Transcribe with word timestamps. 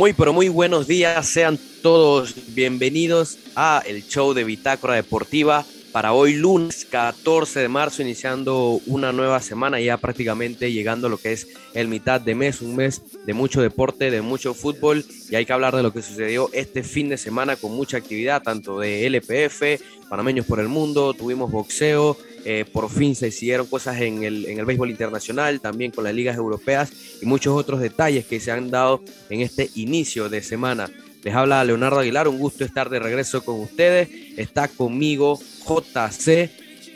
Muy, 0.00 0.14
pero 0.14 0.32
muy 0.32 0.48
buenos 0.48 0.86
días. 0.86 1.28
Sean 1.28 1.58
todos 1.82 2.34
bienvenidos 2.54 3.36
a 3.54 3.82
el 3.86 4.02
show 4.08 4.32
de 4.32 4.44
Bitácora 4.44 4.94
Deportiva 4.94 5.66
para 5.92 6.14
hoy 6.14 6.36
lunes 6.36 6.86
14 6.86 7.60
de 7.60 7.68
marzo, 7.68 8.00
iniciando 8.00 8.80
una 8.86 9.12
nueva 9.12 9.40
semana, 9.40 9.78
ya 9.78 9.98
prácticamente 9.98 10.72
llegando 10.72 11.10
lo 11.10 11.18
que 11.18 11.32
es 11.32 11.48
el 11.74 11.88
mitad 11.88 12.18
de 12.18 12.34
mes, 12.34 12.62
un 12.62 12.76
mes 12.76 13.02
de 13.26 13.34
mucho 13.34 13.60
deporte, 13.60 14.10
de 14.10 14.22
mucho 14.22 14.54
fútbol, 14.54 15.04
y 15.28 15.34
hay 15.34 15.44
que 15.44 15.52
hablar 15.52 15.76
de 15.76 15.82
lo 15.82 15.92
que 15.92 16.00
sucedió 16.00 16.48
este 16.54 16.82
fin 16.82 17.10
de 17.10 17.18
semana 17.18 17.56
con 17.56 17.72
mucha 17.72 17.98
actividad, 17.98 18.42
tanto 18.42 18.78
de 18.80 19.06
LPF, 19.06 19.82
Panameños 20.08 20.46
por 20.46 20.60
el 20.60 20.68
Mundo, 20.68 21.12
tuvimos 21.12 21.50
boxeo, 21.50 22.16
eh, 22.44 22.64
por 22.70 22.90
fin 22.90 23.14
se 23.14 23.28
hicieron 23.28 23.66
cosas 23.66 24.00
en 24.00 24.24
el, 24.24 24.46
en 24.46 24.58
el 24.58 24.64
béisbol 24.64 24.90
internacional, 24.90 25.60
también 25.60 25.90
con 25.90 26.04
las 26.04 26.14
ligas 26.14 26.36
europeas 26.36 26.92
y 27.20 27.26
muchos 27.26 27.56
otros 27.56 27.80
detalles 27.80 28.24
que 28.26 28.40
se 28.40 28.50
han 28.50 28.70
dado 28.70 29.02
en 29.28 29.40
este 29.40 29.70
inicio 29.74 30.28
de 30.28 30.42
semana. 30.42 30.90
Les 31.22 31.34
habla 31.34 31.62
Leonardo 31.64 31.98
Aguilar, 31.98 32.28
un 32.28 32.38
gusto 32.38 32.64
estar 32.64 32.88
de 32.88 32.98
regreso 32.98 33.44
con 33.44 33.60
ustedes. 33.60 34.08
Está 34.38 34.68
conmigo 34.68 35.38
JC, 35.66 36.50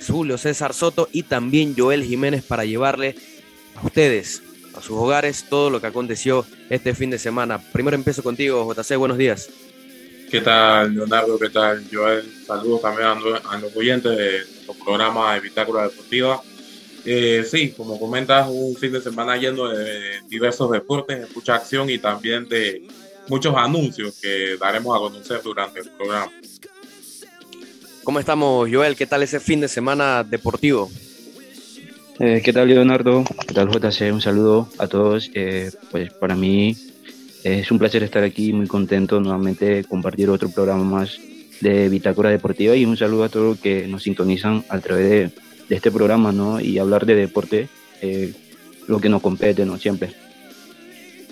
Julio 0.06 0.38
César 0.38 0.72
Soto 0.72 1.08
y 1.12 1.24
también 1.24 1.74
Joel 1.76 2.04
Jiménez 2.04 2.42
para 2.42 2.64
llevarle 2.64 3.16
a 3.74 3.84
ustedes, 3.84 4.42
a 4.74 4.80
sus 4.80 4.96
hogares, 4.96 5.44
todo 5.50 5.68
lo 5.68 5.80
que 5.80 5.88
aconteció 5.88 6.46
este 6.70 6.94
fin 6.94 7.10
de 7.10 7.18
semana. 7.18 7.58
Primero 7.72 7.96
empiezo 7.96 8.22
contigo, 8.22 8.72
JC, 8.72 8.96
buenos 8.96 9.18
días. 9.18 9.50
¿Qué 10.30 10.40
tal, 10.40 10.94
Leonardo? 10.94 11.38
¿Qué 11.38 11.50
tal, 11.50 11.84
Joel? 11.92 12.24
Saludos 12.46 12.82
también 12.82 13.08
a, 13.08 13.58
los 13.58 13.76
oyentes 13.76 14.16
de 14.16 14.40
los 14.66 14.76
programas 14.76 15.34
de 15.34 15.40
Bitácora 15.40 15.84
Deportiva. 15.84 16.42
Eh, 17.04 17.44
sí, 17.48 17.70
como 17.76 17.98
comentas, 17.98 18.48
un 18.50 18.74
fin 18.76 18.92
de 18.92 19.00
semana 19.00 19.36
lleno 19.36 19.68
de 19.68 20.22
diversos 20.26 20.70
deportes, 20.70 21.20
de 21.20 21.34
mucha 21.34 21.56
acción 21.56 21.90
y 21.90 21.98
también 21.98 22.48
de 22.48 22.82
muchos 23.28 23.54
anuncios 23.56 24.18
que 24.20 24.56
daremos 24.58 24.96
a 24.96 24.98
conocer 24.98 25.42
durante 25.42 25.80
el 25.80 25.90
programa. 25.90 26.32
¿Cómo 28.02 28.20
estamos, 28.20 28.68
Joel? 28.70 28.96
¿Qué 28.96 29.06
tal 29.06 29.22
ese 29.22 29.40
fin 29.40 29.60
de 29.60 29.68
semana 29.68 30.24
deportivo? 30.24 30.90
Eh, 32.20 32.42
¿Qué 32.44 32.52
tal, 32.52 32.68
Leonardo? 32.68 33.24
¿Qué 33.46 33.54
tal, 33.54 33.70
JC? 33.70 34.12
Un 34.12 34.20
saludo 34.20 34.68
a 34.78 34.86
todos. 34.86 35.30
Eh, 35.34 35.70
pues 35.90 36.12
para 36.12 36.36
mí 36.36 36.76
es 37.42 37.70
un 37.70 37.78
placer 37.78 38.02
estar 38.02 38.22
aquí, 38.22 38.52
muy 38.52 38.66
contento 38.66 39.20
nuevamente 39.20 39.84
compartir 39.84 40.30
otro 40.30 40.48
programa 40.48 40.84
más 40.84 41.18
de 41.60 41.88
Bitácora 41.88 42.30
Deportiva 42.30 42.76
y 42.76 42.84
un 42.84 42.96
saludo 42.96 43.24
a 43.24 43.28
todos 43.28 43.46
los 43.46 43.58
que 43.58 43.86
nos 43.86 44.02
sintonizan 44.02 44.64
a 44.68 44.78
través 44.80 45.32
de, 45.68 45.76
este 45.76 45.90
programa, 45.90 46.30
¿no? 46.30 46.60
Y 46.60 46.78
hablar 46.78 47.06
de 47.06 47.14
deporte, 47.14 47.68
eh, 48.02 48.32
lo 48.86 49.00
que 49.00 49.08
nos 49.08 49.22
compete, 49.22 49.64
¿no? 49.64 49.78
Siempre. 49.78 50.14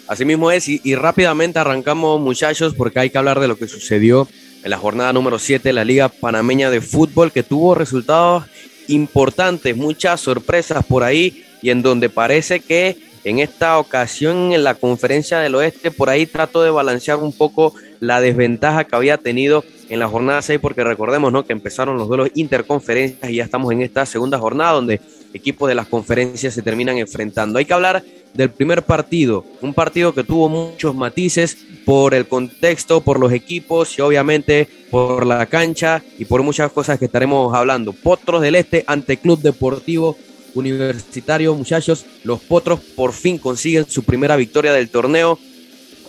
Así 0.09 0.25
mismo 0.25 0.51
es, 0.51 0.69
y, 0.69 0.95
rápidamente 0.95 1.59
arrancamos 1.59 2.21
muchachos 2.21 2.75
porque 2.75 2.99
hay 2.99 3.11
que 3.11 3.19
hablar 3.19 3.41
de 3.41 3.49
lo 3.49 3.57
que 3.57 3.69
sucedió 3.69 4.29
en 4.65 4.71
la 4.71 4.79
jornada 4.79 5.13
número 5.13 5.39
7 5.39 5.69
de 5.69 5.73
la 5.73 5.85
Liga 5.85 6.09
Panameña 6.09 6.71
de 6.71 6.81
Fútbol, 6.81 7.31
que 7.31 7.43
tuvo 7.43 7.75
resultados 7.75 8.45
importantes, 8.89 9.77
muchas 9.77 10.21
sorpresas 10.21 10.85
por 10.85 11.03
ahí, 11.03 11.45
y 11.63 11.71
en 11.71 11.83
donde 11.83 12.09
parece 12.09 12.61
que 12.61 12.97
en 13.25 13.39
esta 13.39 13.79
ocasión 13.79 14.53
en 14.53 14.65
la 14.65 14.75
conferencia 14.75 15.39
del 15.39 15.55
oeste, 15.55 15.91
por 15.91 16.11
ahí 16.11 16.27
trato 16.27 16.63
de 16.63 16.71
balancear 16.71 17.19
un 17.19 17.33
poco 17.33 17.75
la 18.01 18.21
desventaja 18.21 18.85
que 18.85 18.97
había 18.97 19.19
tenido 19.19 19.65
en 19.93 19.99
la 19.99 20.09
jornada 20.09 20.41
6, 20.41 20.59
porque 20.59 20.83
recordemos 20.83 21.31
¿no? 21.31 21.45
que 21.45 21.53
empezaron 21.53 21.99
los 21.99 22.09
duelos 22.09 22.31
interconferencias 22.35 23.31
y 23.31 23.37
ya 23.37 23.45
estamos 23.45 23.71
en 23.73 23.83
esta 23.83 24.07
segunda 24.07 24.39
jornada 24.39 24.73
donde 24.73 25.03
equipos 25.35 25.69
de 25.69 25.75
las 25.75 25.87
conferencias 25.87 26.55
se 26.55 26.63
terminan 26.63 26.97
enfrentando. 26.97 27.59
Hay 27.59 27.67
que 27.67 27.75
hablar 27.75 28.03
del 28.33 28.49
primer 28.49 28.85
partido, 28.85 29.45
un 29.61 29.75
partido 29.75 30.15
que 30.15 30.25
tuvo 30.25 30.49
muchos 30.49 30.95
matices 30.95 31.59
por 31.85 32.15
el 32.15 32.27
contexto, 32.27 33.03
por 33.03 33.21
los 33.21 33.33
equipos 33.33 33.99
y 33.99 34.01
obviamente 34.01 34.67
por 34.91 35.27
la 35.27 35.45
cancha 35.45 36.03
y 36.19 36.25
por 36.25 36.43
muchas 36.43 36.73
cosas 36.73 36.99
que 36.99 37.05
estaremos 37.05 37.55
hablando. 37.55 37.93
Potros 37.93 38.41
del 38.41 38.55
Este 38.55 38.85
ante 38.87 39.19
Club 39.19 39.43
Deportivo 39.43 40.17
Universitario, 40.55 41.55
muchachos, 41.55 42.07
los 42.25 42.41
Potros 42.41 42.81
por 42.81 43.13
fin 43.13 43.37
consiguen 43.37 43.85
su 43.87 44.05
primera 44.05 44.37
victoria 44.37 44.73
del 44.73 44.89
torneo. 44.89 45.39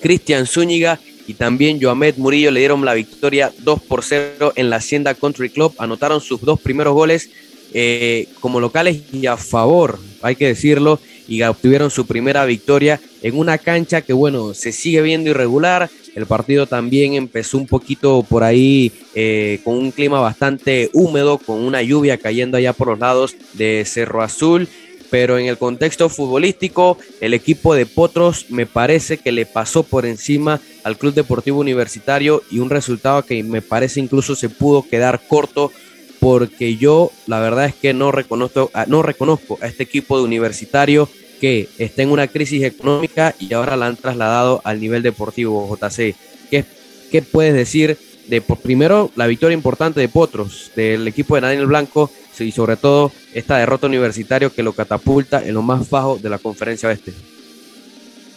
Cristian 0.01 0.45
Zúñiga 0.45 1.00
y 1.28 1.34
también 1.35 1.81
Joamed 1.81 2.16
Murillo 2.17 2.51
le 2.51 2.59
dieron 2.59 2.84
la 2.84 2.94
victoria 2.94 3.51
2 3.59 3.81
por 3.84 4.03
0 4.03 4.53
en 4.56 4.69
la 4.69 4.78
Hacienda 4.78 5.13
Country 5.13 5.50
Club. 5.50 5.73
Anotaron 5.78 6.22
sus 6.22 6.41
dos 6.41 6.59
primeros 6.59 6.94
goles 6.94 7.29
eh, 7.73 8.28
como 8.39 8.59
locales 8.59 9.01
y 9.11 9.25
a 9.25 9.38
favor, 9.38 9.97
hay 10.22 10.35
que 10.35 10.47
decirlo, 10.47 11.00
y 11.28 11.41
obtuvieron 11.41 11.89
su 11.89 12.06
primera 12.06 12.45
victoria 12.45 13.00
en 13.22 13.38
una 13.38 13.57
cancha 13.57 14.01
que, 14.01 14.13
bueno, 14.13 14.53
se 14.53 14.72
sigue 14.72 15.01
viendo 15.01 15.29
irregular. 15.29 15.89
El 16.16 16.28
partido 16.28 16.67
también 16.67 17.16
empezó 17.16 17.57
un 17.57 17.66
poquito 17.66 18.22
por 18.22 18.44
ahí 18.44 18.91
eh, 19.16 19.59
con 19.63 19.75
un 19.75 19.91
clima 19.91 20.19
bastante 20.19 20.91
húmedo, 20.94 21.39
con 21.39 21.63
una 21.63 21.81
lluvia 21.81 22.17
cayendo 22.17 22.57
allá 22.57 22.73
por 22.73 22.89
los 22.89 23.00
lados 23.00 23.35
de 23.53 23.83
Cerro 23.85 24.22
Azul. 24.22 24.67
Pero 25.13 25.38
en 25.38 25.46
el 25.46 25.59
contexto 25.59 26.09
futbolístico, 26.09 26.97
el 27.22 27.35
equipo 27.35 27.75
de 27.75 27.85
Potros 27.85 28.47
me 28.50 28.66
parece 28.66 29.19
que 29.19 29.31
le 29.31 29.46
pasó 29.46 29.84
por 29.84 30.07
encima 30.07 30.59
al 30.84 30.97
Club 30.97 31.13
Deportivo 31.13 31.59
Universitario 31.59 32.41
y 32.50 32.57
un 32.57 32.72
resultado 32.72 33.24
que 33.24 33.44
me 33.44 33.62
parece 33.62 34.00
incluso 34.00 34.35
se 34.35 34.50
pudo 34.50 34.81
quedar 34.81 35.22
corto 35.28 35.72
porque 36.19 36.78
yo 36.78 37.12
la 37.28 37.40
verdad 37.40 37.66
es 37.66 37.75
que 37.75 37.94
no 37.94 38.12
reconozco, 38.12 38.72
no 38.88 39.03
reconozco 39.03 39.59
a 39.62 39.68
este 39.68 39.84
equipo 39.84 40.18
de 40.18 40.24
universitario 40.24 41.07
que 41.40 41.69
está 41.78 42.01
en 42.01 42.09
una 42.09 42.28
crisis 42.28 42.63
económica 42.63 43.35
y 43.38 43.53
ahora 43.53 43.78
la 43.78 43.85
han 43.85 43.97
trasladado 43.97 44.62
al 44.63 44.81
nivel 44.81 45.03
deportivo 45.03 45.78
JC. 45.80 46.16
¿Qué, 46.50 46.66
qué 47.12 47.22
puedes 47.22 47.53
decir 47.53 48.00
de 48.28 48.41
primero 48.41 49.12
la 49.16 49.28
victoria 49.28 49.53
importante 49.53 50.00
de 50.00 50.09
Potros, 50.09 50.72
del 50.75 51.07
equipo 51.07 51.35
de 51.35 51.41
Daniel 51.41 51.68
Blanco 51.68 52.09
y 52.39 52.51
sobre 52.51 52.77
todo 52.77 53.11
esta 53.33 53.57
derrota 53.57 53.88
universitario 53.88 54.53
que 54.53 54.63
lo 54.63 54.73
catapulta 54.73 55.45
en 55.45 55.53
lo 55.53 55.61
más 55.61 55.89
bajo 55.89 56.17
de 56.17 56.29
la 56.29 56.39
conferencia 56.39 56.89
oeste? 56.89 57.13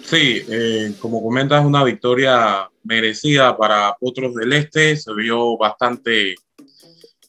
Sí, 0.04 0.42
eh, 0.48 0.92
como 1.00 1.22
comentas, 1.22 1.64
una 1.64 1.82
victoria 1.82 2.70
merecida 2.84 3.56
para 3.56 3.96
Potros 3.98 4.34
del 4.34 4.52
Este, 4.52 4.96
se 4.96 5.12
vio 5.14 5.56
bastante 5.56 6.36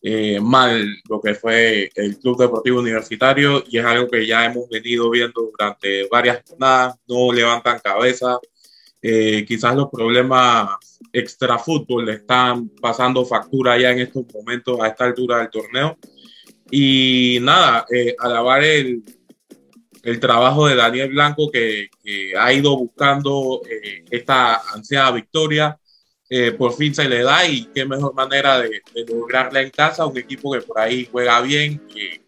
eh, 0.03 0.39
mal 0.39 0.85
lo 1.09 1.19
que 1.19 1.33
fue 1.33 1.89
el 1.95 2.19
Club 2.19 2.39
Deportivo 2.39 2.79
Universitario 2.79 3.63
y 3.67 3.79
es 3.79 3.85
algo 3.85 4.07
que 4.07 4.27
ya 4.27 4.45
hemos 4.45 4.69
venido 4.69 5.09
viendo 5.09 5.41
durante 5.41 6.07
varias 6.07 6.43
jornadas, 6.47 6.97
no 7.07 7.33
levantan 7.33 7.79
cabeza, 7.79 8.37
eh, 9.01 9.43
quizás 9.47 9.75
los 9.75 9.89
problemas 9.89 10.77
extra 11.11 11.57
fútbol 11.57 12.05
le 12.05 12.13
están 12.13 12.69
pasando 12.81 13.25
factura 13.25 13.77
ya 13.77 13.91
en 13.91 13.99
estos 13.99 14.23
momentos 14.33 14.79
a 14.81 14.87
esta 14.87 15.05
altura 15.05 15.39
del 15.39 15.49
torneo 15.49 15.97
y 16.71 17.39
nada, 17.41 17.85
eh, 17.91 18.15
alabar 18.19 18.63
el, 18.63 19.03
el 20.03 20.19
trabajo 20.19 20.67
de 20.67 20.75
Daniel 20.75 21.09
Blanco 21.09 21.49
que, 21.51 21.89
ha 22.39 22.53
ido 22.53 22.77
buscando 22.77 23.61
esta 24.09 24.61
ansiada 24.73 25.11
victoria 25.11 25.77
eh, 26.29 26.51
por 26.51 26.73
fin 26.73 26.93
se 26.93 27.07
le 27.07 27.23
da 27.23 27.47
y 27.47 27.65
qué 27.73 27.85
mejor 27.85 28.13
manera 28.13 28.59
de, 28.59 28.81
lograrla 29.07 29.61
en 29.61 29.69
casa, 29.69 30.05
un 30.05 30.17
equipo 30.17 30.51
que 30.51 30.61
por 30.61 30.77
ahí 30.79 31.07
juega 31.09 31.39
bien, 31.41 31.79
que, 31.87 32.21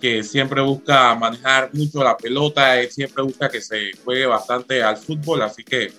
que 0.00 0.24
siempre 0.24 0.60
busca 0.60 1.14
manejar 1.14 1.70
mucho 1.72 2.02
la 2.02 2.16
pelota, 2.16 2.80
eh, 2.80 2.90
siempre 2.90 3.22
busca 3.22 3.48
que 3.48 3.60
se 3.60 3.92
juegue 4.04 4.26
bastante 4.26 4.82
al 4.82 4.96
fútbol, 4.96 5.42
así 5.42 5.62
que 5.62 5.92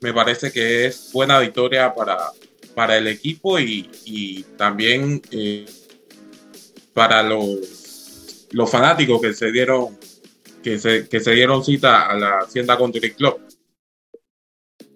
me 0.00 0.12
parece 0.12 0.52
que 0.52 0.86
es 0.86 1.10
buena 1.12 1.40
victoria 1.40 1.92
para, 1.92 2.16
para 2.76 2.96
el 2.96 3.08
equipo 3.08 3.58
y, 3.58 3.90
y 4.04 4.44
también 4.56 5.20
eh, 5.32 5.66
para 6.98 7.22
los, 7.22 8.48
los 8.50 8.68
fanáticos 8.68 9.20
que 9.20 9.32
se 9.32 9.52
dieron 9.52 9.96
que 10.64 10.80
se, 10.80 11.08
que 11.08 11.20
se 11.20 11.30
dieron 11.30 11.64
cita 11.64 12.06
a 12.06 12.16
la 12.16 12.38
Hacienda 12.40 12.76
Country 12.76 13.12
Club. 13.12 13.38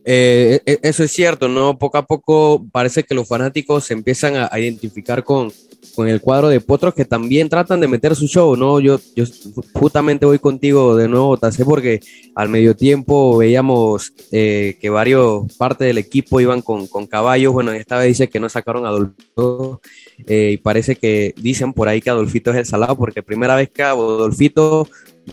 Eh, 0.05 0.61
e, 0.67 0.81
eso 0.83 1.05
es 1.05 1.13
cierto, 1.13 1.47
¿no? 1.47 1.79
Poco 1.79 1.99
a 1.99 2.05
poco 2.05 2.67
parece 2.73 3.05
que 3.05 3.15
los 3.15 3.29
fanáticos 3.29 3.85
se 3.85 3.95
empiezan 3.95 4.35
a, 4.35 4.59
identificar 4.59 5.23
con, 5.23 5.53
con, 5.95 6.09
el 6.09 6.21
cuadro 6.21 6.49
de 6.49 6.61
Potros 6.61 6.95
que 6.95 7.05
también 7.05 7.49
tratan 7.49 7.81
de 7.81 7.89
meter 7.89 8.15
su 8.15 8.27
show, 8.27 8.57
¿no? 8.57 8.81
Yo, 8.81 8.99
yo 9.15 9.25
justamente 9.73 10.27
voy 10.27 10.39
contigo 10.39 10.97
de 10.97 11.09
nuevo, 11.09 11.37
Tacé, 11.37 11.65
porque 11.65 12.01
al 12.35 12.49
medio 12.49 12.75
tiempo 12.77 13.37
veíamos 13.37 14.13
eh, 14.31 14.77
que 14.81 14.91
varios 14.91 15.53
partes 15.57 15.87
del 15.87 15.99
equipo 15.99 16.41
iban 16.41 16.63
con, 16.63 16.87
caballos. 17.07 17.53
Bueno, 17.53 17.73
esta 17.73 17.99
vez 17.99 18.09
dice 18.09 18.29
que 18.29 18.41
no 18.41 18.49
sacaron 18.49 18.87
a 18.87 18.89
Adolfito 18.89 19.81
eh, 20.27 20.51
y 20.53 20.57
parece 20.57 20.97
que 20.97 21.35
dicen 21.37 21.73
por 21.73 21.89
ahí 21.89 22.01
que 22.01 22.11
Adolfito 22.11 22.51
es 22.51 22.57
el 22.57 22.67
salado 22.67 22.97
porque 22.97 23.23
primera 23.23 23.57
vez 23.57 23.71
que 23.71 23.83
Adolfito 23.83 24.89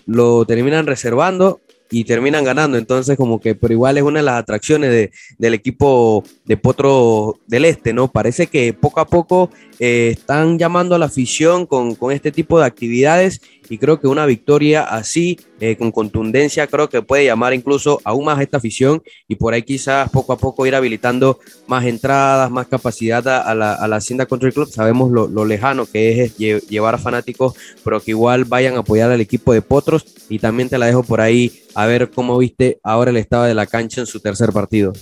lo 0.05 0.45
terminan 0.45 0.85
reservando 0.85 1.61
y 1.91 2.03
terminan 2.03 2.43
ganando. 2.43 2.77
Entonces, 2.77 3.17
como 3.17 3.39
que, 3.39 3.55
pero 3.55 3.73
igual 3.73 3.97
es 3.97 4.03
una 4.03 4.19
de 4.19 4.25
las 4.25 4.35
atracciones 4.35 4.91
de, 4.91 5.11
del 5.37 5.53
equipo 5.53 6.23
de 6.45 6.57
Potro 6.57 7.39
del 7.47 7.65
Este, 7.65 7.93
¿no? 7.93 8.11
Parece 8.11 8.47
que 8.47 8.73
poco 8.73 8.99
a 8.99 9.07
poco 9.07 9.49
eh, 9.79 10.09
están 10.11 10.59
llamando 10.59 10.95
a 10.95 10.99
la 10.99 11.05
afición 11.05 11.65
con, 11.65 11.95
con, 11.95 12.11
este 12.11 12.31
tipo 12.31 12.59
de 12.59 12.65
actividades 12.65 13.41
y 13.69 13.77
creo 13.77 13.99
que 13.99 14.07
una 14.07 14.25
victoria 14.25 14.83
así, 14.83 15.39
eh, 15.59 15.77
con 15.77 15.91
contundencia, 15.91 16.67
creo 16.67 16.89
que 16.89 17.01
puede 17.01 17.25
llamar 17.25 17.53
incluso 17.53 18.01
aún 18.03 18.25
más 18.25 18.39
a 18.39 18.43
esta 18.43 18.57
afición 18.57 19.03
y 19.27 19.35
por 19.35 19.53
ahí 19.53 19.61
quizás 19.61 20.09
poco 20.09 20.33
a 20.33 20.37
poco 20.37 20.65
ir 20.65 20.73
habilitando 20.73 21.39
más 21.67 21.85
entradas, 21.85 22.49
más 22.49 22.67
capacidad 22.67 23.25
a, 23.27 23.53
la, 23.53 23.73
a 23.73 23.87
la, 23.87 23.97
Hacienda 23.97 24.25
Country 24.25 24.51
Club. 24.51 24.69
Sabemos 24.69 25.11
lo, 25.11 25.27
lo 25.27 25.45
lejano 25.45 25.85
que 25.85 26.23
es 26.23 26.37
llevar 26.37 26.95
a 26.95 26.97
fanáticos, 26.97 27.53
pero 27.83 28.01
que 28.01 28.11
igual 28.11 28.45
vayan 28.45 28.75
a 28.75 28.79
apoyar 28.79 29.11
al 29.11 29.21
equipo 29.21 29.53
de 29.53 29.61
Potros 29.61 30.05
y 30.29 30.39
también 30.39 30.69
te 30.69 30.77
la 30.77 30.87
dejo 30.87 31.03
por 31.03 31.21
ahí 31.21 31.61
a 31.75 31.85
ver 31.85 32.09
cómo 32.09 32.37
viste 32.37 32.79
ahora 32.83 33.11
el 33.11 33.17
estado 33.17 33.43
de 33.43 33.53
la 33.53 33.67
cancha 33.67 34.01
en 34.01 34.07
su 34.07 34.19
tercer 34.19 34.51
partido. 34.51 34.93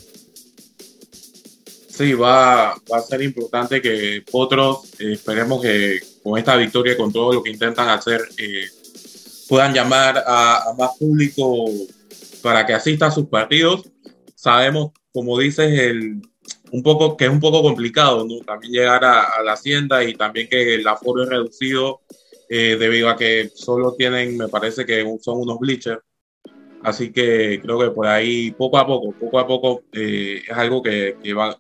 Sí, 1.98 2.14
va, 2.14 2.76
va 2.92 2.98
a 2.98 3.02
ser 3.02 3.24
importante 3.24 3.82
que 3.82 4.24
Potros, 4.30 4.94
eh, 5.00 5.14
esperemos 5.14 5.62
que 5.64 6.00
con 6.28 6.38
esta 6.38 6.58
victoria, 6.58 6.98
con 6.98 7.14
todo 7.14 7.36
lo 7.36 7.42
que 7.42 7.52
intentan 7.52 7.88
hacer, 7.88 8.20
eh, 8.38 8.66
puedan 9.48 9.74
llamar 9.74 10.22
a, 10.28 10.74
más 10.78 10.98
público 10.98 11.66
para 12.42 12.66
que 12.66 12.74
asista 12.74 13.08
a 13.08 13.12
sus 13.12 13.28
partidos. 13.28 13.90
Sabemos, 14.36 14.92
como 15.14 15.40
dices, 15.40 15.80
el, 15.80 16.22
un 16.74 16.84
poco, 16.84 17.16
que 17.16 17.26
es 17.26 17.32
un 17.32 17.40
poco 17.40 17.62
complicado, 17.62 18.28
¿no? 18.28 18.40
También 18.40 18.74
llegar 18.74 19.06
a, 19.06 19.42
la 19.42 19.54
hacienda 19.54 20.04
y 20.04 20.16
también 20.16 20.50
que 20.50 20.76
el 20.76 20.86
aforo 20.86 21.24
es 21.24 21.30
reducido 21.30 22.02
eh, 22.50 22.76
debido 22.78 23.08
a 23.08 23.16
que 23.16 23.50
solo 23.56 23.94
tienen, 23.94 24.36
me 24.36 24.50
parece 24.50 24.86
que 24.86 25.06
son 25.22 25.40
unos 25.40 25.60
bleachers. 25.60 26.02
Así 26.84 27.14
que 27.14 27.62
creo 27.64 27.80
que 27.80 27.92
por 27.92 28.06
ahí, 28.06 28.52
poco 28.52 28.78
a 28.78 28.86
poco, 28.86 29.14
poco 29.18 29.40
a 29.40 29.48
poco, 29.48 29.84
es 29.94 30.50
algo 30.50 30.82
que, 30.82 31.16
que 31.24 31.34
va, 31.34 31.58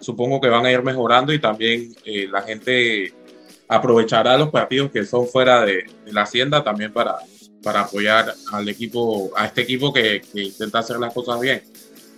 supongo 0.00 0.40
que 0.40 0.48
van 0.48 0.66
a 0.66 0.72
ir 0.72 0.82
mejorando 0.82 1.32
y 1.32 1.38
también 1.38 1.94
eh, 2.04 2.26
la 2.28 2.42
gente 2.42 3.12
aprovechará 3.68 4.36
los 4.38 4.50
partidos 4.50 4.90
que 4.90 5.04
son 5.04 5.26
fuera 5.26 5.64
de, 5.64 5.84
la 6.06 6.22
hacienda 6.22 6.64
también 6.64 6.92
para, 6.92 7.16
para 7.62 7.82
apoyar 7.82 8.34
al 8.52 8.68
equipo, 8.68 9.30
a 9.36 9.46
este 9.46 9.62
equipo 9.62 9.92
que, 9.92 10.22
intenta 10.34 10.78
hacer 10.78 10.98
las 10.98 11.12
cosas 11.12 11.40
bien. 11.40 11.62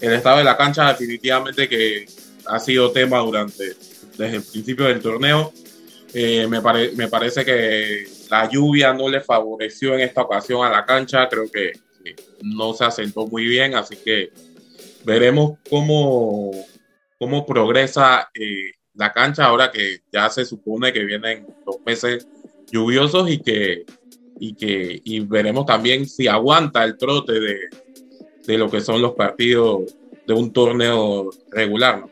El 0.01 0.13
estado 0.13 0.39
de 0.39 0.45
la 0.45 0.57
cancha 0.57 0.89
definitivamente 0.89 1.69
que 1.69 2.07
ha 2.47 2.59
sido 2.59 2.91
tema 2.93 3.19
durante, 3.19 3.75
desde 4.17 4.37
el 4.37 4.43
principio 4.43 4.87
del 4.87 5.01
torneo. 5.01 5.53
Eh, 6.13 6.47
me, 6.49 6.61
me 6.95 7.09
parece 7.09 7.45
que 7.45 8.07
la 8.31 8.49
lluvia 8.49 8.93
no 8.93 9.09
le 9.09 9.21
favoreció 9.21 9.95
en 9.95 10.01
esta 10.01 10.23
ocasión 10.23 10.65
a 10.65 10.71
la 10.71 10.85
cancha, 10.85 11.29
creo 11.29 11.51
que 11.51 11.73
no 12.43 12.73
se 12.75 12.85
asentó 12.85 13.27
muy 13.27 13.45
bien, 13.45 13.75
así 13.75 13.97
que 13.97 14.31
veremos 15.05 15.59
cómo, 15.69 16.51
cómo 17.19 17.47
progresa 17.47 18.31
eh, 18.35 18.73
la 18.95 19.13
cancha 19.13 19.45
ahora 19.45 19.71
que 19.71 20.01
ya 20.13 20.29
se 20.31 20.45
supone 20.45 20.93
que 20.93 21.05
vienen 21.05 21.47
los 21.67 21.77
meses 21.85 22.27
lluviosos 22.71 23.31
y 23.31 23.39
que, 23.41 23.85
y 24.39 24.55
que 24.55 25.01
y 25.05 25.21
veremos 25.21 25.67
también 25.67 26.09
si 26.09 26.29
aguanta 26.29 26.85
el 26.85 26.97
trote 26.97 27.41
de, 27.41 27.59
de 28.47 28.59
lo 28.59 28.71
que 28.71 28.81
son 28.81 29.01
los 29.01 29.13
partidos 29.13 29.95
de 30.27 30.35
un 30.35 30.53
torneo 30.53 31.31
regular. 31.51 32.01
¿no? 32.01 32.11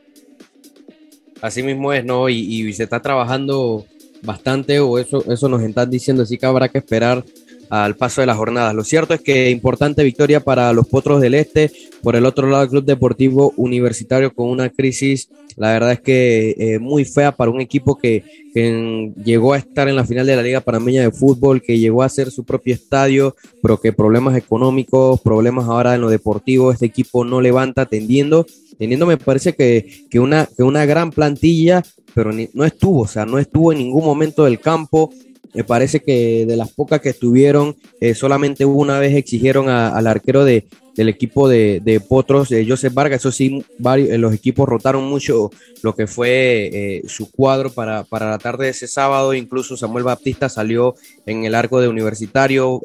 Así 1.40 1.62
mismo 1.62 1.92
es, 1.92 2.04
¿no? 2.04 2.28
Y, 2.28 2.36
y, 2.38 2.72
se 2.72 2.84
está 2.84 3.00
trabajando 3.00 3.86
bastante, 4.22 4.80
o 4.80 4.98
eso, 4.98 5.24
eso 5.30 5.48
nos 5.48 5.62
están 5.62 5.88
diciendo, 5.88 6.24
así 6.24 6.36
que 6.36 6.46
habrá 6.46 6.68
que 6.68 6.78
esperar 6.78 7.24
al 7.70 7.96
paso 7.96 8.20
de 8.20 8.26
las 8.26 8.36
jornadas. 8.36 8.74
Lo 8.74 8.84
cierto 8.84 9.14
es 9.14 9.20
que 9.20 9.50
importante 9.50 10.04
victoria 10.04 10.40
para 10.40 10.72
los 10.72 10.86
Potros 10.86 11.20
del 11.20 11.34
Este. 11.34 11.70
Por 12.02 12.16
el 12.16 12.26
otro 12.26 12.48
lado, 12.48 12.62
el 12.62 12.68
Club 12.68 12.84
Deportivo 12.84 13.52
Universitario 13.56 14.32
con 14.32 14.48
una 14.48 14.68
crisis, 14.70 15.28
la 15.56 15.72
verdad 15.72 15.92
es 15.92 16.00
que 16.00 16.54
eh, 16.58 16.78
muy 16.78 17.04
fea 17.04 17.32
para 17.32 17.50
un 17.50 17.60
equipo 17.60 17.96
que, 17.96 18.22
que, 18.54 19.12
llegó 19.24 19.54
a 19.54 19.58
estar 19.58 19.88
en 19.88 19.96
la 19.96 20.04
final 20.04 20.26
de 20.26 20.36
la 20.36 20.42
Liga 20.42 20.60
Panameña 20.60 21.02
de 21.02 21.10
Fútbol, 21.10 21.60
que 21.60 21.78
llegó 21.78 22.02
a 22.02 22.06
hacer 22.06 22.30
su 22.30 22.44
propio 22.44 22.74
estadio, 22.74 23.34
pero 23.60 23.80
que 23.80 23.92
problemas 23.92 24.36
económicos, 24.36 25.20
problemas 25.20 25.66
ahora 25.66 25.94
en 25.94 26.00
lo 26.00 26.08
deportivo, 26.08 26.70
este 26.70 26.86
equipo 26.86 27.24
no 27.24 27.40
levanta 27.40 27.86
tendiendo. 27.86 28.46
Teniendo 28.78 29.06
me 29.06 29.16
parece 29.16 29.54
que, 29.54 30.04
que, 30.08 30.20
una, 30.20 30.48
que 30.56 30.62
una 30.62 30.86
gran 30.86 31.10
plantilla, 31.10 31.82
pero 32.14 32.30
no 32.52 32.64
estuvo, 32.64 33.02
o 33.02 33.08
sea, 33.08 33.26
no 33.26 33.38
estuvo 33.38 33.72
en 33.72 33.78
ningún 33.78 34.04
momento 34.04 34.44
del 34.44 34.60
campo, 34.60 35.12
me 35.54 35.64
parece 35.64 36.00
que 36.00 36.46
de 36.46 36.56
las 36.56 36.72
pocas 36.72 37.00
que 37.00 37.10
estuvieron, 37.10 37.76
eh, 38.00 38.14
solamente 38.14 38.64
una 38.64 38.98
vez 38.98 39.14
exigieron 39.14 39.68
al 39.68 40.06
arquero 40.06 40.44
de, 40.44 40.66
del 40.98 41.08
equipo 41.08 41.48
de, 41.48 41.80
de 41.80 42.00
Potros, 42.00 42.50
eh, 42.50 42.66
Joseph 42.68 42.92
Vargas. 42.92 43.20
Eso 43.20 43.30
sí, 43.30 43.64
varios, 43.78 44.10
eh, 44.10 44.18
los 44.18 44.34
equipos 44.34 44.68
rotaron 44.68 45.04
mucho 45.04 45.48
lo 45.80 45.94
que 45.94 46.08
fue 46.08 46.70
eh, 46.72 47.02
su 47.06 47.30
cuadro 47.30 47.70
para, 47.70 48.02
para, 48.02 48.28
la 48.28 48.38
tarde 48.38 48.64
de 48.64 48.72
ese 48.72 48.88
sábado. 48.88 49.32
Incluso 49.32 49.76
Samuel 49.76 50.02
Baptista 50.02 50.48
salió 50.48 50.96
en 51.24 51.44
el 51.44 51.54
arco 51.54 51.80
de 51.80 51.86
Universitario, 51.86 52.80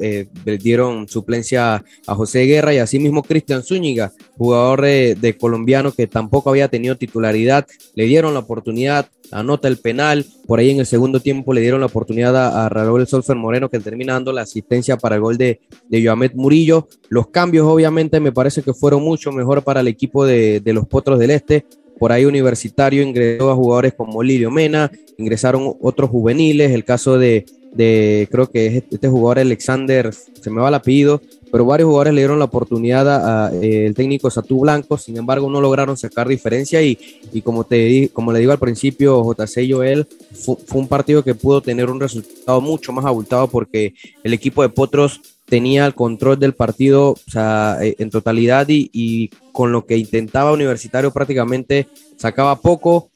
dieron 0.60 1.08
suplencia 1.08 1.82
a 2.06 2.14
José 2.14 2.44
Guerra 2.44 2.72
y 2.72 2.78
asimismo 2.78 3.24
Cristian 3.24 3.64
Zúñiga, 3.64 4.12
jugador 4.38 4.82
de 4.82 5.36
colombiano 5.38 5.90
que 5.90 6.06
tampoco 6.06 6.50
había 6.50 6.68
tenido 6.68 6.96
titularidad, 6.96 7.66
le 7.96 8.04
dieron 8.04 8.32
la 8.34 8.40
oportunidad 8.40 9.08
anota 9.30 9.68
el 9.68 9.78
penal. 9.78 10.24
Por 10.46 10.58
ahí 10.58 10.70
en 10.70 10.80
el 10.80 10.86
segundo 10.86 11.20
tiempo 11.20 11.52
le 11.52 11.60
dieron 11.60 11.80
la 11.80 11.86
oportunidad 11.86 12.36
a, 12.36 12.66
a 12.66 12.68
Raúl 12.68 13.06
Solfer 13.06 13.36
Moreno, 13.36 13.68
que 13.68 13.80
termina 13.80 14.12
dando 14.14 14.32
la 14.32 14.42
asistencia 14.42 14.96
para 14.96 15.16
el 15.16 15.22
gol 15.22 15.36
de, 15.36 15.60
de 15.88 16.04
Joamet 16.04 16.34
Murillo. 16.34 16.88
Los 17.08 17.28
cambios, 17.28 17.66
obviamente, 17.66 18.03
me 18.20 18.32
parece 18.32 18.62
que 18.62 18.74
fueron 18.74 19.02
mucho 19.02 19.32
mejor 19.32 19.62
para 19.62 19.80
el 19.80 19.88
equipo 19.88 20.24
de, 20.24 20.62
los 20.66 20.86
Potros 20.86 21.18
del 21.18 21.30
Este. 21.30 21.64
Por 21.98 22.12
ahí 22.12 22.24
Universitario 22.24 23.02
ingresó 23.02 23.50
a 23.50 23.54
jugadores 23.54 23.94
como 23.94 24.22
Lirio 24.22 24.50
Mena, 24.50 24.90
ingresaron 25.16 25.74
otros 25.80 26.10
juveniles, 26.10 26.72
el 26.72 26.84
caso 26.84 27.18
de, 27.18 27.46
de 27.72 28.28
creo 28.30 28.50
que 28.50 28.66
es 28.66 28.84
este 28.90 29.08
jugador 29.08 29.38
Alexander, 29.38 30.12
se 30.12 30.50
me 30.50 30.60
va 30.60 30.68
el 30.68 30.74
apellido, 30.74 31.20
pero 31.52 31.64
varios 31.64 31.86
jugadores 31.86 32.14
le 32.14 32.22
dieron 32.22 32.40
la 32.40 32.46
oportunidad 32.46 33.46
al 33.46 33.62
eh, 33.62 33.92
técnico 33.94 34.28
Satú 34.28 34.60
Blanco, 34.60 34.98
sin 34.98 35.16
embargo 35.16 35.48
no 35.48 35.60
lograron 35.60 35.96
sacar 35.96 36.26
diferencia 36.26 36.82
y, 36.82 36.98
y 37.32 37.42
como, 37.42 37.62
te, 37.62 38.08
como 38.12 38.32
le 38.32 38.40
digo 38.40 38.50
al 38.50 38.58
principio, 38.58 39.22
JC 39.22 39.70
Joel, 39.70 40.06
fue, 40.32 40.56
fue, 40.66 40.80
un 40.80 40.88
partido 40.88 41.22
que 41.22 41.36
pudo 41.36 41.60
tener 41.60 41.90
un 41.90 42.00
resultado 42.00 42.60
mucho 42.60 42.92
más 42.92 43.04
abultado 43.04 43.46
porque 43.46 43.94
el 44.24 44.32
equipo 44.32 44.62
de 44.62 44.68
Potros 44.68 45.20
tenía 45.44 45.86
el 45.86 45.94
control 45.94 46.38
del 46.38 46.54
partido 46.54 47.10
o 47.10 47.30
sea, 47.30 47.78
eh, 47.82 47.96
en 47.98 48.10
totalidad 48.10 48.68
y, 48.68 48.90
y 48.92 49.28
con 49.52 49.72
lo 49.72 49.86
que 49.86 49.96
intentaba 49.96 50.52
Universitario 50.52 51.12
prácticamente 51.12 51.88
sacaba 52.16 52.60
poco, 52.60 53.10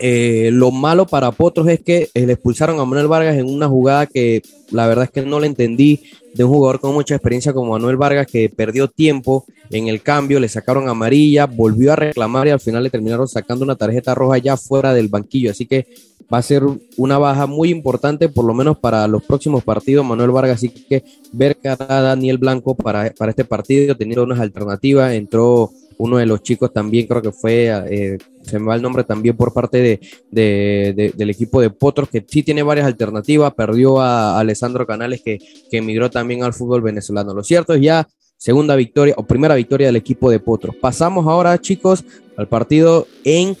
eh, 0.00 0.50
lo 0.52 0.70
malo 0.70 1.06
para 1.06 1.32
Potros 1.32 1.68
es 1.68 1.80
que 1.80 2.08
le 2.14 2.32
expulsaron 2.32 2.78
a 2.80 2.84
Manuel 2.84 3.08
Vargas 3.08 3.36
en 3.36 3.46
una 3.46 3.68
jugada 3.68 4.06
que 4.06 4.42
la 4.70 4.86
verdad 4.86 5.04
es 5.04 5.10
que 5.10 5.22
no 5.22 5.40
le 5.40 5.46
entendí 5.46 6.00
de 6.34 6.44
un 6.44 6.50
jugador 6.50 6.80
con 6.80 6.94
mucha 6.94 7.14
experiencia 7.14 7.52
como 7.52 7.72
Manuel 7.72 7.96
Vargas 7.96 8.26
que 8.26 8.48
perdió 8.48 8.88
tiempo 8.88 9.44
en 9.70 9.88
el 9.88 10.02
cambio, 10.02 10.40
le 10.40 10.48
sacaron 10.48 10.88
amarilla, 10.88 11.46
volvió 11.46 11.92
a 11.92 11.96
reclamar 11.96 12.46
y 12.46 12.50
al 12.50 12.60
final 12.60 12.84
le 12.84 12.90
terminaron 12.90 13.28
sacando 13.28 13.64
una 13.64 13.76
tarjeta 13.76 14.14
roja 14.14 14.38
ya 14.38 14.56
fuera 14.56 14.94
del 14.94 15.08
banquillo. 15.08 15.50
Así 15.50 15.66
que 15.66 15.86
va 16.32 16.38
a 16.38 16.42
ser 16.42 16.62
una 16.96 17.18
baja 17.18 17.46
muy 17.46 17.70
importante, 17.70 18.28
por 18.28 18.44
lo 18.44 18.54
menos 18.54 18.78
para 18.78 19.06
los 19.08 19.22
próximos 19.24 19.64
partidos. 19.64 20.06
Manuel 20.06 20.30
Vargas, 20.30 20.56
así 20.56 20.68
que 20.68 21.02
ver 21.32 21.56
cara 21.56 21.86
a 21.88 22.02
Daniel 22.02 22.38
Blanco 22.38 22.74
para, 22.74 23.12
para 23.16 23.30
este 23.30 23.44
partido, 23.44 23.96
teniendo 23.96 24.24
unas 24.24 24.40
alternativas, 24.40 25.12
entró 25.12 25.70
uno 25.98 26.16
de 26.16 26.26
los 26.26 26.42
chicos 26.42 26.72
también, 26.72 27.06
creo 27.06 27.20
que 27.20 27.32
fue, 27.32 27.68
eh, 27.90 28.18
se 28.42 28.58
me 28.58 28.66
va 28.66 28.76
el 28.76 28.82
nombre 28.82 29.04
también 29.04 29.36
por 29.36 29.52
parte 29.52 29.78
de, 29.78 30.00
de, 30.30 30.94
de, 30.96 31.12
del 31.14 31.30
equipo 31.30 31.60
de 31.60 31.70
Potros, 31.70 32.08
que 32.08 32.24
sí 32.26 32.42
tiene 32.42 32.62
varias 32.62 32.86
alternativas, 32.86 33.52
perdió 33.54 34.00
a 34.00 34.38
Alessandro 34.38 34.86
Canales, 34.86 35.20
que, 35.22 35.38
que 35.70 35.78
emigró 35.78 36.08
también 36.08 36.44
al 36.44 36.54
fútbol 36.54 36.82
venezolano. 36.82 37.34
Lo 37.34 37.42
cierto 37.42 37.74
es 37.74 37.82
ya 37.82 38.08
segunda 38.36 38.76
victoria 38.76 39.14
o 39.16 39.24
primera 39.24 39.56
victoria 39.56 39.88
del 39.88 39.96
equipo 39.96 40.30
de 40.30 40.38
Potros. 40.38 40.76
Pasamos 40.76 41.26
ahora, 41.26 41.60
chicos, 41.60 42.04
al 42.36 42.46
partido 42.46 43.06
en 43.24 43.56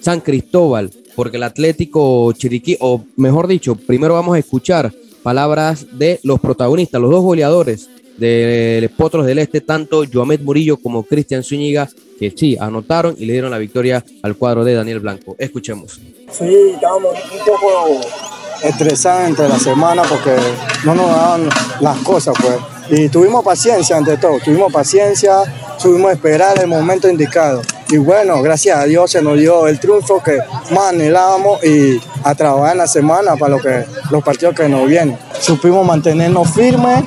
San 0.00 0.20
Cristóbal, 0.20 0.90
porque 1.14 1.36
el 1.36 1.42
Atlético 1.42 2.32
Chiriquí, 2.32 2.78
o 2.80 3.04
mejor 3.16 3.46
dicho, 3.46 3.74
primero 3.76 4.14
vamos 4.14 4.34
a 4.34 4.38
escuchar 4.38 4.92
palabras 5.22 5.86
de 5.98 6.18
los 6.24 6.40
protagonistas, 6.40 7.00
los 7.00 7.10
dos 7.10 7.22
goleadores 7.22 7.88
de 8.16 8.78
los 8.82 8.90
Potros 8.92 9.26
del 9.26 9.38
Este, 9.38 9.60
tanto 9.60 10.04
Joamet 10.10 10.42
Murillo 10.42 10.76
como 10.76 11.02
Cristian 11.02 11.42
Zúñiga, 11.42 11.88
que 12.18 12.32
sí, 12.36 12.56
anotaron 12.60 13.14
y 13.18 13.24
le 13.24 13.32
dieron 13.32 13.50
la 13.50 13.58
victoria 13.58 14.04
al 14.22 14.36
cuadro 14.36 14.64
de 14.64 14.74
Daniel 14.74 15.00
Blanco. 15.00 15.34
Escuchemos. 15.38 16.00
Sí, 16.30 16.54
estábamos 16.74 17.14
un 17.32 17.38
poco 17.44 18.00
estresados 18.62 19.28
entre 19.28 19.48
la 19.48 19.58
semana 19.58 20.02
porque 20.02 20.34
no 20.84 20.94
nos 20.94 21.08
daban 21.08 21.48
las 21.80 21.98
cosas, 21.98 22.34
pues. 22.40 22.56
Y 22.90 23.08
tuvimos 23.08 23.44
paciencia 23.44 23.96
ante 23.96 24.16
todo, 24.16 24.38
tuvimos 24.40 24.72
paciencia, 24.72 25.42
tuvimos 25.80 26.12
esperar 26.12 26.58
el 26.60 26.66
momento 26.66 27.08
indicado. 27.08 27.62
Y 27.88 27.98
bueno, 27.98 28.40
gracias 28.40 28.78
a 28.78 28.84
Dios 28.84 29.10
se 29.10 29.22
nos 29.22 29.38
dio 29.38 29.66
el 29.66 29.78
triunfo 29.78 30.22
que 30.22 30.38
más 30.70 30.92
anhelábamos 30.92 31.62
y 31.62 32.00
a 32.24 32.34
trabajar 32.34 32.72
en 32.72 32.78
la 32.78 32.86
semana 32.86 33.36
para 33.36 33.56
lo 33.56 33.62
que, 33.62 33.84
los 34.10 34.22
partidos 34.22 34.54
que 34.54 34.68
nos 34.68 34.88
vienen. 34.88 35.18
Supimos 35.38 35.86
mantenernos 35.86 36.50
firmes, 36.52 37.04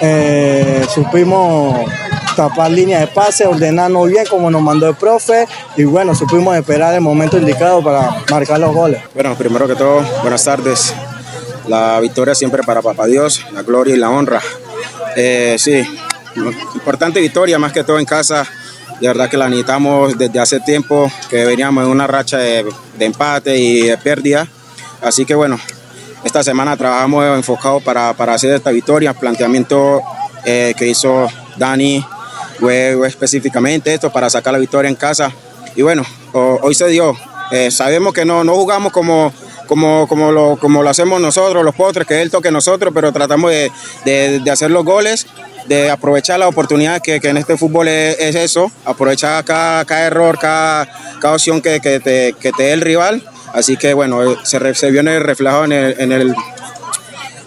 eh, 0.00 0.84
supimos 0.92 1.88
tapar 2.34 2.70
línea 2.70 3.00
de 3.00 3.06
pase, 3.06 3.46
ordenarnos 3.46 4.08
bien 4.08 4.26
como 4.28 4.50
nos 4.50 4.60
mandó 4.60 4.88
el 4.88 4.96
profe 4.96 5.46
y 5.76 5.84
bueno, 5.84 6.14
supimos 6.14 6.56
esperar 6.56 6.94
el 6.94 7.00
momento 7.00 7.38
indicado 7.38 7.82
para 7.82 8.16
marcar 8.30 8.58
los 8.58 8.74
goles. 8.74 9.00
Bueno, 9.14 9.34
primero 9.36 9.66
que 9.68 9.76
todo, 9.76 10.02
buenas 10.22 10.44
tardes. 10.44 10.94
La 11.68 11.98
victoria 12.00 12.34
siempre 12.34 12.62
para 12.62 12.82
Papá 12.82 13.06
Dios, 13.06 13.44
la 13.52 13.62
gloria 13.62 13.94
y 13.94 13.98
la 13.98 14.10
honra. 14.10 14.40
Eh, 15.16 15.56
sí, 15.58 15.82
importante 16.74 17.20
victoria, 17.20 17.58
más 17.58 17.72
que 17.72 17.84
todo 17.84 17.98
en 17.98 18.04
casa. 18.04 18.46
De 19.00 19.08
verdad 19.08 19.28
que 19.28 19.36
la 19.36 19.48
necesitamos 19.48 20.16
desde 20.16 20.38
hace 20.38 20.60
tiempo, 20.60 21.10
que 21.28 21.44
veníamos 21.44 21.84
en 21.84 21.90
una 21.90 22.06
racha 22.06 22.38
de, 22.38 22.64
empate 23.00 23.56
y 23.56 23.82
de 23.82 23.98
pérdida. 23.98 24.46
Así 25.02 25.24
que 25.24 25.34
bueno, 25.34 25.58
esta 26.24 26.42
semana 26.42 26.76
trabajamos 26.76 27.24
enfocado 27.36 27.80
para, 27.80 28.14
para 28.14 28.34
hacer 28.34 28.52
esta 28.52 28.70
victoria. 28.70 29.12
Planteamiento 29.12 30.00
eh, 30.44 30.74
que 30.76 30.88
hizo 30.88 31.28
Dani 31.56 32.04
fue, 32.58 32.96
específicamente 33.06 33.92
esto 33.92 34.10
para 34.10 34.30
sacar 34.30 34.52
la 34.52 34.58
victoria 34.58 34.88
en 34.88 34.96
casa. 34.96 35.32
Y 35.76 35.82
bueno, 35.82 36.04
hoy 36.32 36.74
se 36.74 36.88
dio. 36.88 37.14
Eh, 37.50 37.70
sabemos 37.70 38.14
que 38.14 38.24
no, 38.24 38.42
no 38.42 38.54
jugamos 38.54 38.90
como, 38.92 39.32
como, 39.66 40.08
como, 40.08 40.32
lo, 40.32 40.56
como 40.56 40.82
lo 40.82 40.88
hacemos 40.88 41.20
nosotros, 41.20 41.64
los 41.64 41.74
potres, 41.74 42.06
que 42.06 42.16
es 42.16 42.22
el 42.22 42.30
toque 42.30 42.50
nosotros, 42.50 42.92
pero 42.94 43.12
tratamos 43.12 43.50
de, 43.50 43.70
de, 44.04 44.50
hacer 44.50 44.70
los 44.70 44.84
goles 44.84 45.26
de 45.66 45.90
aprovechar 45.90 46.38
la 46.38 46.48
oportunidad 46.48 47.00
que, 47.00 47.20
que 47.20 47.28
en 47.28 47.38
este 47.38 47.56
fútbol 47.56 47.88
es, 47.88 48.34
eso, 48.34 48.70
aprovechar 48.84 49.44
cada, 49.44 49.84
cada 49.84 50.06
error, 50.06 50.38
cada, 50.38 50.86
cada 51.20 51.34
opción 51.34 51.62
que, 51.62 51.80
que, 51.80 52.00
te, 52.00 52.34
que 52.38 52.52
te 52.52 52.64
dé 52.64 52.72
el 52.72 52.80
rival. 52.80 53.22
Así 53.54 53.78
que 53.78 53.94
bueno, 53.94 54.22
eh, 54.22 54.36
se, 54.42 54.74
se 54.74 54.90
viene 54.90 55.18
reflejado 55.20 55.64
en 55.64 55.72
el, 55.72 56.00
en, 56.00 56.12
el, 56.12 56.34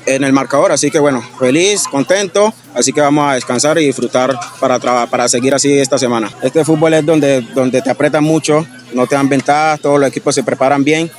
en 0.08 0.24
el 0.24 0.34
marcador. 0.34 0.72
Así 0.72 0.90
que 0.90 0.98
bueno, 0.98 1.22
feliz, 1.38 1.84
contento. 1.92 2.52
Así 2.74 2.92
que 2.92 3.02
vamos 3.02 3.30
a 3.30 3.36
descansar 3.36 3.78
y 3.78 3.86
disfrutar 3.86 4.34
para, 4.60 4.80
para 4.80 5.30
seguir 5.30 5.54
así 5.54 5.78
esta 5.78 6.00
semana. 6.00 6.32
Este 6.42 6.66
fútbol 6.66 6.94
es 6.96 7.06
donde, 7.06 7.42
donde 7.54 7.82
te 7.82 7.92
apretan 7.92 8.24
mucho, 8.24 8.66
no 8.94 9.06
te 9.06 9.16
dan 9.16 9.30
ventajas, 9.30 9.80
todos 9.82 10.00
los 10.00 10.10
equipos 10.10 10.34
se 10.34 10.44
preparan 10.44 10.84
bien. 10.84 11.12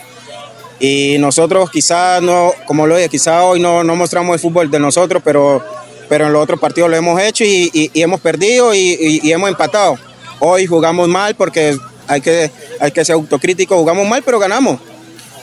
Y 0.80 1.16
nosotros 1.18 1.70
quizás 1.70 2.22
no, 2.22 2.52
como 2.66 2.86
lo 2.86 2.96
dije, 2.96 3.08
quizás 3.08 3.42
hoy 3.42 3.60
no, 3.60 3.84
no 3.84 3.96
mostramos 3.96 4.34
el 4.34 4.40
fútbol 4.40 4.70
de 4.70 4.78
nosotros, 4.78 5.22
pero 5.24 5.62
pero 6.08 6.26
en 6.26 6.32
los 6.32 6.42
otros 6.42 6.58
partidos 6.58 6.90
lo 6.90 6.96
hemos 6.96 7.20
hecho 7.20 7.44
y, 7.44 7.90
hemos 7.94 8.20
perdido 8.20 8.74
y, 8.74 9.20
hemos 9.30 9.48
empatado. 9.50 9.98
Hoy 10.40 10.66
jugamos 10.66 11.08
mal 11.08 11.34
porque 11.34 11.76
hay 12.08 12.20
que, 12.20 12.50
hay 12.80 12.90
que 12.90 13.04
ser 13.04 13.14
autocrítico, 13.14 13.76
jugamos 13.76 14.06
mal 14.08 14.22
pero 14.24 14.38
ganamos. 14.38 14.80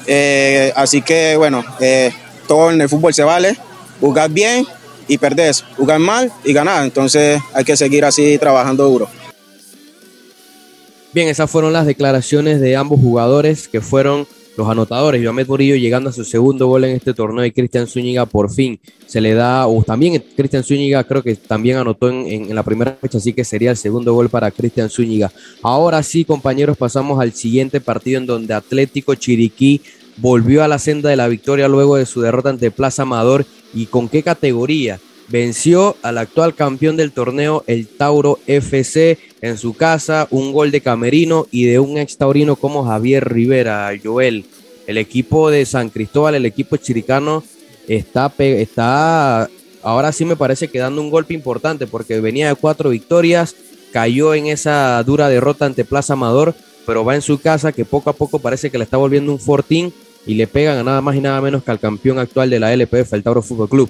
Eh, 0.08 0.72
así 0.76 1.02
que 1.02 1.36
bueno, 1.38 1.64
eh, 1.80 2.12
todo 2.48 2.72
en 2.72 2.82
el 2.82 2.90
fútbol 2.90 3.14
se 3.14 3.24
vale, 3.24 3.58
jugar 4.00 4.30
bien 4.30 4.66
y 5.08 5.18
perdés, 5.18 5.64
jugar 5.78 6.00
mal 6.00 6.32
y 6.44 6.54
ganar, 6.54 6.84
entonces 6.84 7.42
hay 7.54 7.64
que 7.64 7.78
seguir 7.78 8.06
así 8.06 8.38
trabajando 8.38 8.86
duro. 8.86 9.08
Bien, 11.14 11.30
esas 11.30 11.50
fueron 11.50 11.72
las 11.72 11.86
declaraciones 11.86 12.60
de 12.60 12.76
ambos 12.76 13.00
jugadores 13.00 13.70
que 13.70 13.80
fueron 13.80 14.28
los 14.58 14.68
anotadores. 14.70 15.24
Joamet 15.24 15.48
Murillo 15.48 15.76
llegando 15.76 16.10
a 16.10 16.14
su 16.14 16.24
segundo 16.24 16.68
gol 16.68 16.86
en 16.86 16.96
este 16.96 17.14
torneo 17.14 17.46
y 17.46 17.52
Cristian 17.52 17.88
Zúñiga 17.88 18.26
por 18.26 18.52
fin 18.52 18.80
se 19.06 19.22
le 19.22 19.34
da, 19.34 19.68
o 19.68 19.84
también 19.84 20.24
Cristian 20.36 20.64
Zúñiga 20.64 21.04
creo 21.04 21.22
que 21.22 21.36
también 21.36 21.78
anotó 21.78 22.10
en, 22.10 22.54
la 22.54 22.64
primera 22.64 22.98
fecha, 23.00 23.18
así 23.18 23.34
que 23.34 23.44
sería 23.44 23.72
el 23.72 23.78
segundo 23.78 24.14
gol 24.14 24.30
para 24.30 24.52
Cristian 24.52 24.90
Zúñiga. 24.90 25.32
Ahora 25.62 26.02
sí, 26.04 26.26
compañeros, 26.26 26.78
pasamos 26.78 27.20
al 27.20 27.34
siguiente 27.34 27.82
partido 27.82 28.20
en 28.20 28.26
donde 28.26 28.54
Atlético 28.54 29.16
Chiriquí 29.16 29.82
volvió 30.18 30.64
a 30.64 30.68
la 30.68 30.80
senda 30.80 31.10
de 31.10 31.16
la 31.16 31.28
victoria 31.28 31.68
luego 31.68 31.98
de 31.98 32.06
su 32.06 32.22
derrota 32.22 32.50
ante 32.50 32.72
Plaza 32.72 33.04
Amador 33.04 33.46
y 33.74 33.88
con 33.88 34.08
qué 34.08 34.24
categoría 34.24 35.00
venció 35.28 35.98
al 36.02 36.18
actual 36.18 36.56
campeón 36.56 36.98
del 36.98 37.12
torneo, 37.12 37.64
el 37.68 37.88
Tauro 37.88 38.40
FC, 38.48 39.18
en 39.46 39.58
su 39.58 39.74
casa, 39.76 40.28
un 40.32 40.52
gol 40.52 40.72
de 40.72 40.82
Camerino 40.82 41.48
y 41.52 41.66
de 41.66 41.80
un 41.80 41.98
ex 41.98 42.18
taurino 42.18 42.56
como 42.56 42.84
Javier 42.84 43.32
Rivera, 43.32 43.92
Joel. 44.04 44.46
El 44.88 44.98
equipo 44.98 45.50
de 45.50 45.66
San 45.66 45.90
Cristóbal, 45.90 46.36
el 46.36 46.46
equipo 46.46 46.78
chiricano, 46.78 47.44
está, 47.88 48.32
está 48.38 49.50
ahora 49.84 50.12
sí 50.12 50.26
me 50.26 50.36
parece 50.36 50.68
que 50.68 50.80
dando 50.80 51.02
un 51.02 51.10
golpe 51.10 51.34
importante 51.34 51.88
porque 51.88 52.20
venía 52.20 52.50
de 52.50 52.56
cuatro 52.56 52.90
victorias, 52.90 53.56
cayó 53.92 54.34
en 54.34 54.48
esa 54.48 55.02
dura 55.04 55.30
derrota 55.30 55.66
ante 55.66 55.86
Plaza 55.86 56.14
Amador, 56.14 56.56
pero 56.86 57.06
va 57.06 57.16
en 57.16 57.22
su 57.22 57.40
casa 57.40 57.72
que 57.72 57.86
poco 57.86 58.10
a 58.10 58.14
poco 58.14 58.40
parece 58.40 58.70
que 58.70 58.78
le 58.78 58.84
está 58.84 58.98
volviendo 58.98 59.32
un 59.32 59.40
fortín 59.40 59.94
y 60.26 60.34
le 60.34 60.48
pegan 60.48 60.78
a 60.78 60.84
nada 60.84 61.02
más 61.02 61.16
y 61.16 61.22
nada 61.22 61.40
menos 61.40 61.64
que 61.64 61.72
al 61.72 61.80
campeón 61.80 62.18
actual 62.18 62.50
de 62.50 62.60
la 62.60 62.74
LPF, 62.74 63.14
el 63.14 63.24
Tauro 63.24 63.42
Fútbol 63.42 63.70
Club. 63.70 63.90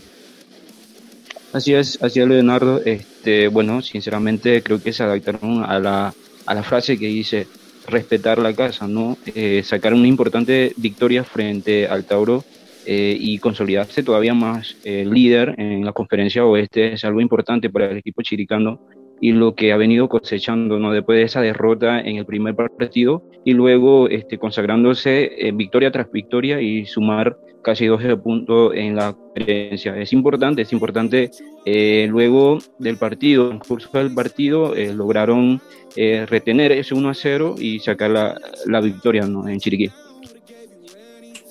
Así 1.53 1.73
es, 1.73 2.01
así 2.01 2.19
es 2.19 2.27
Leonardo. 2.27 2.81
Este, 2.83 3.47
bueno, 3.47 3.81
sinceramente 3.81 4.61
creo 4.61 4.81
que 4.81 4.93
se 4.93 5.03
adaptaron 5.03 5.63
a 5.63 5.79
la, 5.79 6.13
a 6.45 6.53
la 6.53 6.63
frase 6.63 6.97
que 6.97 7.07
dice 7.07 7.47
respetar 7.87 8.39
la 8.39 8.53
casa, 8.53 8.87
¿no? 8.87 9.17
Eh, 9.25 9.61
sacar 9.63 9.93
una 9.93 10.07
importante 10.07 10.73
victoria 10.77 11.23
frente 11.23 11.87
al 11.87 12.05
Tauro 12.05 12.43
eh, 12.85 13.15
y 13.19 13.39
consolidarse 13.39 14.03
todavía 14.03 14.33
más 14.33 14.75
eh, 14.83 15.05
líder 15.05 15.55
en 15.57 15.85
la 15.85 15.91
conferencia 15.91 16.45
oeste 16.45 16.93
es 16.93 17.03
algo 17.03 17.21
importante 17.21 17.69
para 17.69 17.89
el 17.89 17.97
equipo 17.97 18.21
chiricano 18.21 18.79
y 19.21 19.31
lo 19.31 19.55
que 19.55 19.71
ha 19.71 19.77
venido 19.77 20.09
cosechando 20.09 20.79
¿no? 20.79 20.91
después 20.91 21.17
de 21.17 21.23
esa 21.23 21.41
derrota 21.41 21.99
en 21.99 22.17
el 22.17 22.25
primer 22.25 22.55
partido 22.55 23.23
y 23.43 23.53
luego 23.53 24.09
este, 24.09 24.37
consagrándose 24.37 25.51
victoria 25.53 25.91
tras 25.91 26.11
victoria 26.11 26.61
y 26.61 26.85
sumar 26.85 27.37
casi 27.65 27.87
12 27.87 28.17
puntos 28.17 28.73
en 28.75 28.95
la 28.95 29.13
conferencia. 29.13 29.97
Es 29.97 30.13
importante, 30.13 30.61
es 30.61 30.71
importante. 30.71 31.31
Eh, 31.65 32.05
luego 32.07 32.59
del 32.77 32.97
partido, 32.97 33.49
en 33.49 33.57
curso 33.57 33.89
del 33.93 34.13
partido, 34.13 34.75
eh, 34.75 34.93
lograron 34.93 35.59
eh, 35.95 36.27
retener 36.29 36.71
ese 36.71 36.93
1 36.93 37.09
a 37.09 37.13
0 37.15 37.55
y 37.57 37.79
sacar 37.79 38.11
la, 38.11 38.39
la 38.67 38.81
victoria 38.81 39.25
¿no? 39.25 39.47
en 39.47 39.59
Chiriquí. 39.59 39.89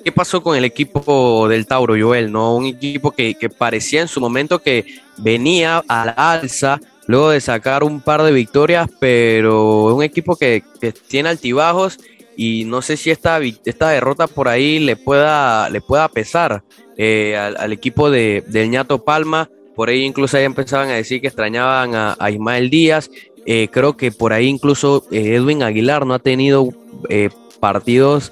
¿Qué 0.04 0.12
pasó 0.12 0.40
con 0.40 0.56
el 0.56 0.64
equipo 0.64 1.48
del 1.48 1.66
Tauro, 1.66 1.96
Joel? 1.98 2.30
¿no? 2.30 2.54
Un 2.54 2.66
equipo 2.66 3.10
que, 3.10 3.34
que 3.34 3.50
parecía 3.50 4.00
en 4.00 4.08
su 4.08 4.20
momento 4.20 4.60
que 4.60 4.84
venía 5.18 5.82
a 5.88 6.06
la 6.06 6.12
alza, 6.12 6.78
luego 7.06 7.30
de 7.30 7.40
sacar 7.40 7.84
un 7.84 8.00
par 8.00 8.22
de 8.22 8.32
victorias, 8.32 8.88
pero 8.98 9.94
un 9.94 10.02
equipo 10.02 10.36
que, 10.36 10.62
que 10.80 10.92
tiene 10.92 11.28
altibajos 11.28 11.98
y 12.36 12.64
no 12.64 12.82
sé 12.82 12.96
si 12.96 13.10
esta, 13.10 13.40
esta 13.64 13.90
derrota 13.90 14.26
por 14.26 14.48
ahí 14.48 14.78
le 14.78 14.96
pueda, 14.96 15.68
le 15.70 15.80
pueda 15.80 16.08
pesar 16.08 16.62
eh, 16.96 17.36
al, 17.36 17.72
equipo 17.72 18.10
de, 18.10 18.44
del 18.46 18.70
ñato 18.70 19.04
Palma. 19.04 19.50
Por 19.74 19.88
ahí 19.88 20.02
incluso 20.02 20.38
ya 20.38 20.44
empezaban 20.44 20.88
a 20.90 20.94
decir 20.94 21.20
que 21.20 21.28
extrañaban 21.28 21.94
a, 21.94 22.30
Ismael 22.30 22.70
Díaz. 22.70 23.10
Eh, 23.46 23.68
creo 23.70 23.96
que 23.96 24.10
por 24.10 24.32
ahí 24.32 24.46
incluso 24.46 25.04
eh, 25.10 25.34
Edwin 25.34 25.62
Aguilar 25.62 26.06
no 26.06 26.14
ha 26.14 26.18
tenido 26.18 26.68
partidos 27.64 28.30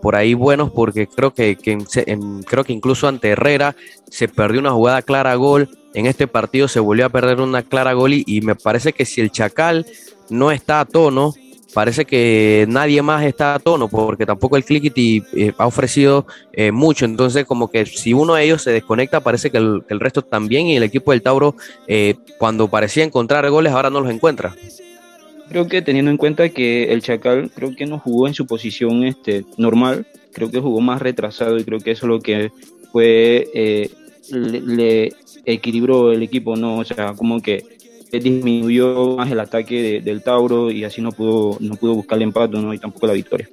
por 0.00 0.14
ahí 0.14 0.34
buenos 0.34 0.70
porque 0.70 1.08
creo 1.08 1.34
que, 1.34 1.56
creo 1.56 2.64
que 2.64 2.72
incluso 2.72 3.08
ante 3.08 3.30
Herrera 3.30 3.74
se 4.08 4.28
perdió 4.28 4.60
una 4.60 4.70
jugada 4.70 5.02
clara 5.02 5.34
gol. 5.34 5.68
En 5.94 6.06
este 6.06 6.28
partido 6.28 6.68
se 6.68 6.78
volvió 6.78 7.06
a 7.06 7.08
perder 7.08 7.40
una 7.40 7.62
clara 7.62 7.92
gol 7.92 8.12
y 8.14 8.40
me 8.42 8.54
parece 8.54 8.92
que 8.92 9.04
si 9.04 9.20
el 9.20 9.32
Chacal 9.32 9.84
no 10.30 10.52
está 10.52 10.80
a 10.80 10.84
tono, 10.84 11.34
parece 11.72 12.04
que 12.04 12.66
nadie 12.68 13.02
más 13.02 13.24
está 13.24 13.54
a 13.54 13.58
tono 13.58 13.88
porque 13.88 14.26
tampoco 14.26 14.56
el 14.56 14.64
Clickity 14.64 15.22
eh, 15.34 15.52
ha 15.58 15.66
ofrecido 15.66 16.26
eh, 16.52 16.70
mucho. 16.70 17.04
Entonces, 17.04 17.44
como 17.46 17.70
que 17.70 17.86
si 17.86 18.12
uno 18.12 18.34
de 18.34 18.44
ellos 18.44 18.62
se 18.62 18.70
desconecta, 18.70 19.20
parece 19.20 19.50
que 19.50 19.58
el, 19.58 20.00
resto 20.00 20.22
también. 20.22 20.66
Y 20.66 20.76
el 20.76 20.82
equipo 20.82 21.12
del 21.12 21.22
Tauro, 21.22 21.56
eh, 21.86 22.16
cuando 22.38 22.68
parecía 22.68 23.04
encontrar 23.04 23.48
goles, 23.50 23.72
ahora 23.72 23.90
no 23.90 24.00
los 24.00 24.10
encuentra. 24.10 24.54
Creo 25.48 25.68
que 25.68 25.82
teniendo 25.82 26.10
en 26.10 26.16
cuenta 26.16 26.48
que 26.48 26.92
el 26.92 27.02
Chacal 27.02 27.50
creo 27.50 27.74
que 27.76 27.86
no 27.86 27.98
jugó 27.98 28.26
en 28.26 28.34
su 28.34 28.46
posición 28.46 29.04
este, 29.04 29.44
normal, 29.56 30.06
creo 30.32 30.50
que 30.50 30.60
jugó 30.60 30.80
más 30.80 31.02
retrasado 31.02 31.58
y 31.58 31.64
creo 31.64 31.80
que 31.80 31.90
eso 31.90 32.06
es 32.06 32.08
lo 32.08 32.20
que 32.20 32.50
fue 32.90 33.90
le, 34.30 34.60
le, 34.60 35.12
equilibró 35.44 36.12
el 36.12 36.22
equipo, 36.22 36.56
¿no? 36.56 36.78
O 36.78 36.84
sea, 36.84 37.14
como 37.14 37.40
que 37.42 37.64
disminuyó 38.18 39.16
más 39.16 39.30
el 39.30 39.40
ataque 39.40 40.00
del 40.02 40.22
Tauro 40.22 40.70
y 40.70 40.84
así 40.84 41.00
no 41.00 41.12
pudo, 41.12 41.56
no 41.60 41.76
pudo 41.76 41.94
buscar 41.94 42.18
el 42.18 42.24
empate 42.24 42.58
¿no? 42.58 42.74
y 42.74 42.78
tampoco 42.78 43.06
la 43.06 43.14
victoria. 43.14 43.48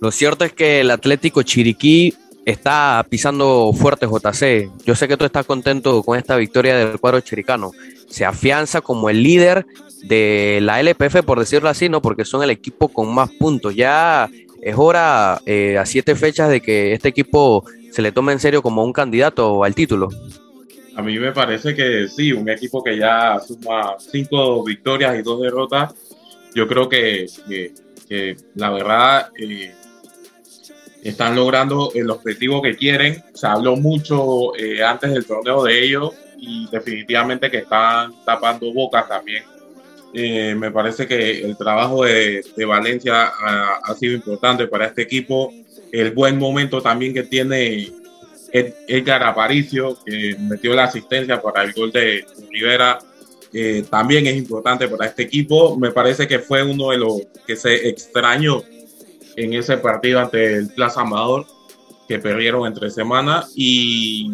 Lo 0.00 0.10
cierto 0.10 0.44
es 0.44 0.52
que 0.52 0.80
el 0.80 0.90
Atlético 0.90 1.42
Chiriquí 1.42 2.14
está 2.44 3.04
pisando 3.08 3.72
fuerte 3.72 4.06
JC. 4.06 4.70
Yo 4.84 4.94
sé 4.94 5.08
que 5.08 5.16
tú 5.16 5.24
estás 5.24 5.46
contento 5.46 6.02
con 6.02 6.18
esta 6.18 6.36
victoria 6.36 6.76
del 6.76 7.00
cuadro 7.00 7.20
chiricano. 7.20 7.72
Se 8.08 8.24
afianza 8.24 8.80
como 8.80 9.08
el 9.08 9.22
líder 9.22 9.66
de 10.06 10.58
la 10.62 10.80
LPF, 10.80 11.22
por 11.24 11.38
decirlo 11.38 11.68
así, 11.68 11.88
¿no? 11.88 12.02
Porque 12.02 12.24
son 12.24 12.42
el 12.42 12.50
equipo 12.50 12.88
con 12.88 13.14
más 13.14 13.30
puntos. 13.30 13.74
Ya 13.74 14.28
es 14.60 14.74
hora 14.76 15.40
eh, 15.46 15.78
a 15.78 15.86
siete 15.86 16.14
fechas 16.14 16.50
de 16.50 16.60
que 16.60 16.92
este 16.92 17.08
equipo 17.08 17.64
se 17.90 18.02
le 18.02 18.12
tome 18.12 18.32
en 18.32 18.38
serio 18.38 18.62
como 18.62 18.84
un 18.84 18.92
candidato 18.92 19.64
al 19.64 19.74
título. 19.74 20.08
A 20.96 21.02
mí 21.02 21.18
me 21.18 21.32
parece 21.32 21.74
que 21.74 22.06
sí, 22.08 22.32
un 22.32 22.48
equipo 22.48 22.82
que 22.82 22.96
ya 22.96 23.38
suma 23.40 23.94
cinco 23.98 24.62
victorias 24.62 25.18
y 25.18 25.22
dos 25.22 25.40
derrotas, 25.40 25.94
yo 26.54 26.68
creo 26.68 26.88
que, 26.88 27.26
la 28.54 28.70
verdad 28.70 29.30
eh, 29.38 29.74
están 31.02 31.34
logrando 31.34 31.90
el 31.94 32.10
objetivo 32.10 32.62
que 32.62 32.76
quieren. 32.76 33.22
Se 33.34 33.46
habló 33.46 33.76
mucho 33.76 34.56
eh, 34.56 34.82
antes 34.82 35.12
del 35.12 35.26
torneo 35.26 35.64
de 35.64 35.84
ellos 35.84 36.12
y 36.38 36.68
definitivamente 36.70 37.50
que 37.50 37.58
están 37.58 38.12
tapando 38.24 38.72
bocas 38.72 39.08
también. 39.08 39.44
Eh, 40.16 40.54
me 40.54 40.70
parece 40.70 41.08
que 41.08 41.44
el 41.44 41.56
trabajo 41.56 42.04
de, 42.04 42.44
Valencia 42.66 43.32
ha, 43.82 43.94
sido 43.94 44.14
importante 44.14 44.68
para 44.68 44.86
este 44.86 45.02
equipo. 45.02 45.52
El 45.90 46.12
buen 46.12 46.38
momento 46.38 46.80
también 46.80 47.12
que 47.12 47.24
tiene 47.24 47.90
Edgar 48.52 49.24
Aparicio, 49.24 49.98
que 50.04 50.36
metió 50.38 50.72
la 50.72 50.84
asistencia 50.84 51.42
para 51.42 51.64
el 51.64 51.72
gol 51.72 51.90
de 51.90 52.24
Rivera, 52.48 53.00
eh, 53.52 53.84
también 53.90 54.26
es 54.28 54.36
importante 54.36 54.86
para 54.86 55.06
este 55.06 55.24
equipo. 55.24 55.76
Me 55.76 55.90
parece 55.90 56.28
que 56.28 56.38
fue 56.38 56.62
uno 56.62 56.90
de 56.90 56.98
los 56.98 57.22
que 57.44 57.56
se 57.56 57.88
extrañó 57.88 58.62
en 59.36 59.52
ese 59.54 59.78
partido 59.78 60.20
ante 60.20 60.54
el 60.54 60.68
Plaza 60.68 61.00
Amador, 61.00 61.44
que 62.06 62.20
perdieron 62.20 62.66
entre 62.66 62.88
semanas. 62.90 63.52
Y 63.56 64.32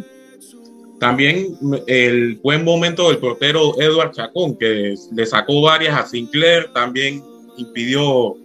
también 1.00 1.57
el 1.87 2.37
buen 2.37 2.62
momento 2.62 3.09
del 3.09 3.19
portero 3.19 3.73
Edward 3.80 4.12
Chacón, 4.12 4.57
que 4.57 4.95
le 5.12 5.26
sacó 5.26 5.62
varias 5.62 5.99
a 5.99 6.07
Sinclair, 6.07 6.71
también 6.75 7.25
impidió 7.57 8.37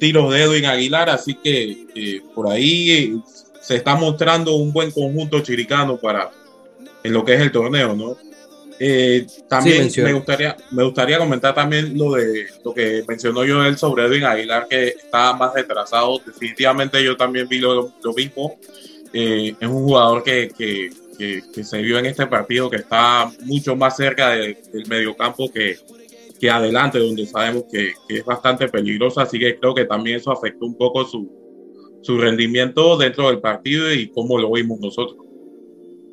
tiros 0.00 0.32
de 0.32 0.42
Edwin 0.42 0.64
Aguilar, 0.64 1.10
así 1.10 1.34
que 1.34 2.22
por 2.34 2.48
ahí 2.48 3.20
se 3.60 3.76
está 3.76 3.94
mostrando 3.94 4.56
un 4.56 4.72
buen 4.72 4.90
conjunto 4.90 5.40
chiricano 5.40 5.98
para 5.98 6.30
en 7.04 7.12
lo 7.12 7.22
que 7.26 7.34
es 7.34 7.40
el 7.42 7.52
torneo, 7.52 7.94
¿no? 7.94 8.16
Eh, 8.80 9.26
también 9.48 9.90
me 9.96 10.12
gustaría 10.12 10.56
me 10.70 10.84
gustaría 10.84 11.18
comentar 11.18 11.52
también 11.52 11.98
lo 11.98 12.12
de 12.12 12.46
lo 12.64 12.72
que 12.72 13.04
mencionó 13.08 13.44
yo 13.44 13.64
él 13.64 13.76
sobre 13.76 14.04
Edwin 14.06 14.22
Aguilar 14.24 14.66
que 14.66 14.88
está 14.88 15.34
más 15.34 15.52
retrasado. 15.52 16.18
Definitivamente 16.24 17.04
yo 17.04 17.16
también 17.18 17.46
vi 17.48 17.58
lo, 17.58 17.92
mismo. 18.16 18.58
Eh, 19.12 19.54
es 19.60 19.68
un 19.68 19.84
jugador 19.84 20.22
que, 20.22 20.50
que, 20.56 20.90
que, 21.18 21.64
se 21.64 21.82
vio 21.82 21.98
en 21.98 22.06
este 22.06 22.26
partido 22.26 22.70
que 22.70 22.76
está 22.76 23.30
mucho 23.44 23.76
más 23.76 23.96
cerca 23.96 24.30
del 24.30 24.56
mediocampo 24.88 25.50
que, 25.50 25.76
que 26.40 26.50
adelante 26.50 26.98
donde 26.98 27.26
sabemos 27.26 27.64
que, 27.70 27.92
que, 28.08 28.18
es 28.18 28.24
bastante 28.24 28.68
peligroso. 28.68 29.20
Así 29.20 29.38
que 29.38 29.58
creo 29.58 29.74
que 29.74 29.84
también 29.84 30.18
eso 30.18 30.30
afectó 30.30 30.64
un 30.64 30.76
poco 30.76 31.04
su, 31.04 31.28
su 32.02 32.18
rendimiento 32.18 32.96
dentro 32.96 33.28
del 33.28 33.40
partido 33.40 33.92
y 33.92 34.08
cómo 34.08 34.38
lo 34.38 34.52
vimos 34.52 34.78
nosotros 34.80 35.27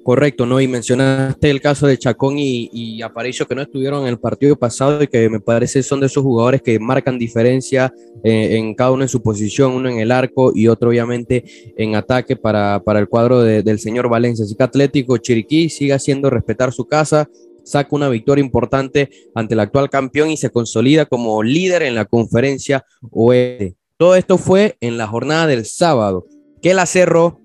Correcto, 0.06 0.46
¿no? 0.46 0.62
Y 0.62 0.68
mencionaste 0.68 1.50
el 1.50 1.60
caso 1.60 1.88
de 1.88 1.98
Chacón 1.98 2.38
y, 2.38 2.70
y, 2.72 3.02
Aparicio 3.02 3.48
que 3.48 3.56
no 3.56 3.64
estuvieron 3.64 4.04
en 4.04 4.10
el 4.10 4.20
partido 4.20 4.56
pasado 4.56 5.02
y 5.02 5.08
que 5.08 5.28
me 5.32 5.40
parece 5.40 5.82
son 5.82 6.00
de 6.00 6.06
esos 6.06 6.22
jugadores 6.22 6.62
que 6.62 6.78
marcan 6.78 7.18
diferencia 7.18 7.92
eh, 8.24 8.56
en 8.56 8.76
cada 8.76 8.92
uno 8.92 9.02
en 9.02 9.10
su 9.10 9.24
posición, 9.24 9.72
uno 9.72 9.90
en 9.90 9.98
el 9.98 10.12
arco 10.12 10.52
y 10.54 10.68
otro 10.68 10.90
obviamente 10.90 11.44
en 11.76 11.96
ataque 11.96 12.36
para, 12.36 12.84
para 12.86 13.00
el 13.00 13.10
cuadro 13.10 13.42
del 13.42 13.80
señor 13.80 14.08
Valencia. 14.08 14.46
Así 14.46 14.54
que 14.54 14.62
Atlético 14.62 15.18
Chiriquí 15.18 15.70
sigue 15.70 15.94
haciendo 15.94 16.30
respetar 16.30 16.72
su 16.72 16.86
casa, 16.86 17.28
saca 17.64 17.96
una 17.96 18.08
victoria 18.08 18.46
importante 18.46 19.10
ante 19.34 19.56
el 19.56 19.60
actual 19.60 19.90
campeón 19.90 20.30
y 20.30 20.38
se 20.38 20.52
consolida 20.52 21.08
como 21.08 21.42
líder 21.42 21.82
en 21.82 21.96
la 21.96 22.06
conferencia 22.06 22.86
oeste. 23.10 23.76
Todo 23.98 24.16
esto 24.16 24.38
fue 24.38 24.78
en 24.82 25.00
la 25.00 25.08
jornada 25.08 25.48
del 25.48 25.66
sábado, 25.66 26.28
que 26.62 26.76
la 26.76 26.86
cerró 26.86 27.42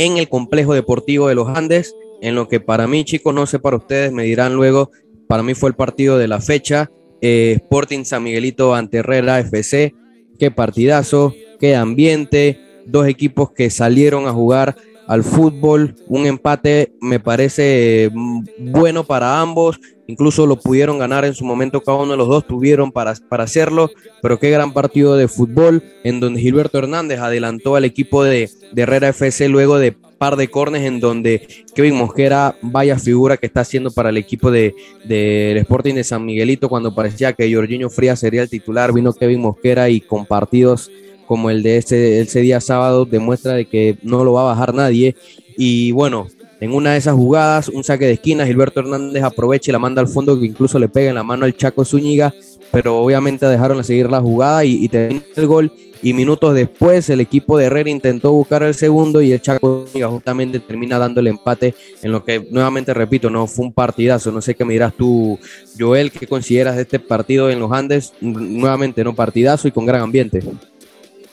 en 0.00 0.16
el 0.16 0.30
complejo 0.30 0.72
deportivo 0.72 1.28
de 1.28 1.34
los 1.34 1.48
Andes, 1.48 1.94
en 2.22 2.34
lo 2.34 2.48
que 2.48 2.58
para 2.58 2.86
mí, 2.86 3.04
chicos, 3.04 3.34
no 3.34 3.44
sé 3.44 3.58
para 3.58 3.76
ustedes, 3.76 4.12
me 4.12 4.22
dirán 4.22 4.54
luego, 4.54 4.90
para 5.28 5.42
mí 5.42 5.52
fue 5.52 5.68
el 5.68 5.76
partido 5.76 6.16
de 6.16 6.26
la 6.26 6.40
fecha, 6.40 6.90
eh, 7.20 7.52
Sporting 7.56 8.04
San 8.04 8.22
Miguelito 8.22 8.74
ante 8.74 8.98
Herrera 8.98 9.38
FC, 9.40 9.94
qué 10.38 10.50
partidazo, 10.50 11.34
qué 11.58 11.76
ambiente, 11.76 12.58
dos 12.86 13.06
equipos 13.08 13.52
que 13.52 13.68
salieron 13.68 14.26
a 14.26 14.32
jugar 14.32 14.74
al 15.10 15.24
fútbol, 15.24 15.96
un 16.06 16.24
empate 16.24 16.92
me 17.00 17.18
parece 17.18 18.12
mm, 18.14 18.44
bueno 18.70 19.02
para 19.02 19.40
ambos, 19.40 19.80
incluso 20.06 20.46
lo 20.46 20.54
pudieron 20.54 21.00
ganar 21.00 21.24
en 21.24 21.34
su 21.34 21.44
momento, 21.44 21.80
cada 21.80 21.98
uno 21.98 22.12
de 22.12 22.16
los 22.16 22.28
dos 22.28 22.46
tuvieron 22.46 22.92
para, 22.92 23.14
para 23.28 23.42
hacerlo, 23.42 23.90
pero 24.22 24.38
qué 24.38 24.50
gran 24.50 24.72
partido 24.72 25.16
de 25.16 25.26
fútbol 25.26 25.82
en 26.04 26.20
donde 26.20 26.40
Gilberto 26.40 26.78
Hernández 26.78 27.18
adelantó 27.18 27.74
al 27.74 27.84
equipo 27.84 28.22
de, 28.22 28.48
Herrera 28.76 29.08
FC 29.08 29.48
luego 29.48 29.80
de 29.80 29.90
par 29.90 30.36
de 30.36 30.46
cornes 30.46 30.84
en 30.84 31.00
donde 31.00 31.64
Kevin 31.74 31.96
Mosquera, 31.96 32.54
vaya 32.62 32.96
figura 32.96 33.36
que 33.36 33.46
está 33.46 33.62
haciendo 33.62 33.90
para 33.90 34.10
el 34.10 34.16
equipo 34.16 34.52
del 34.52 34.74
de, 35.06 35.56
Sporting 35.58 35.94
de 35.96 36.04
San 36.04 36.24
Miguelito 36.24 36.68
cuando 36.68 36.94
parecía 36.94 37.32
que 37.32 37.52
Jorginho 37.52 37.90
Frías 37.90 38.20
sería 38.20 38.42
el 38.42 38.48
titular, 38.48 38.92
vino 38.92 39.12
Kevin 39.12 39.40
Mosquera 39.40 39.88
y 39.90 40.00
con 40.00 40.24
partidos 40.24 40.88
como 41.30 41.48
el 41.48 41.62
de 41.62 41.76
ese, 41.76 42.22
ese 42.22 42.40
día 42.40 42.60
sábado 42.60 43.04
demuestra 43.04 43.52
de 43.52 43.64
que 43.64 43.96
no 44.02 44.24
lo 44.24 44.32
va 44.32 44.40
a 44.40 44.44
bajar 44.46 44.74
nadie. 44.74 45.14
Y 45.56 45.92
bueno, 45.92 46.26
en 46.58 46.72
una 46.72 46.90
de 46.90 46.98
esas 46.98 47.14
jugadas, 47.14 47.68
un 47.68 47.84
saque 47.84 48.06
de 48.06 48.14
esquina, 48.14 48.44
Gilberto 48.44 48.80
Hernández 48.80 49.22
aprovecha 49.22 49.70
y 49.70 49.72
la 49.72 49.78
manda 49.78 50.02
al 50.02 50.08
fondo 50.08 50.40
que 50.40 50.46
incluso 50.46 50.80
le 50.80 50.88
pega 50.88 51.10
en 51.10 51.14
la 51.14 51.22
mano 51.22 51.44
al 51.44 51.56
Chaco 51.56 51.84
Zúñiga, 51.84 52.34
pero 52.72 52.98
obviamente 52.98 53.46
dejaron 53.46 53.78
de 53.78 53.84
seguir 53.84 54.10
la 54.10 54.20
jugada 54.20 54.64
y, 54.64 54.84
y 54.84 54.88
termina 54.88 55.22
el 55.36 55.46
gol. 55.46 55.72
Y 56.02 56.14
minutos 56.14 56.52
después 56.52 57.08
el 57.10 57.20
equipo 57.20 57.56
de 57.56 57.66
Herrera 57.66 57.90
intentó 57.90 58.32
buscar 58.32 58.64
el 58.64 58.74
segundo 58.74 59.22
y 59.22 59.30
el 59.30 59.40
Chaco 59.40 59.86
Zúñiga 59.86 60.08
justamente 60.08 60.58
termina 60.58 60.98
dando 60.98 61.20
el 61.20 61.28
empate 61.28 61.76
en 62.02 62.10
lo 62.10 62.24
que 62.24 62.44
nuevamente 62.50 62.92
repito, 62.92 63.30
no 63.30 63.46
fue 63.46 63.66
un 63.66 63.72
partidazo. 63.72 64.32
No 64.32 64.40
sé 64.40 64.56
qué 64.56 64.64
me 64.64 64.72
dirás 64.72 64.94
tú, 64.96 65.38
Joel, 65.78 66.10
qué 66.10 66.26
consideras 66.26 66.74
de 66.74 66.82
este 66.82 66.98
partido 66.98 67.50
en 67.50 67.60
los 67.60 67.70
Andes. 67.70 68.14
Nuevamente, 68.20 69.04
no 69.04 69.14
partidazo 69.14 69.68
y 69.68 69.70
con 69.70 69.86
gran 69.86 70.02
ambiente. 70.02 70.42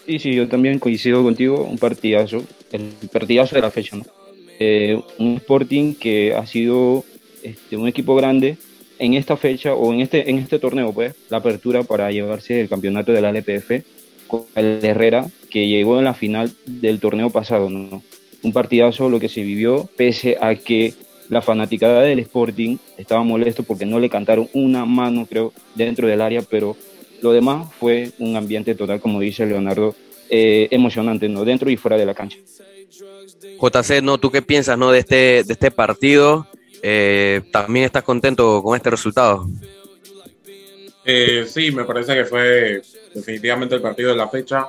Sí, 0.08 0.20
sí, 0.20 0.34
yo 0.34 0.48
también 0.48 0.80
coincido 0.80 1.22
contigo, 1.22 1.67
un 1.70 1.78
partidazo, 1.78 2.41
el 2.72 2.93
partidazo 3.12 3.56
de 3.56 3.62
la 3.62 3.72
fecha, 3.72 3.98
¿no? 3.98 4.06
Eh, 4.58 4.98
un 5.20 5.36
Sporting 5.36 5.96
que 5.96 6.34
ha 6.34 6.46
sido 6.48 7.04
este, 7.43 7.76
un 7.76 7.89
equipo 7.89 8.15
grande 8.15 8.56
en 9.00 9.15
esta 9.15 9.36
fecha 9.36 9.74
o 9.74 9.93
en 9.93 10.00
este, 10.00 10.30
en 10.30 10.38
este 10.38 10.60
torneo, 10.60 10.93
pues, 10.93 11.13
la 11.30 11.39
apertura 11.39 11.84
para 11.84 12.10
llevarse 12.10 12.62
el 12.62 12.70
campeonato 12.70 13.12
de 13.12 13.20
la 13.20 13.32
LPF 13.32 13.84
con 14.28 14.46
el 14.56 14.80
Herrera, 14.84 15.28
que 15.50 15.67
llegó 15.67 15.98
en 16.00 16.06
la 16.06 16.13
final 16.13 16.54
del 16.65 17.02
torneo 17.02 17.30
pasado, 17.30 17.70
¿no? 17.70 18.02
Un 18.43 18.54
partidazo 18.54 19.10
lo 19.10 19.20
que 19.20 19.28
se 19.28 19.43
vivió, 19.43 19.89
pese 19.98 20.38
a 20.39 20.56
que 20.56 20.93
la 21.28 21.41
fanaticada 21.41 22.02
del 22.02 22.20
Sporting 22.20 22.78
estaba 22.98 23.24
molesto 23.24 23.63
porque 23.63 23.86
no 23.86 24.00
le 24.00 24.10
cantaron 24.10 24.48
una 24.54 24.86
mano, 24.86 25.26
creo, 25.26 25.52
dentro 25.76 26.08
del 26.08 26.22
área, 26.22 26.41
pero 26.43 26.78
lo 27.21 27.32
demás 27.32 27.67
fue 27.80 28.12
un 28.19 28.36
ambiente 28.36 28.75
total, 28.75 28.99
como 28.99 29.19
dice 29.19 29.45
Leonardo, 29.45 29.95
eh, 30.30 30.67
emocionante, 30.71 31.27
¿no? 31.30 31.45
Dentro 31.45 31.69
y 31.69 31.77
fuera 31.77 31.97
de 31.97 32.06
la 32.06 32.13
cancha. 32.13 32.38
JC, 33.60 34.01
¿no? 34.01 34.17
¿Tú 34.17 34.30
qué 34.30 34.41
piensas, 34.41 34.77
¿no? 34.77 34.91
De 34.91 34.99
este, 34.99 35.43
de 35.43 35.53
este 35.53 35.71
partido. 35.71 36.47
Eh, 36.84 37.41
¿También 37.51 37.86
estás 37.86 38.03
contento 38.03 38.62
con 38.62 38.75
este 38.75 38.89
resultado? 38.89 39.47
Eh, 41.06 41.45
sí, 41.47 41.71
me 41.71 41.86
parece 41.86 42.13
que 42.13 42.25
fue 42.25 42.82
definitivamente 43.13 43.75
el 43.75 43.82
partido 43.82 44.10
de 44.10 44.15
la 44.15 44.27
fecha. 44.27 44.67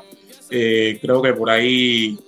creo 0.48 1.20
que 1.20 1.34
por 1.34 1.50
ahí 1.50 2.18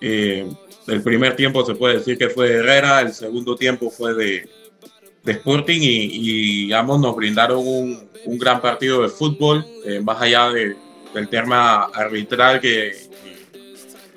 el 0.00 1.02
primer 1.02 1.34
tiempo 1.36 1.64
se 1.64 1.74
puede 1.74 1.98
decir 1.98 2.18
que 2.18 2.28
fue 2.28 2.50
de 2.50 2.56
Herrera, 2.56 3.00
el 3.00 3.12
segundo 3.12 3.56
tiempo 3.56 3.90
fue 3.90 4.14
de, 4.14 4.48
de 5.26 5.32
Sporting 5.32 5.80
y, 5.82 6.72
ambos 6.72 7.00
nos 7.00 7.16
brindaron 7.16 7.58
un, 7.58 8.08
un 8.26 8.38
gran 8.38 8.60
partido 8.60 9.02
de 9.02 9.08
fútbol, 9.08 9.66
eh, 9.84 10.00
más 10.00 10.22
allá 10.22 10.50
de, 10.50 10.76
del 11.12 11.28
tema 11.28 11.86
arbitral 11.86 12.60
que, 12.60 12.92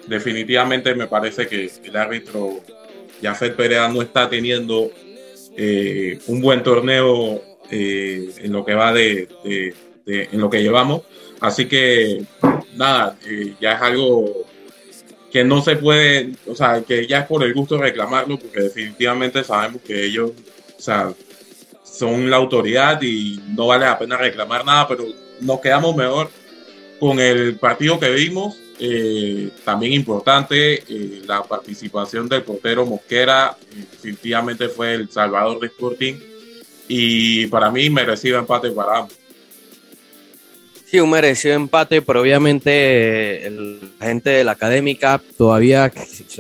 definitivamente 0.05 0.95
me 0.95 1.07
parece 1.07 1.47
que 1.47 1.69
el 1.83 1.95
árbitro 1.95 2.61
Jafet 3.21 3.55
Perea 3.55 3.87
no 3.87 4.01
está 4.01 4.27
teniendo 4.29 4.89
eh, 5.55 6.19
un 6.27 6.41
buen 6.41 6.63
torneo 6.63 7.41
eh, 7.69 8.31
en 8.37 8.51
lo 8.51 8.65
que 8.65 8.73
va 8.73 8.91
de, 8.91 9.27
en 10.05 10.41
lo 10.41 10.49
que 10.49 10.61
llevamos. 10.61 11.01
Así 11.39 11.67
que 11.67 12.23
nada, 12.75 13.17
ya 13.59 13.73
es 13.73 13.81
algo 13.81 14.45
que 15.31 15.43
no 15.43 15.61
se 15.61 15.75
puede, 15.75 16.31
o 16.47 16.55
sea, 16.55 16.81
que 16.81 17.05
ya 17.05 17.19
es 17.19 17.25
por 17.27 17.43
el 17.43 17.53
gusto 17.53 17.77
reclamarlo, 17.77 18.39
porque 18.39 18.61
definitivamente 18.61 19.43
sabemos 19.43 19.81
que 19.83 20.05
ellos 20.05 20.31
o 20.79 20.81
sea, 20.81 21.13
son 21.83 22.29
la 22.29 22.37
autoridad 22.37 23.01
y 23.01 23.41
no 23.49 23.67
vale 23.67 23.85
la 23.85 23.99
pena 23.99 24.15
reclamar 24.15 24.65
nada, 24.65 24.87
pero 24.87 25.05
nos 25.41 25.59
quedamos 25.59 25.95
mejor 25.95 26.29
con 26.99 27.19
el 27.19 27.57
partido 27.57 27.99
que 27.99 28.09
vimos. 28.11 28.57
Eh, 28.81 29.49
también 29.65 29.91
importante 29.91 30.75
eh, 30.87 31.21
la 31.27 31.43
participación 31.43 32.29
del 32.29 32.43
portero 32.43 32.85
Mosquera, 32.85 33.57
eh, 33.73 33.83
definitivamente 33.91 34.69
fue 34.69 34.93
el 34.93 35.09
salvador 35.09 35.59
de 35.59 35.67
Sporting 35.67 36.13
y 36.87 37.45
para 37.47 37.69
mí 37.69 37.89
merecido 37.89 38.39
empate 38.39 38.71
para 38.71 38.99
ambos. 38.99 39.17
Sí, 40.85 40.99
un 41.01 41.09
merecido 41.09 41.55
empate, 41.55 42.01
pero 42.01 42.21
obviamente 42.21 43.51
la 43.99 44.05
gente 44.07 44.29
de 44.29 44.43
la 44.45 44.53
académica 44.53 45.21
todavía 45.37 45.91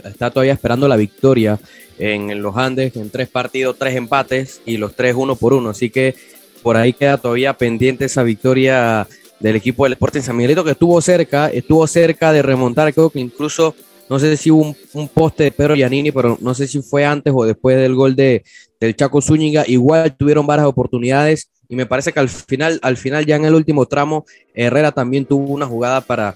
está 0.05 0.31
todavía 0.31 0.53
esperando 0.53 0.87
la 0.87 0.95
victoria 0.95 1.59
en 1.99 2.41
los 2.41 2.57
Andes, 2.57 2.95
en 2.95 3.09
tres 3.09 3.27
partidos, 3.27 3.77
tres 3.77 3.95
empates 3.95 4.61
y 4.65 4.77
los 4.77 4.95
tres 4.95 5.15
uno 5.15 5.35
por 5.35 5.53
uno. 5.53 5.69
Así 5.69 5.89
que 5.89 6.15
por 6.63 6.77
ahí 6.77 6.93
queda 6.93 7.17
todavía 7.17 7.53
pendiente 7.53 8.05
esa 8.05 8.23
victoria 8.23 9.07
del 9.39 9.55
equipo 9.55 9.83
del 9.83 9.93
Sporting 9.93 10.21
San 10.21 10.35
Miguelito 10.35 10.63
que 10.63 10.71
estuvo 10.71 10.99
cerca, 11.01 11.49
estuvo 11.49 11.85
cerca 11.87 12.31
de 12.33 12.41
remontar, 12.41 12.93
creo 12.93 13.09
que 13.09 13.19
incluso 13.19 13.75
no 14.09 14.17
sé 14.19 14.35
si 14.37 14.49
hubo 14.49 14.75
un, 14.93 15.07
poste 15.07 15.43
de 15.43 15.51
Pedro 15.51 15.75
Giannini, 15.75 16.11
pero 16.11 16.37
no 16.41 16.53
sé 16.53 16.67
si 16.67 16.81
fue 16.81 17.05
antes 17.05 17.31
o 17.35 17.45
después 17.45 17.77
del 17.77 17.93
gol 17.93 18.15
de, 18.15 18.43
del 18.79 18.95
Chaco 18.95 19.21
Zúñiga, 19.21 19.63
igual 19.67 20.15
tuvieron 20.17 20.47
varias 20.47 20.67
oportunidades 20.67 21.49
y 21.69 21.75
me 21.75 21.85
parece 21.85 22.11
que 22.11 22.19
al 22.19 22.29
final, 22.29 22.79
al 22.81 22.97
final 22.97 23.25
ya 23.25 23.35
en 23.35 23.45
el 23.45 23.53
último 23.53 23.85
tramo, 23.85 24.25
Herrera 24.55 24.91
también 24.91 25.25
tuvo 25.25 25.53
una 25.53 25.67
jugada 25.67 26.01
para, 26.01 26.35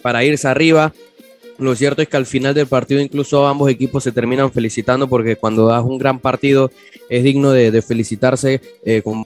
para 0.00 0.22
irse 0.24 0.46
arriba. 0.46 0.94
Lo 1.58 1.74
cierto 1.76 2.02
es 2.02 2.08
que 2.08 2.16
al 2.16 2.26
final 2.26 2.54
del 2.54 2.66
partido 2.66 3.00
incluso 3.00 3.46
ambos 3.46 3.70
equipos 3.70 4.02
se 4.02 4.12
terminan 4.12 4.50
felicitando 4.50 5.08
porque 5.08 5.36
cuando 5.36 5.66
das 5.66 5.84
un 5.84 5.98
gran 5.98 6.18
partido 6.18 6.70
es 7.08 7.22
digno 7.22 7.52
de, 7.52 7.82
felicitarse 7.82 8.60
eh, 8.84 9.02
con 9.02 9.24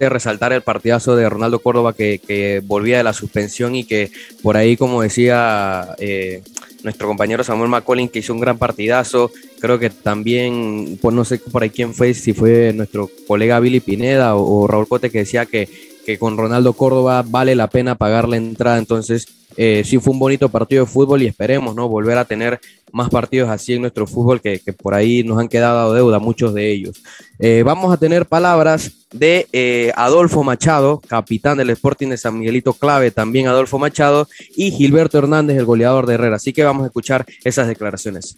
resaltar 0.00 0.52
el 0.52 0.62
partidazo 0.62 1.14
de 1.14 1.28
Ronaldo 1.28 1.60
Córdoba 1.60 1.92
que, 1.92 2.62
volvía 2.64 2.98
de 2.98 3.04
la 3.04 3.12
suspensión 3.12 3.76
y 3.76 3.84
que 3.84 4.10
por 4.42 4.56
ahí, 4.56 4.76
como 4.76 5.02
decía 5.02 5.94
eh, 5.98 6.42
nuestro 6.82 7.06
compañero 7.06 7.44
Samuel 7.44 7.70
McCollin, 7.70 8.08
que 8.08 8.20
hizo 8.20 8.34
un 8.34 8.40
gran 8.40 8.58
partidazo, 8.58 9.30
creo 9.60 9.78
que 9.78 9.90
también, 9.90 10.98
pues 11.00 11.14
no 11.14 11.24
sé 11.24 11.38
por 11.38 11.62
ahí 11.62 11.70
quién 11.70 11.94
fue, 11.94 12.14
si 12.14 12.32
fue 12.32 12.72
nuestro 12.72 13.10
colega 13.26 13.60
Billy 13.60 13.80
Pineda 13.80 14.34
o, 14.34 14.62
o 14.62 14.66
Raúl 14.66 14.88
Cote 14.88 15.10
que 15.10 15.18
decía 15.18 15.46
que, 15.46 15.68
que 16.08 16.18
con 16.18 16.38
Ronaldo 16.38 16.72
Córdoba 16.72 17.22
vale 17.22 17.54
la 17.54 17.66
pena 17.66 17.94
pagar 17.94 18.30
la 18.30 18.38
entrada, 18.38 18.78
entonces 18.78 19.26
eh, 19.58 19.82
sí 19.84 19.98
fue 19.98 20.14
un 20.14 20.18
bonito 20.18 20.48
partido 20.48 20.86
de 20.86 20.90
fútbol 20.90 21.20
y 21.20 21.26
esperemos 21.26 21.76
no 21.76 21.86
volver 21.86 22.16
a 22.16 22.24
tener 22.24 22.60
más 22.92 23.10
partidos 23.10 23.50
así 23.50 23.74
en 23.74 23.82
nuestro 23.82 24.06
fútbol 24.06 24.40
que, 24.40 24.60
por 24.80 24.94
ahí 24.94 25.22
nos 25.22 25.38
han 25.38 25.48
quedado 25.48 25.92
deuda 25.94 26.18
muchos 26.18 26.54
de 26.54 26.70
ellos. 26.70 27.02
Eh, 27.38 27.62
vamos 27.64 27.92
a 27.92 27.96
tener 27.96 28.26
palabras 28.26 28.90
de 29.12 29.46
eh, 29.52 29.92
Adolfo 29.96 30.42
Machado, 30.42 31.00
capitán 31.06 31.58
del 31.58 31.70
Sporting 31.70 32.08
de 32.08 32.18
San 32.18 32.38
Miguelito 32.38 32.72
Clave, 32.72 33.10
también 33.10 33.48
Adolfo 33.48 33.78
Machado, 33.78 34.28
y 34.56 34.70
Gilberto 34.70 35.18
Hernández, 35.18 35.56
el 35.56 35.64
goleador 35.64 36.06
de 36.06 36.14
Herrera. 36.14 36.36
Así 36.36 36.52
que 36.52 36.64
vamos 36.64 36.84
a 36.84 36.86
escuchar 36.86 37.24
esas 37.44 37.68
declaraciones. 37.68 38.34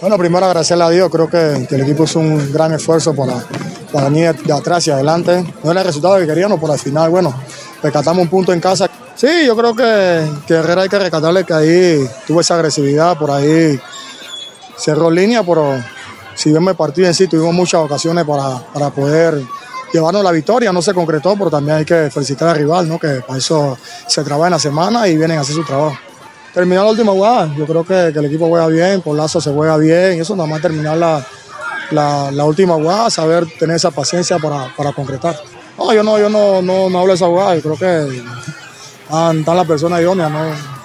Bueno, 0.00 0.16
primero 0.18 0.46
agradecerle 0.46 0.84
a 0.84 0.90
Dios, 0.90 1.10
creo 1.10 1.28
que, 1.28 1.66
el 1.74 1.80
equipo 1.82 2.04
hizo 2.04 2.20
un 2.20 2.52
gran 2.52 2.72
esfuerzo 2.72 3.14
para, 3.14 3.44
para 3.92 4.08
venir 4.08 4.34
de 4.34 4.52
atrás 4.52 4.86
y 4.86 4.90
adelante. 4.90 5.44
No 5.62 5.70
era 5.70 5.80
el 5.80 5.86
resultado 5.86 6.18
que 6.18 6.26
queríamos, 6.26 6.58
pero 6.60 6.72
al 6.72 6.78
final, 6.78 7.10
bueno, 7.10 7.34
rescatamos 7.82 8.22
un 8.22 8.28
punto 8.28 8.52
en 8.52 8.60
casa. 8.60 8.90
Sí, 9.18 9.26
yo 9.44 9.56
creo 9.56 9.74
que, 9.74 10.54
Herrera 10.54 10.82
hay 10.82 10.88
que 10.88 10.96
rescatarle 10.96 11.42
que 11.42 11.52
ahí 11.52 12.08
tuvo 12.24 12.40
esa 12.40 12.54
agresividad, 12.54 13.18
por 13.18 13.32
ahí 13.32 13.76
cerró 14.76 15.10
línea, 15.10 15.42
pero 15.42 15.74
si 16.36 16.52
vemos 16.52 16.70
el 16.70 16.76
partido 16.76 17.08
en 17.08 17.14
sí, 17.14 17.26
tuvimos 17.26 17.52
muchas 17.52 17.80
ocasiones 17.80 18.24
para, 18.24 18.58
para 18.72 18.90
poder 18.90 19.42
llevarnos 19.92 20.22
la 20.22 20.30
victoria, 20.30 20.72
no 20.72 20.80
se 20.80 20.94
concretó, 20.94 21.34
pero 21.36 21.50
también 21.50 21.78
hay 21.78 21.84
que 21.84 22.10
felicitar 22.12 22.50
al 22.50 22.58
rival, 22.58 22.88
¿no? 22.88 22.96
que 22.96 23.20
para 23.26 23.40
eso 23.40 23.76
se 24.06 24.22
trabaja 24.22 24.46
en 24.46 24.52
la 24.52 24.58
semana 24.60 25.08
y 25.08 25.16
vienen 25.16 25.38
a 25.38 25.40
hacer 25.40 25.56
su 25.56 25.64
trabajo. 25.64 25.98
Terminó 26.54 26.84
la 26.84 26.90
última 26.90 27.10
jugada, 27.10 27.52
yo 27.56 27.66
creo 27.66 27.84
que, 27.84 28.16
el 28.16 28.24
equipo 28.24 28.46
juega 28.46 28.68
bien, 28.68 29.00
por 29.00 29.16
lazo 29.16 29.40
se 29.40 29.52
juega 29.52 29.76
bien, 29.78 30.18
y 30.18 30.20
eso 30.20 30.36
nada 30.36 30.48
más 30.48 30.62
terminar 30.62 30.96
la, 30.96 31.26
la, 31.90 32.30
la 32.30 32.44
última 32.44 32.74
jugada, 32.74 33.10
saber 33.10 33.48
tener 33.58 33.74
esa 33.74 33.90
paciencia 33.90 34.38
para, 34.38 34.72
para 34.76 34.92
concretar. 34.92 35.36
No, 35.76 35.92
yo 35.92 36.04
no, 36.04 36.20
yo 36.20 36.28
no, 36.28 36.62
no, 36.62 36.88
no 36.88 36.98
hablo 37.00 37.14
de 37.14 37.16
esa 37.16 37.26
jugada, 37.26 37.56
yo 37.56 37.62
creo 37.62 37.76
que 37.76 38.22
están, 39.08 39.38
están 39.38 39.56
las 39.56 39.66
personas 39.66 40.02
idóneas, 40.02 40.30
¿no? 40.30 40.38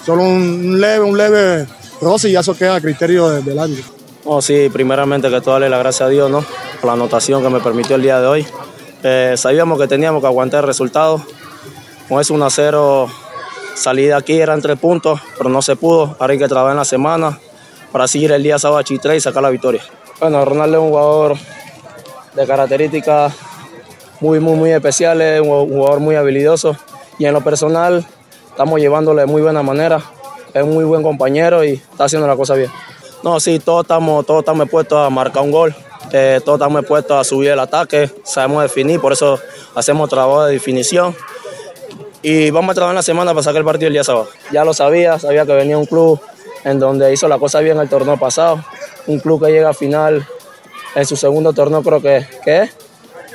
Solo 0.06 0.24
un 0.24 0.80
leve, 0.80 1.04
un 1.04 1.18
leve 1.18 1.68
roce 2.00 2.30
y 2.30 2.32
ya 2.32 2.40
eso 2.40 2.56
queda 2.56 2.76
a 2.76 2.82
criterio 2.82 3.30
del 3.30 3.60
árbitro. 3.60 3.84
Oh, 4.24 4.42
sí, 4.42 4.70
primeramente 4.72 5.30
que 5.30 5.42
todo 5.42 5.56
darle 5.56 5.70
la 5.70 5.78
gracia 5.78 6.06
a 6.06 6.10
Dios, 6.10 6.32
¿no? 6.32 6.46
Por 6.80 6.88
la 6.88 6.94
anotación 6.94 7.44
que 7.44 7.50
me 7.50 7.60
permitió 7.60 7.98
el 7.98 8.02
día 8.02 8.22
de 8.22 8.28
hoy. 8.28 8.48
Eh, 9.04 9.34
sabíamos 9.36 9.78
que 9.78 9.88
teníamos 9.88 10.22
que 10.22 10.28
aguantar 10.28 10.62
el 10.64 10.68
resultado. 10.68 11.22
Con 12.08 12.22
ese 12.22 12.32
1 12.32 12.46
a 12.46 12.50
0, 12.50 13.10
salida 13.76 14.18
aquí 14.18 14.40
eran 14.40 14.62
tres 14.62 14.80
puntos, 14.80 15.20
pero 15.38 15.50
no 15.50 15.62
se 15.62 15.76
pudo. 15.76 16.16
Ahora 16.18 16.32
hay 16.32 16.40
que 16.40 16.48
trabajar 16.48 16.72
en 16.72 16.78
la 16.78 16.86
semana 16.86 17.38
para 17.92 18.08
seguir 18.08 18.32
el 18.32 18.42
día 18.42 18.58
sábado 18.58 18.80
a 18.80 18.86
Chitre 18.86 19.18
y 19.18 19.20
sacar 19.20 19.44
la 19.44 19.50
victoria. 19.50 19.84
Bueno, 20.22 20.46
Ronaldo 20.46 20.78
es 20.78 20.84
un 20.84 20.90
jugador 20.90 21.38
de 22.36 22.48
características 22.48 23.34
muy, 24.22 24.40
muy, 24.40 24.56
muy 24.56 24.72
especiales, 24.72 25.42
un 25.42 25.68
jugador 25.68 26.00
muy 26.00 26.16
habilidoso 26.16 26.78
y 27.18 27.26
en 27.26 27.34
lo 27.34 27.42
personal 27.42 28.06
estamos 28.50 28.80
llevándole 28.80 29.22
de 29.22 29.28
muy 29.28 29.42
buena 29.42 29.64
manera. 29.64 30.02
Es 30.54 30.66
muy 30.66 30.84
buen 30.84 31.02
compañero 31.02 31.64
y 31.64 31.74
está 31.74 32.06
haciendo 32.06 32.28
la 32.28 32.36
cosa 32.36 32.54
bien. 32.54 32.70
No, 33.24 33.40
sí, 33.40 33.60
todos 33.60 33.84
estamos, 33.84 34.26
todos 34.26 34.40
estamos 34.40 34.70
puestos 34.70 35.00
a 35.00 35.10
marcar 35.10 35.44
un 35.44 35.52
gol, 35.52 35.76
eh, 36.12 36.42
todos 36.44 36.60
estamos 36.60 36.86
puestos 36.86 37.18
a 37.18 37.24
subir 37.24 37.52
el 37.52 37.60
ataque, 37.60 38.12
sabemos 38.24 38.64
definir, 38.64 39.00
por 39.00 39.14
eso 39.14 39.40
hacemos 39.74 40.10
trabajo 40.10 40.46
de 40.46 40.54
definición. 40.54 41.16
Y 42.22 42.52
vamos 42.52 42.72
a 42.72 42.76
trabajar 42.76 42.94
en 42.94 42.98
la 42.98 43.04
semana 43.04 43.32
para 43.32 43.44
sacar 43.44 43.60
el 43.60 43.66
partido 43.66 43.88
el 43.88 43.94
día 43.94 44.04
sábado. 44.04 44.28
Ya 44.52 44.64
lo 44.64 44.74
sabía, 44.74 45.18
sabía 45.20 45.46
que 45.46 45.54
venía 45.54 45.78
un 45.78 45.86
club 45.86 46.20
en 46.64 46.80
donde 46.80 47.12
hizo 47.12 47.28
la 47.28 47.38
cosa 47.40 47.60
bien 47.60 47.80
el 47.80 47.90
torneo 47.90 48.18
pasado, 48.18 48.64
un 49.08 49.20
club 49.20 49.46
que 49.46 49.52
llega 49.52 49.70
a 49.70 49.74
final 49.74 50.26
en 50.96 51.06
su 51.06 51.16
segundo 51.16 51.54
torneo 51.54 51.82
creo 51.82 52.02
que, 52.02 52.28
que 52.44 52.62
es, 52.64 52.76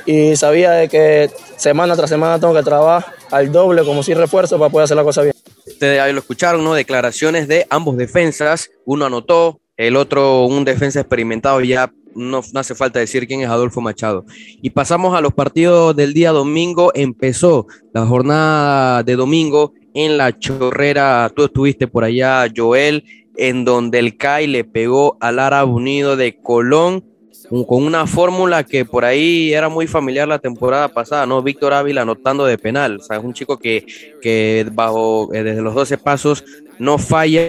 y 0.05 0.35
sabía 0.35 0.71
de 0.71 0.89
que 0.89 1.29
semana 1.57 1.95
tras 1.95 2.09
semana 2.09 2.39
tengo 2.39 2.53
que 2.53 2.63
trabajar 2.63 3.13
al 3.31 3.51
doble 3.51 3.83
como 3.83 4.03
si 4.03 4.13
refuerzo 4.13 4.57
para 4.57 4.71
poder 4.71 4.85
hacer 4.85 4.97
la 4.97 5.03
cosa 5.03 5.21
bien. 5.21 5.35
Ustedes 5.65 5.99
ahí 6.01 6.13
lo 6.13 6.19
escucharon, 6.19 6.63
¿no? 6.63 6.73
Declaraciones 6.73 7.47
de 7.47 7.65
ambos 7.69 7.97
defensas, 7.97 8.69
uno 8.85 9.05
anotó, 9.05 9.59
el 9.77 9.95
otro 9.95 10.45
un 10.45 10.65
defensa 10.65 10.99
experimentado, 10.99 11.61
ya 11.61 11.91
no, 12.15 12.41
no, 12.53 12.59
hace 12.59 12.75
falta 12.75 12.99
decir 12.99 13.27
quién 13.27 13.41
es 13.41 13.49
Adolfo 13.49 13.81
Machado. 13.81 14.25
Y 14.61 14.71
pasamos 14.71 15.15
a 15.15 15.21
los 15.21 15.33
partidos 15.33 15.95
del 15.95 16.13
día 16.13 16.31
domingo, 16.31 16.91
empezó 16.95 17.67
la 17.93 18.05
jornada 18.05 19.03
de 19.03 19.15
domingo 19.15 19.73
en 19.93 20.17
la 20.17 20.37
chorrera, 20.37 21.31
tú 21.35 21.45
estuviste 21.45 21.87
por 21.87 22.03
allá, 22.03 22.47
Joel, 22.55 23.03
en 23.37 23.63
donde 23.63 23.99
el 23.99 24.17
CAI 24.17 24.47
le 24.47 24.63
pegó 24.65 25.17
al 25.21 25.39
Árabe 25.39 25.71
Unido 25.71 26.17
de 26.17 26.37
Colón 26.41 27.05
con 27.49 27.83
una 27.83 28.05
fórmula 28.05 28.63
que 28.63 28.85
por 28.85 29.05
ahí 29.05 29.53
era 29.53 29.69
muy 29.69 29.87
familiar 29.87 30.27
la 30.27 30.39
temporada 30.39 30.87
pasada, 30.87 31.25
¿no? 31.25 31.41
Víctor 31.41 31.73
Ávila 31.73 32.03
anotando 32.03 32.45
de 32.45 32.57
penal, 32.57 32.97
o 32.97 33.03
sea, 33.03 33.17
es 33.17 33.23
un 33.23 33.33
chico 33.33 33.57
que, 33.57 33.85
que 34.21 34.67
bajo, 34.71 35.33
eh, 35.33 35.43
desde 35.43 35.61
los 35.61 35.73
12 35.73 35.97
pasos 35.97 36.43
no 36.77 36.97
falla, 36.97 37.41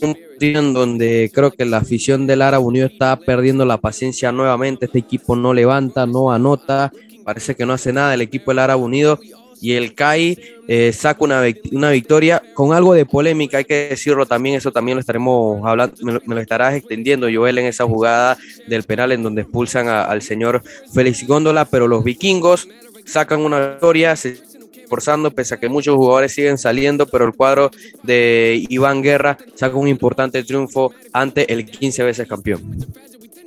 un 0.00 0.16
en 0.40 0.72
donde 0.72 1.30
creo 1.32 1.52
que 1.52 1.64
la 1.64 1.78
afición 1.78 2.26
del 2.26 2.42
Árabe 2.42 2.64
Unido 2.64 2.86
está 2.86 3.16
perdiendo 3.16 3.64
la 3.64 3.76
paciencia 3.76 4.32
nuevamente, 4.32 4.86
este 4.86 4.98
equipo 4.98 5.36
no 5.36 5.54
levanta, 5.54 6.06
no 6.06 6.32
anota, 6.32 6.92
parece 7.24 7.54
que 7.54 7.64
no 7.64 7.72
hace 7.72 7.92
nada 7.92 8.14
el 8.14 8.22
equipo 8.22 8.50
del 8.50 8.58
Árabe 8.58 8.82
Unido 8.82 9.20
y 9.62 9.72
el 9.72 9.94
CAI 9.94 10.38
eh, 10.68 10.92
saca 10.92 11.24
una, 11.24 11.42
una, 11.70 11.90
victoria 11.90 12.42
con 12.52 12.74
algo 12.74 12.92
de 12.92 13.06
polémica, 13.06 13.58
hay 13.58 13.64
que 13.64 13.88
decirlo 13.90 14.26
también, 14.26 14.56
eso 14.56 14.72
también 14.72 14.96
lo 14.96 15.00
estaremos 15.00 15.64
hablando, 15.64 15.94
me 16.02 16.34
lo, 16.34 16.40
estarás 16.40 16.74
extendiendo 16.74 17.28
Joel 17.32 17.58
en 17.58 17.66
esa 17.66 17.84
jugada 17.84 18.36
del 18.66 18.82
penal 18.82 19.12
en 19.12 19.22
donde 19.22 19.42
expulsan 19.42 19.88
al 19.88 20.20
señor 20.20 20.62
Félix 20.92 21.26
Góndola, 21.26 21.64
pero 21.64 21.88
los 21.88 22.02
vikingos 22.04 22.68
sacan 23.06 23.40
una 23.40 23.70
victoria, 23.70 24.16
se 24.16 24.52
esforzando, 24.92 25.30
pese 25.30 25.54
a 25.54 25.60
que 25.60 25.70
muchos 25.70 25.96
jugadores 25.96 26.32
siguen 26.32 26.58
saliendo, 26.58 27.06
pero 27.06 27.24
el 27.24 27.32
cuadro 27.32 27.70
de 28.02 28.62
Iván 28.68 29.00
Guerra 29.00 29.38
saca 29.54 29.74
un 29.76 29.88
importante 29.88 30.44
triunfo 30.44 30.92
ante 31.14 31.50
el 31.50 31.64
15 31.64 32.02
veces 32.02 32.28
campeón. 32.28 32.60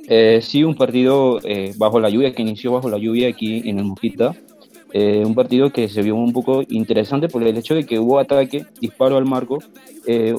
Eh, 0.08 0.40
sí, 0.42 0.64
un 0.64 0.74
partido 0.74 1.38
eh, 1.44 1.72
bajo 1.76 2.00
la 2.00 2.08
lluvia, 2.08 2.32
que 2.32 2.42
inició 2.42 2.72
bajo 2.72 2.88
la 2.88 2.98
lluvia 2.98 3.28
aquí 3.28 3.62
en 3.68 3.78
el 3.78 3.84
Mosquita. 3.84 4.34
Eh, 4.98 5.22
un 5.26 5.34
partido 5.34 5.70
que 5.70 5.90
se 5.90 6.00
vio 6.00 6.14
un 6.14 6.32
poco 6.32 6.62
interesante 6.70 7.28
por 7.28 7.42
el 7.42 7.54
hecho 7.58 7.74
de 7.74 7.84
que 7.84 7.98
hubo 7.98 8.18
ataque, 8.18 8.64
disparo 8.80 9.18
al 9.18 9.26
marco, 9.26 9.58
eh, 10.06 10.34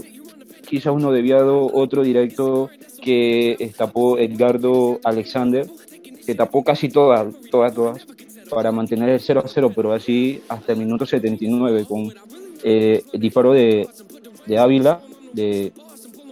quizás 0.68 0.96
uno 0.96 1.12
debiado, 1.12 1.70
otro 1.72 2.02
directo 2.02 2.72
que 3.00 3.72
tapó 3.78 4.18
Edgardo 4.18 5.00
Alexander, 5.04 5.68
que 6.26 6.34
tapó 6.34 6.64
casi 6.64 6.90
todas, 6.90 7.36
todas, 7.52 7.76
todas, 7.76 8.08
para 8.50 8.72
mantener 8.72 9.10
el 9.10 9.20
0 9.20 9.44
a 9.46 9.48
0, 9.48 9.74
pero 9.76 9.94
así 9.94 10.42
hasta 10.50 10.72
el 10.72 10.80
minuto 10.80 11.06
79 11.06 11.86
con 11.88 12.12
eh, 12.64 13.04
el 13.14 13.20
disparo 13.20 13.54
de, 13.54 13.88
de 14.48 14.58
Ávila, 14.58 15.02
de 15.34 15.72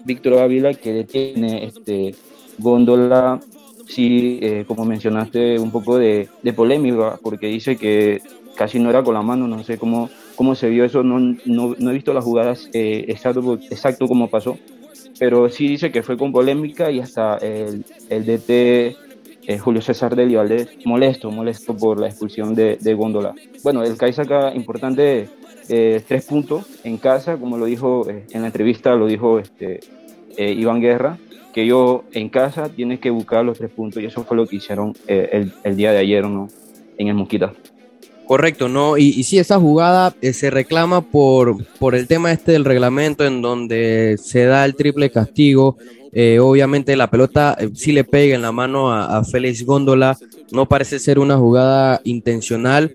Víctor 0.04 0.40
Ávila, 0.40 0.74
que 0.74 0.94
detiene 0.94 1.66
este 1.66 2.16
góndola 2.58 3.40
sí, 3.88 4.40
eh, 4.42 4.66
como 4.68 4.86
mencionaste, 4.86 5.60
un 5.60 5.72
poco 5.72 5.98
de, 5.98 6.30
polémica, 6.56 7.20
porque 7.22 7.48
dice 7.48 7.78
que 7.78 8.22
casi 8.56 8.80
no 8.80 8.90
era 8.90 9.04
con 9.04 9.14
la 9.14 9.22
mano, 9.22 9.48
no 9.48 9.64
sé 9.64 9.78
cómo, 9.78 10.10
cómo 10.36 10.56
se 10.56 10.70
vio 10.70 10.86
eso, 10.86 11.04
no, 11.04 11.20
no, 11.20 11.76
no 11.78 11.90
he 11.90 11.94
visto 11.94 12.14
las 12.14 12.24
jugadas 12.24 12.70
eh, 12.74 13.06
exacto, 13.08 13.60
exacto 13.70 14.08
cómo 14.08 14.30
pasó, 14.30 14.58
pero 15.20 15.50
sí 15.50 15.68
dice 15.68 15.92
que 15.92 16.04
fue 16.04 16.18
con 16.18 16.32
polémica 16.32 16.92
y 16.92 17.00
hasta 17.00 17.38
el, 17.38 17.86
el 18.10 18.26
DT 18.26 18.50
eh, 19.48 19.60
Julio 19.60 19.82
César 19.82 20.16
Delio 20.16 20.40
Valdés 20.40 20.70
molesto, 20.86 21.30
molesto 21.32 21.76
por 21.76 22.00
la 22.00 22.08
expulsión 22.08 22.56
de, 22.56 22.78
de 22.78 22.94
Góndola. 22.94 23.36
Bueno, 23.64 23.84
el 23.84 23.98
CAI 23.98 24.14
importante 24.56 25.30
tres 25.68 26.26
puntos 26.26 26.66
en 26.84 26.98
casa, 26.98 27.38
como 27.38 27.58
lo 27.58 27.66
dijo 27.66 28.08
en 28.08 28.42
la 28.42 28.48
entrevista, 28.48 28.96
lo 28.96 29.08
dijo 29.08 29.40
este, 29.40 29.80
Iván 30.38 30.80
Guerra, 30.80 31.18
que 31.56 31.66
yo 31.66 32.04
en 32.12 32.28
casa 32.28 32.68
tienes 32.68 33.00
que 33.00 33.10
buscar 33.10 33.46
los 33.46 33.58
tres 33.58 33.72
puntos 33.72 34.04
y 34.04 34.06
eso 34.06 34.26
fue 34.26 34.36
lo 34.36 34.46
que 34.46 34.58
hicieron 34.58 34.94
eh, 35.08 35.30
el, 35.32 35.54
el, 35.64 35.78
día 35.78 35.94
de 35.94 36.00
ayer 36.00 36.28
¿no? 36.28 36.50
en 36.98 37.08
el 37.08 37.14
Mosquita. 37.14 37.54
Correcto, 38.28 38.68
¿no? 38.68 38.98
Y, 38.98 39.04
y 39.06 39.24
sí, 39.24 39.40
esa 39.40 39.58
jugada 39.58 40.14
eh, 40.22 40.34
se 40.34 40.50
reclama 40.50 41.00
por, 41.00 41.66
por 41.80 41.96
el 41.96 42.08
tema 42.08 42.34
este 42.34 42.52
del 42.52 42.66
reglamento 42.66 43.26
en 43.26 43.42
donde 43.42 44.18
se 44.22 44.44
da 44.44 44.66
el 44.66 44.76
triple 44.76 45.10
castigo. 45.10 45.78
Eh, 46.12 46.40
obviamente 46.40 46.98
la 46.98 47.10
pelota 47.10 47.58
sí 47.74 47.94
le 47.94 48.04
pega 48.04 48.36
en 48.36 48.42
la 48.42 48.52
mano 48.52 48.92
a, 48.92 49.18
a 49.18 49.24
Félix 49.24 49.66
Góndola, 49.66 50.18
no 50.52 50.66
parece 50.66 51.00
ser 51.00 51.20
una 51.20 51.38
jugada 51.38 52.02
intencional. 52.04 52.94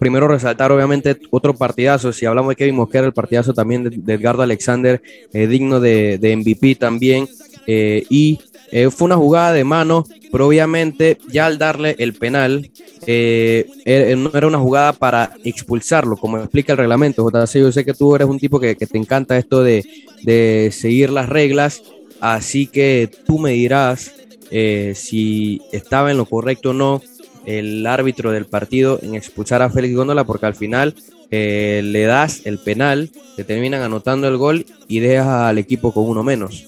Primero 0.00 0.26
resaltar 0.26 0.72
obviamente 0.72 1.16
otro 1.30 1.54
partidazo, 1.54 2.12
si 2.12 2.24
hablamos 2.24 2.50
de 2.50 2.56
Kevin 2.56 2.76
Mosquera, 2.76 3.06
el 3.06 3.12
partidazo 3.12 3.52
también 3.52 3.84
de, 3.84 3.90
de 3.90 4.14
Edgardo 4.14 4.42
Alexander, 4.42 5.00
digno 5.32 5.78
de, 5.80 6.18
de 6.18 6.34
MVP 6.34 6.74
también. 6.74 7.28
Eh, 7.70 8.06
y 8.08 8.40
eh, 8.72 8.88
fue 8.90 9.04
una 9.04 9.16
jugada 9.16 9.52
de 9.52 9.62
mano, 9.62 10.06
pero 10.32 10.46
obviamente 10.46 11.18
ya 11.28 11.44
al 11.44 11.58
darle 11.58 11.96
el 11.98 12.14
penal, 12.14 12.70
eh, 13.06 14.14
no 14.16 14.30
era 14.32 14.46
una 14.46 14.58
jugada 14.58 14.94
para 14.94 15.34
expulsarlo, 15.44 16.16
como 16.16 16.38
explica 16.38 16.72
el 16.72 16.78
reglamento. 16.78 17.28
JC, 17.28 17.60
yo 17.60 17.70
sé 17.70 17.84
que 17.84 17.92
tú 17.92 18.14
eres 18.16 18.26
un 18.26 18.38
tipo 18.38 18.58
que, 18.58 18.74
que 18.74 18.86
te 18.86 18.96
encanta 18.96 19.36
esto 19.36 19.62
de, 19.62 19.84
de, 20.22 20.70
seguir 20.72 21.10
las 21.10 21.28
reglas, 21.28 21.82
así 22.20 22.66
que 22.66 23.10
tú 23.26 23.38
me 23.38 23.52
dirás 23.52 24.12
eh, 24.50 24.94
si 24.96 25.60
estaba 25.70 26.10
en 26.10 26.16
lo 26.16 26.24
correcto 26.24 26.70
o 26.70 26.72
no 26.72 27.02
el 27.44 27.86
árbitro 27.86 28.32
del 28.32 28.46
partido 28.46 28.98
en 29.02 29.14
expulsar 29.14 29.60
a 29.60 29.68
Félix 29.68 29.94
Góndola, 29.94 30.24
porque 30.24 30.46
al 30.46 30.54
final 30.54 30.94
eh, 31.30 31.82
le 31.84 32.04
das 32.04 32.46
el 32.46 32.58
penal, 32.58 33.10
te 33.36 33.44
terminan 33.44 33.82
anotando 33.82 34.26
el 34.26 34.38
gol 34.38 34.64
y 34.86 35.00
dejas 35.00 35.26
al 35.26 35.58
equipo 35.58 35.92
con 35.92 36.04
uno 36.04 36.22
menos. 36.22 36.66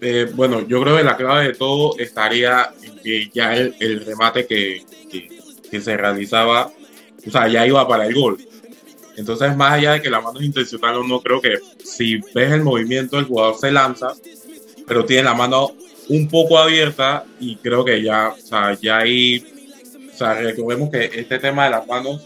Eh, 0.00 0.30
bueno, 0.34 0.66
yo 0.66 0.80
creo 0.82 0.96
que 0.96 1.02
la 1.02 1.16
clave 1.16 1.48
de 1.48 1.54
todo 1.54 1.98
estaría 1.98 2.70
en 2.82 2.98
que 3.00 3.30
ya 3.32 3.54
el, 3.56 4.04
remate 4.04 4.46
que, 4.46 4.84
que, 5.70 5.80
se 5.80 5.96
realizaba, 5.96 6.70
o 7.26 7.30
sea, 7.30 7.48
ya 7.48 7.66
iba 7.66 7.86
para 7.86 8.06
el 8.06 8.14
gol. 8.14 8.38
Entonces, 9.16 9.56
más 9.56 9.72
allá 9.72 9.92
de 9.92 10.02
que 10.02 10.10
la 10.10 10.20
mano 10.20 10.38
es 10.38 10.46
intencional 10.46 10.98
o 10.98 11.04
no, 11.04 11.20
creo 11.20 11.40
que 11.40 11.58
si 11.82 12.18
ves 12.34 12.52
el 12.52 12.62
movimiento, 12.62 13.18
el 13.18 13.24
jugador 13.24 13.56
se 13.58 13.72
lanza, 13.72 14.14
pero 14.86 15.04
tiene 15.04 15.24
la 15.24 15.34
mano 15.34 15.72
un 16.08 16.28
poco 16.28 16.58
abierta 16.58 17.24
y 17.40 17.56
creo 17.56 17.84
que 17.84 18.02
ya, 18.02 18.28
o 18.28 18.40
sea, 18.40 18.78
ya 18.80 18.98
ahí, 18.98 19.44
o 20.12 20.16
sea, 20.16 20.34
recordemos 20.34 20.90
que 20.90 21.10
este 21.12 21.38
tema 21.38 21.64
de 21.64 21.70
las 21.70 21.86
manos, 21.86 22.24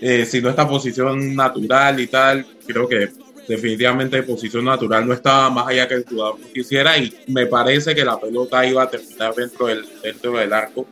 eh, 0.00 0.24
si 0.24 0.40
no 0.40 0.48
está 0.48 0.66
posición 0.66 1.36
natural 1.36 2.00
y 2.00 2.06
tal, 2.06 2.46
creo 2.66 2.88
que 2.88 3.10
definitivamente 3.50 4.22
posición 4.22 4.64
natural 4.64 5.06
no 5.06 5.12
estaba 5.12 5.50
más 5.50 5.66
allá 5.66 5.88
que 5.88 5.94
el 5.94 6.04
jugador 6.04 6.38
quisiera 6.54 6.96
y 6.96 7.12
me 7.26 7.46
parece 7.46 7.94
que 7.96 8.04
la 8.04 8.18
pelota 8.18 8.64
iba 8.64 8.84
a 8.84 8.88
terminar 8.88 9.34
dentro 9.34 9.66
del, 9.66 9.84
dentro 10.02 10.32
del 10.32 10.52
arco 10.52 10.86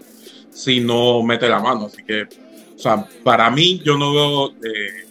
si 0.50 0.80
no 0.80 1.22
mete 1.22 1.48
la 1.48 1.60
mano. 1.60 1.86
Así 1.86 2.02
que, 2.02 2.22
o 2.22 2.78
sea, 2.78 3.06
para 3.22 3.48
mí 3.50 3.80
yo 3.84 3.96
no 3.96 4.12
veo, 4.12 4.48
eh, 4.64 5.06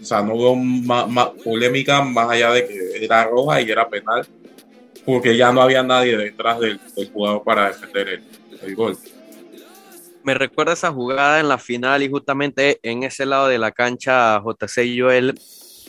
o 0.00 0.04
sea, 0.04 0.22
no 0.22 0.38
veo 0.38 0.54
ma, 0.54 1.32
polémica 1.32 2.02
más 2.02 2.30
allá 2.30 2.52
de 2.52 2.68
que 2.68 3.04
era 3.04 3.24
roja 3.24 3.60
y 3.60 3.70
era 3.70 3.88
penal, 3.88 4.24
porque 5.04 5.36
ya 5.36 5.52
no 5.52 5.60
había 5.60 5.82
nadie 5.82 6.16
detrás 6.16 6.60
del, 6.60 6.78
jugador 7.12 7.42
para 7.42 7.68
defender 7.68 8.08
el, 8.08 8.22
el 8.62 8.74
gol 8.76 8.96
me 10.24 10.34
recuerda 10.34 10.74
esa 10.74 10.92
jugada 10.92 11.40
en 11.40 11.48
la 11.48 11.58
final 11.58 12.00
y 12.00 12.08
justamente 12.08 12.78
en 12.84 13.02
ese 13.02 13.26
lado 13.26 13.48
de 13.48 13.58
la 13.58 13.72
cancha 13.72 14.40
JC 14.40 14.96
Joel 14.96 15.34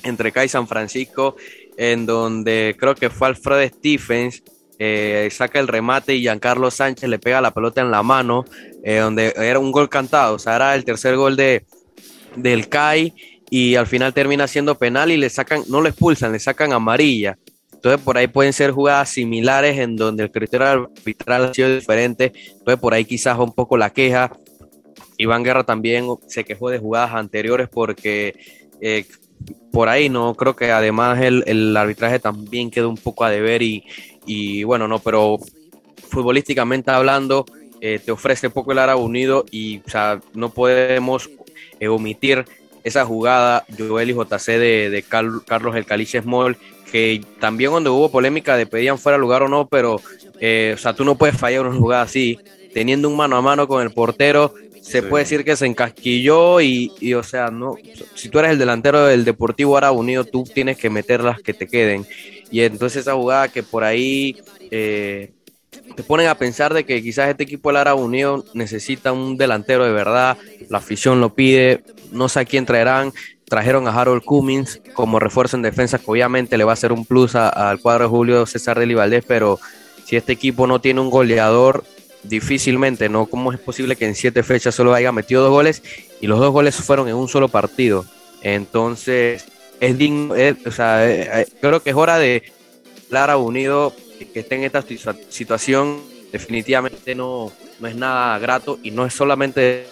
entre 0.04 0.32
Kai 0.32 0.50
San 0.50 0.68
Francisco, 0.68 1.36
en 1.78 2.06
donde 2.06 2.76
creo 2.80 2.96
que 2.96 3.10
fue 3.10 3.28
Alfred 3.28 3.72
Stephens, 3.74 4.44
eh, 4.80 5.30
saca 5.32 5.60
el 5.60 5.68
remate 5.68 6.16
y 6.16 6.22
Giancarlo 6.22 6.70
Sánchez 6.72 7.10
le 7.10 7.20
pega 7.20 7.42
la 7.42 7.54
pelota 7.54 7.82
en 7.82 7.92
la 7.92 8.04
mano, 8.04 8.46
eh, 8.84 8.98
donde 8.98 9.34
era 9.38 9.60
un 9.60 9.72
gol 9.72 9.90
cantado, 9.90 10.36
o 10.36 10.40
sea, 10.40 10.56
era 10.56 10.76
el 10.76 10.84
tercer 10.84 11.16
gol 11.16 11.36
de, 11.36 11.66
del 12.36 12.68
Kai 12.70 13.14
y 13.50 13.76
al 13.76 13.88
final 13.88 14.14
termina 14.14 14.48
siendo 14.48 14.78
penal 14.78 15.12
y 15.12 15.18
le 15.18 15.30
sacan, 15.30 15.64
no 15.70 15.82
lo 15.82 15.88
expulsan, 15.88 16.32
le 16.32 16.40
sacan 16.40 16.74
amarilla. 16.74 17.38
Entonces 17.72 18.02
por 18.02 18.18
ahí 18.18 18.28
pueden 18.28 18.54
ser 18.54 18.72
jugadas 18.72 19.10
similares 19.10 19.78
en 19.78 19.98
donde 19.98 20.24
el 20.24 20.32
criterio 20.32 20.68
arbitral 20.68 21.46
ha 21.46 21.54
sido 21.54 21.76
diferente. 21.76 22.32
Entonces 22.34 22.80
por 22.80 22.94
ahí 22.94 23.04
quizás 23.04 23.38
un 23.38 23.52
poco 23.52 23.78
la 23.78 23.90
queja. 23.92 24.32
Iván 25.18 25.44
Guerra 25.44 25.66
también 25.66 26.08
se 26.28 26.46
quejó 26.46 26.70
de 26.70 26.80
jugadas 26.80 27.14
anteriores 27.14 27.68
porque 27.70 28.34
eh, 28.80 29.06
por 29.72 29.90
ahí 29.90 30.10
no 30.10 30.36
creo 30.36 30.56
que 30.56 30.72
además 30.72 31.22
el, 31.22 31.44
el, 31.48 31.76
arbitraje 31.76 32.20
también 32.20 32.70
quedó 32.70 32.90
un 32.90 32.98
poco 32.98 33.24
a 33.24 33.30
deber 33.30 33.62
y, 33.62 33.84
y 34.26 34.64
bueno, 34.64 34.88
no, 34.88 35.00
pero 35.00 35.40
futbolísticamente 36.10 36.92
hablando 36.92 37.46
eh, 37.82 38.00
te 38.04 38.12
ofrece 38.12 38.50
poco 38.50 38.72
el 38.72 38.80
Árabe 38.80 39.02
Unido 39.02 39.46
y 39.52 39.80
o 39.86 39.90
sea, 39.90 40.22
no 40.34 40.50
podemos 40.50 41.30
eh, 41.80 41.88
omitir 41.88 42.46
esa 42.84 43.06
jugada 43.06 43.66
Joel 43.78 44.10
y 44.10 44.14
JC 44.14 44.46
de, 44.60 44.90
de 44.90 45.04
Carl, 45.04 45.44
Carlos 45.46 45.76
El 45.76 45.86
Caliche 45.86 46.22
Small 46.22 46.58
que 46.94 47.22
también 47.40 47.72
cuando 47.72 47.92
hubo 47.96 48.12
polémica 48.12 48.56
de 48.56 48.68
pedían 48.68 49.00
fuera 49.00 49.18
lugar 49.18 49.42
o 49.42 49.50
no, 49.50 49.68
pero 49.68 50.00
eh, 50.40 50.74
o 50.76 50.78
sea, 50.78 50.94
tú 50.94 51.04
no 51.04 51.16
puedes 51.16 51.36
fallar 51.36 51.66
una 51.66 51.76
jugada 51.76 52.04
así, 52.04 52.38
teniendo 52.72 53.10
un 53.10 53.18
mano 53.18 53.36
a 53.36 53.42
mano 53.42 53.68
con 53.68 53.82
el 53.82 53.90
portero, 53.90 54.54
se 54.84 55.02
sí. 55.02 55.08
puede 55.08 55.24
decir 55.24 55.46
que 55.46 55.56
se 55.56 55.66
encasquilló 55.66 56.60
y, 56.60 56.92
y, 57.00 57.14
o 57.14 57.24
sea, 57.24 57.48
no, 57.48 57.76
si 58.16 58.28
tú 58.28 58.40
eres 58.40 58.52
el 58.52 58.60
delantero 58.60 59.06
del 59.06 59.24
Deportivo 59.24 59.78
Árabe 59.78 59.96
Unido, 59.96 60.26
tú 60.26 60.44
tienes 60.44 60.78
que 60.78 60.90
meter 60.90 61.24
las 61.24 61.42
que 61.42 61.54
te 61.54 61.68
queden. 61.68 62.06
Y 62.52 62.62
entonces 62.62 63.04
esa 63.04 63.14
jugada 63.14 63.48
que 63.48 63.64
por 63.64 63.86
ahí 63.86 64.36
eh, 64.72 65.32
te 65.96 66.04
ponen 66.04 66.28
a 66.28 66.36
pensar 66.36 66.74
de 66.74 66.86
que 66.86 67.02
quizás 67.02 67.30
este 67.30 67.44
equipo 67.44 67.70
del 67.70 67.78
Árabe 67.78 68.02
Unido 68.02 68.44
necesita 68.54 69.14
un 69.14 69.38
delantero 69.38 69.86
de 69.86 69.94
verdad, 69.94 70.38
la 70.70 70.80
afición 70.80 71.22
lo 71.22 71.34
pide, 71.34 71.84
no 72.12 72.28
sé 72.28 72.42
a 72.42 72.46
quién 72.46 72.66
traerán, 72.66 73.14
trajeron 73.46 73.88
a 73.88 73.92
Harold 73.92 74.24
Cummins 74.24 74.82
como 74.94 75.18
refuerzo 75.18 75.56
en 75.56 75.62
defensa, 75.62 75.98
que 75.98 76.12
obviamente 76.12 76.58
le 76.58 76.66
va 76.66 76.72
a 76.72 76.74
hacer 76.74 76.92
un 76.92 77.06
plus 77.06 77.36
al 77.36 77.80
cuadro 77.80 78.04
de 78.04 78.10
Julio 78.10 78.46
César 78.46 78.78
de 78.78 78.94
Valdés, 78.94 79.24
pero 79.26 79.60
si 80.06 80.18
este 80.18 80.34
equipo 80.34 80.68
no 80.68 80.82
tiene 80.82 81.00
un 81.00 81.10
goleador, 81.10 81.86
difícilmente, 82.24 83.10
¿no? 83.10 83.26
¿Cómo 83.26 83.52
es 83.52 83.60
posible 83.60 83.96
que 83.96 84.06
en 84.06 84.16
siete 84.16 84.44
fechas 84.44 84.76
solo 84.76 84.94
haya 84.94 85.12
metido 85.12 85.44
dos 85.44 85.52
goles 85.52 85.84
y 86.22 86.28
los 86.28 86.40
dos 86.40 86.52
goles 86.52 86.76
fueron 86.76 87.08
en 87.08 87.16
un 87.16 87.28
solo 87.28 87.48
partido? 87.48 88.06
Entonces, 88.42 89.46
es 89.80 89.98
digno, 89.98 90.34
o 90.66 90.72
sea, 90.72 91.10
eh, 91.10 91.48
creo 91.62 91.82
que 91.82 91.90
es 91.92 91.96
hora 91.96 92.18
de 92.18 92.44
Lara 93.10 93.38
Unido 93.38 93.94
que 94.34 94.40
esté 94.40 94.56
en 94.56 94.64
esta 94.64 94.84
situación. 95.30 96.02
Definitivamente 96.32 97.14
no, 97.14 97.52
no 97.80 97.88
es 97.88 97.96
nada 97.96 98.40
grato 98.40 98.80
y 98.82 98.92
no 98.92 99.06
es 99.06 99.14
solamente 99.14 99.86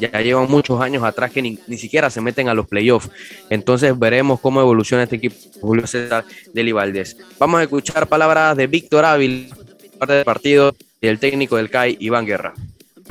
ya 0.00 0.20
llevan 0.20 0.50
muchos 0.50 0.80
años 0.80 1.04
atrás 1.04 1.30
que 1.30 1.42
ni, 1.42 1.58
ni, 1.66 1.78
siquiera 1.78 2.10
se 2.10 2.20
meten 2.20 2.48
a 2.48 2.54
los 2.54 2.66
playoffs. 2.66 3.10
Entonces 3.50 3.96
veremos 3.98 4.40
cómo 4.40 4.60
evoluciona 4.60 5.04
este 5.04 5.16
equipo 5.16 5.36
Julio 5.60 5.86
César 5.86 6.24
de 6.52 6.62
Libaldés. 6.62 7.16
Vamos 7.38 7.60
a 7.60 7.62
escuchar 7.64 8.06
palabras 8.08 8.56
de 8.56 8.66
Víctor 8.66 9.04
Ávila, 9.04 9.54
parte 9.98 10.14
del 10.14 10.24
partido, 10.24 10.74
el 11.06 11.18
técnico 11.18 11.56
del 11.56 11.70
CAI, 11.70 11.96
Iván 12.00 12.26
Guerra. 12.26 12.54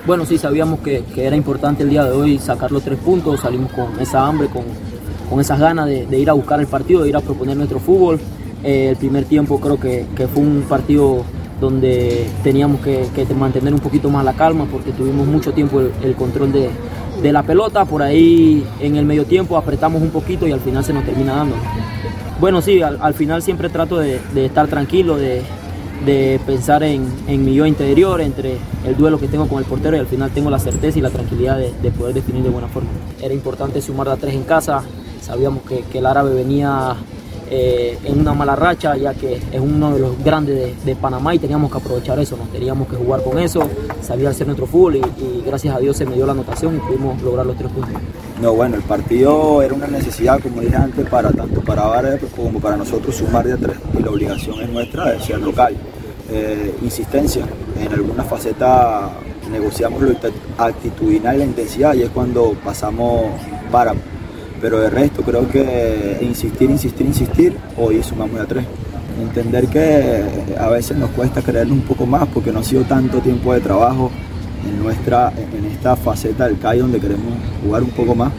Bueno, 0.06 0.26
sí, 0.26 0.38
sabíamos 0.38 0.82
que, 0.82 1.04
que, 1.16 1.26
era 1.26 1.36
importante 1.36 1.84
el 1.84 1.90
día 1.90 2.04
de 2.04 2.12
hoy 2.12 2.38
sacar 2.38 2.72
los 2.72 2.84
tres 2.84 3.00
puntos, 3.00 3.40
salimos 3.40 3.72
con 3.72 4.00
esa 4.00 4.26
hambre, 4.26 4.48
con, 4.50 4.64
con 5.30 5.40
esas 5.40 5.60
ganas 5.60 5.88
de, 5.88 6.20
ir 6.20 6.30
a 6.30 6.34
buscar 6.34 6.60
el 6.60 6.68
partido, 6.68 7.04
de 7.04 7.10
ir 7.10 7.16
a 7.16 7.22
proponer 7.22 7.58
nuestro 7.58 7.80
fútbol. 7.80 8.20
Eh, 8.64 8.90
el 8.90 8.98
primer 8.98 9.26
tiempo 9.26 9.60
creo 9.60 9.80
que, 9.80 10.06
que 10.16 10.28
fue 10.28 10.44
un 10.44 10.64
partido 10.64 11.24
donde 11.60 12.28
teníamos 12.44 12.82
que, 12.82 13.08
mantener 13.36 13.74
un 13.74 13.80
poquito 13.80 14.10
más 14.10 14.26
la 14.26 14.34
calma 14.34 14.66
porque 14.72 14.92
tuvimos 14.92 15.26
mucho 15.26 15.54
tiempo 15.54 15.80
el, 15.80 16.16
control 16.16 16.52
de, 16.52 16.70
de, 17.22 17.32
la 17.32 17.44
pelota. 17.44 17.86
Por 17.86 18.04
ahí 18.04 18.66
en 18.80 18.96
el 18.96 19.06
medio 19.06 19.26
tiempo 19.26 19.58
apretamos 19.58 20.02
un 20.02 20.10
poquito 20.10 20.48
y 20.48 20.52
al 20.52 20.60
final 20.60 20.84
se 20.84 20.94
nos 20.94 21.06
termina 21.06 21.36
dando. 21.36 21.56
Bueno, 22.40 22.62
sí, 22.62 22.82
al, 22.82 23.00
al 23.02 23.14
final 23.14 23.42
siempre 23.42 23.70
trato 23.70 23.98
de, 23.98 24.20
de 24.34 24.46
estar 24.46 24.68
tranquilo, 24.68 25.16
de, 25.16 25.42
de 26.06 26.40
pensar 26.46 26.84
en, 26.84 27.08
en, 27.28 27.46
mi 27.46 27.54
yo 27.56 27.66
interior, 27.66 28.22
entre 28.22 28.58
el 28.86 28.96
duelo 28.98 29.20
que 29.20 29.28
tengo 29.28 29.48
con 29.48 29.60
el 29.60 29.66
portero 29.66 29.96
y 29.96 30.00
al 30.00 30.08
final 30.08 30.32
tengo 30.32 30.50
la 30.50 30.60
certeza 30.60 31.00
y 31.00 31.02
la 31.02 31.10
tranquilidad 31.10 31.58
de, 31.58 31.74
de 31.82 31.92
poder 31.92 32.14
definir 32.14 32.44
de 32.44 32.50
buena 32.50 32.68
forma. 32.68 32.90
Era 33.22 33.34
importante 33.34 33.82
sumar 33.82 34.10
a 34.10 34.18
tres 34.18 34.34
en 34.34 34.44
casa, 34.44 34.84
sabíamos 35.22 35.64
que, 35.64 35.82
que 35.92 36.00
el 36.00 36.06
árabe 36.06 36.34
venía 36.34 36.96
eh, 37.50 37.98
en 38.04 38.20
una 38.20 38.34
mala 38.34 38.56
racha, 38.56 38.96
ya 38.98 39.14
que 39.14 39.36
es 39.36 39.60
uno 39.60 39.94
de 39.94 40.00
los 40.00 40.24
grandes 40.24 40.84
de, 40.84 40.96
Panamá 40.96 41.36
y 41.36 41.40
teníamos 41.40 41.72
que 41.72 41.78
aprovechar 41.78 42.18
eso, 42.20 42.38
nos 42.38 42.50
teníamos 42.50 42.88
que 42.88 42.96
jugar 42.96 43.22
con 43.22 43.38
eso, 43.38 43.68
salir 44.02 44.26
a 44.28 44.32
hacer 44.32 44.48
nuestro 44.48 44.66
fútbol 44.66 44.96
y, 44.96 45.44
gracias 45.46 45.76
a 45.76 45.80
Dios 45.80 45.98
se 45.98 46.06
me 46.06 46.16
dio 46.16 46.26
la 46.26 46.32
anotación 46.32 46.78
y 46.78 46.80
pudimos 46.80 47.22
lograr 47.22 47.46
los 47.46 47.56
tres 47.58 47.72
puntos. 47.72 47.94
No, 48.42 48.54
bueno, 48.54 48.76
el 48.76 48.82
partido 48.82 49.62
era 49.62 49.74
una 49.74 49.88
necesidad, 49.88 50.40
como 50.42 50.62
dije 50.62 50.76
antes, 50.76 51.08
para 51.08 51.32
tanto 51.32 51.62
para 51.62 51.86
Vara 51.86 52.18
como 52.36 52.60
para 52.60 52.78
nosotros 52.78 53.16
sumar 53.16 53.46
de 53.46 53.54
a 53.54 53.58
tres 53.58 53.78
y 53.98 54.02
la 54.02 54.10
obligación 54.10 54.62
es 54.62 54.70
nuestra 54.70 55.12
de 55.12 55.20
ser 55.20 55.40
local. 55.40 55.76
Eh, 56.32 56.74
insistencia, 56.82 57.46
en 57.80 57.94
alguna 57.94 58.24
faceta 58.24 59.12
negociamos 59.52 60.02
lo 60.02 60.12
actitudinal 60.58 61.36
y 61.36 61.40
la 61.40 61.46
intensidad 61.46 61.94
y 61.94 62.02
es 62.02 62.10
cuando 62.10 62.56
pasamos 62.64 63.26
para 63.72 63.94
pero 64.62 64.80
de 64.80 64.90
resto 64.90 65.22
creo 65.22 65.48
que 65.50 66.18
insistir, 66.22 66.70
insistir, 66.70 67.06
insistir, 67.06 67.58
hoy 67.78 68.02
sumamos 68.04 68.40
a 68.40 68.46
tres. 68.46 68.66
Entender 69.22 69.68
que 69.68 70.24
a 70.58 70.70
veces 70.70 70.98
nos 70.98 71.10
cuesta 71.12 71.42
creerlo 71.42 71.74
un 71.74 71.82
poco 71.82 72.06
más 72.06 72.28
porque 72.34 72.52
no 72.52 72.60
ha 72.60 72.64
sido 72.64 72.84
tanto 72.84 73.20
tiempo 73.20 73.54
de 73.54 73.62
trabajo 73.62 74.12
en, 74.68 74.84
nuestra, 74.84 75.32
en 75.58 75.66
esta 75.66 75.96
faceta 75.96 76.46
del 76.46 76.58
CAI 76.60 76.80
donde 76.80 77.00
queremos 77.00 77.34
jugar 77.64 77.84
un 77.84 77.92
poco 77.92 78.14
más, 78.14 78.34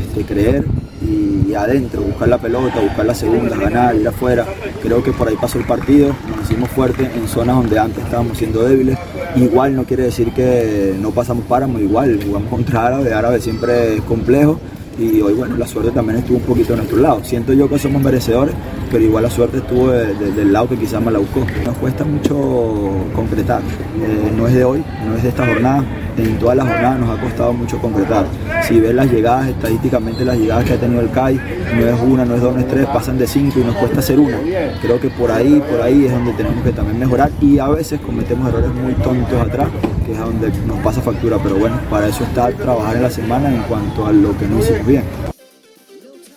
este, 0.00 0.24
creer 0.24 0.64
y, 1.00 1.54
adentro, 1.54 2.02
buscar 2.02 2.28
la 2.28 2.38
pelota, 2.38 2.80
buscar 2.80 3.04
la 3.04 3.14
segunda, 3.14 3.56
ganar, 3.56 3.96
ir 3.96 4.06
afuera. 4.06 4.46
Creo 4.80 5.02
que 5.02 5.12
por 5.12 5.28
ahí 5.28 5.36
pasó 5.40 5.58
el 5.58 5.64
partido, 5.64 6.14
nos 6.28 6.48
hicimos 6.48 6.70
fuertes 6.70 7.10
en 7.14 7.28
zonas 7.28 7.56
donde 7.56 7.78
antes 7.78 8.02
estábamos 8.04 8.38
siendo 8.38 8.62
débiles. 8.62 8.98
Igual 9.36 9.74
no 9.74 9.84
quiere 9.84 10.04
decir 10.04 10.32
que 10.32 10.94
no 11.00 11.10
pasamos 11.10 11.44
páramo, 11.46 11.78
igual 11.78 12.20
jugamos 12.24 12.48
contra 12.48 12.86
Árabe, 12.86 13.12
Árabe 13.12 13.40
siempre 13.40 13.96
es 13.96 14.02
complejo 14.02 14.60
y 14.98 15.20
hoy 15.20 15.32
bueno, 15.34 15.56
la 15.56 15.66
suerte 15.66 15.90
también 15.90 16.18
estuvo 16.18 16.38
un 16.38 16.44
poquito 16.44 16.74
a 16.74 16.76
nuestro 16.76 16.98
lado. 16.98 17.22
Siento 17.24 17.52
yo 17.52 17.68
que 17.68 17.78
somos 17.78 18.02
merecedores, 18.02 18.54
pero 18.90 19.04
igual 19.04 19.24
la 19.24 19.30
suerte 19.30 19.58
estuvo 19.58 19.90
del 19.90 20.52
lado 20.52 20.68
que 20.68 20.76
quizás 20.76 21.02
me 21.02 21.10
la 21.10 21.18
buscó. 21.18 21.40
Nos 21.64 21.76
cuesta 21.78 22.04
mucho 22.04 22.90
concretar, 23.14 23.60
eh, 23.60 24.32
no 24.36 24.46
es 24.46 24.54
de 24.54 24.64
hoy, 24.64 24.84
no 25.06 25.16
es 25.16 25.22
de 25.22 25.28
esta 25.30 25.46
jornada, 25.46 25.84
en 26.16 26.38
todas 26.38 26.56
las 26.56 26.66
jornadas 26.66 27.00
nos 27.00 27.18
ha 27.18 27.20
costado 27.20 27.52
mucho 27.52 27.78
concretar. 27.78 28.26
Si 28.66 28.80
ves 28.80 28.94
las 28.94 29.10
llegadas, 29.10 29.48
estadísticamente 29.48 30.24
las 30.24 30.36
llegadas 30.36 30.64
que 30.64 30.72
ha 30.74 30.80
tenido 30.80 31.00
el 31.00 31.10
CAI, 31.10 31.34
no 31.34 31.86
es 31.88 32.00
una, 32.00 32.24
no 32.24 32.34
es 32.34 32.40
dos, 32.40 32.54
no 32.54 32.60
es 32.60 32.68
tres, 32.68 32.86
pasan 32.86 33.18
de 33.18 33.26
cinco 33.26 33.60
y 33.60 33.64
nos 33.64 33.76
cuesta 33.76 34.00
hacer 34.00 34.18
una. 34.18 34.38
Creo 34.80 35.00
que 35.00 35.08
por 35.10 35.30
ahí, 35.30 35.62
por 35.70 35.80
ahí 35.80 36.06
es 36.06 36.12
donde 36.12 36.32
tenemos 36.32 36.62
que 36.62 36.72
también 36.72 36.98
mejorar 36.98 37.30
y 37.40 37.58
a 37.58 37.68
veces 37.68 38.00
cometemos 38.00 38.48
errores 38.48 38.70
muy 38.70 38.94
tontos 38.94 39.40
atrás, 39.40 39.68
que 40.06 40.12
es 40.12 40.18
donde 40.18 40.50
nos 40.66 40.78
pasa 40.80 41.00
factura, 41.00 41.38
pero 41.42 41.56
bueno, 41.56 41.80
para 41.90 42.08
eso 42.08 42.24
está 42.24 42.50
trabajar 42.50 42.96
en 42.96 43.02
la 43.02 43.10
semana 43.10 43.54
en 43.54 43.62
cuanto 43.62 44.06
a 44.06 44.12
lo 44.12 44.36
que 44.38 44.46
no 44.46 44.58
hicimos 44.58 44.86
bien. 44.86 45.04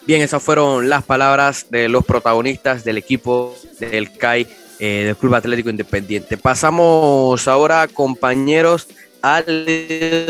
Bien, 0.07 0.21
esas 0.21 0.43
fueron 0.43 0.87
las 0.87 1.03
palabras 1.03 1.65
de 1.71 1.89
los 1.89 2.05
protagonistas 2.05 2.83
del 2.83 2.99
equipo 2.99 3.55
del 3.79 4.15
CAI, 4.15 4.47
eh, 4.77 5.03
del 5.05 5.15
Club 5.15 5.33
Atlético 5.33 5.71
Independiente. 5.71 6.37
Pasamos 6.37 7.47
ahora, 7.47 7.87
compañeros, 7.87 8.87
al 9.25 9.65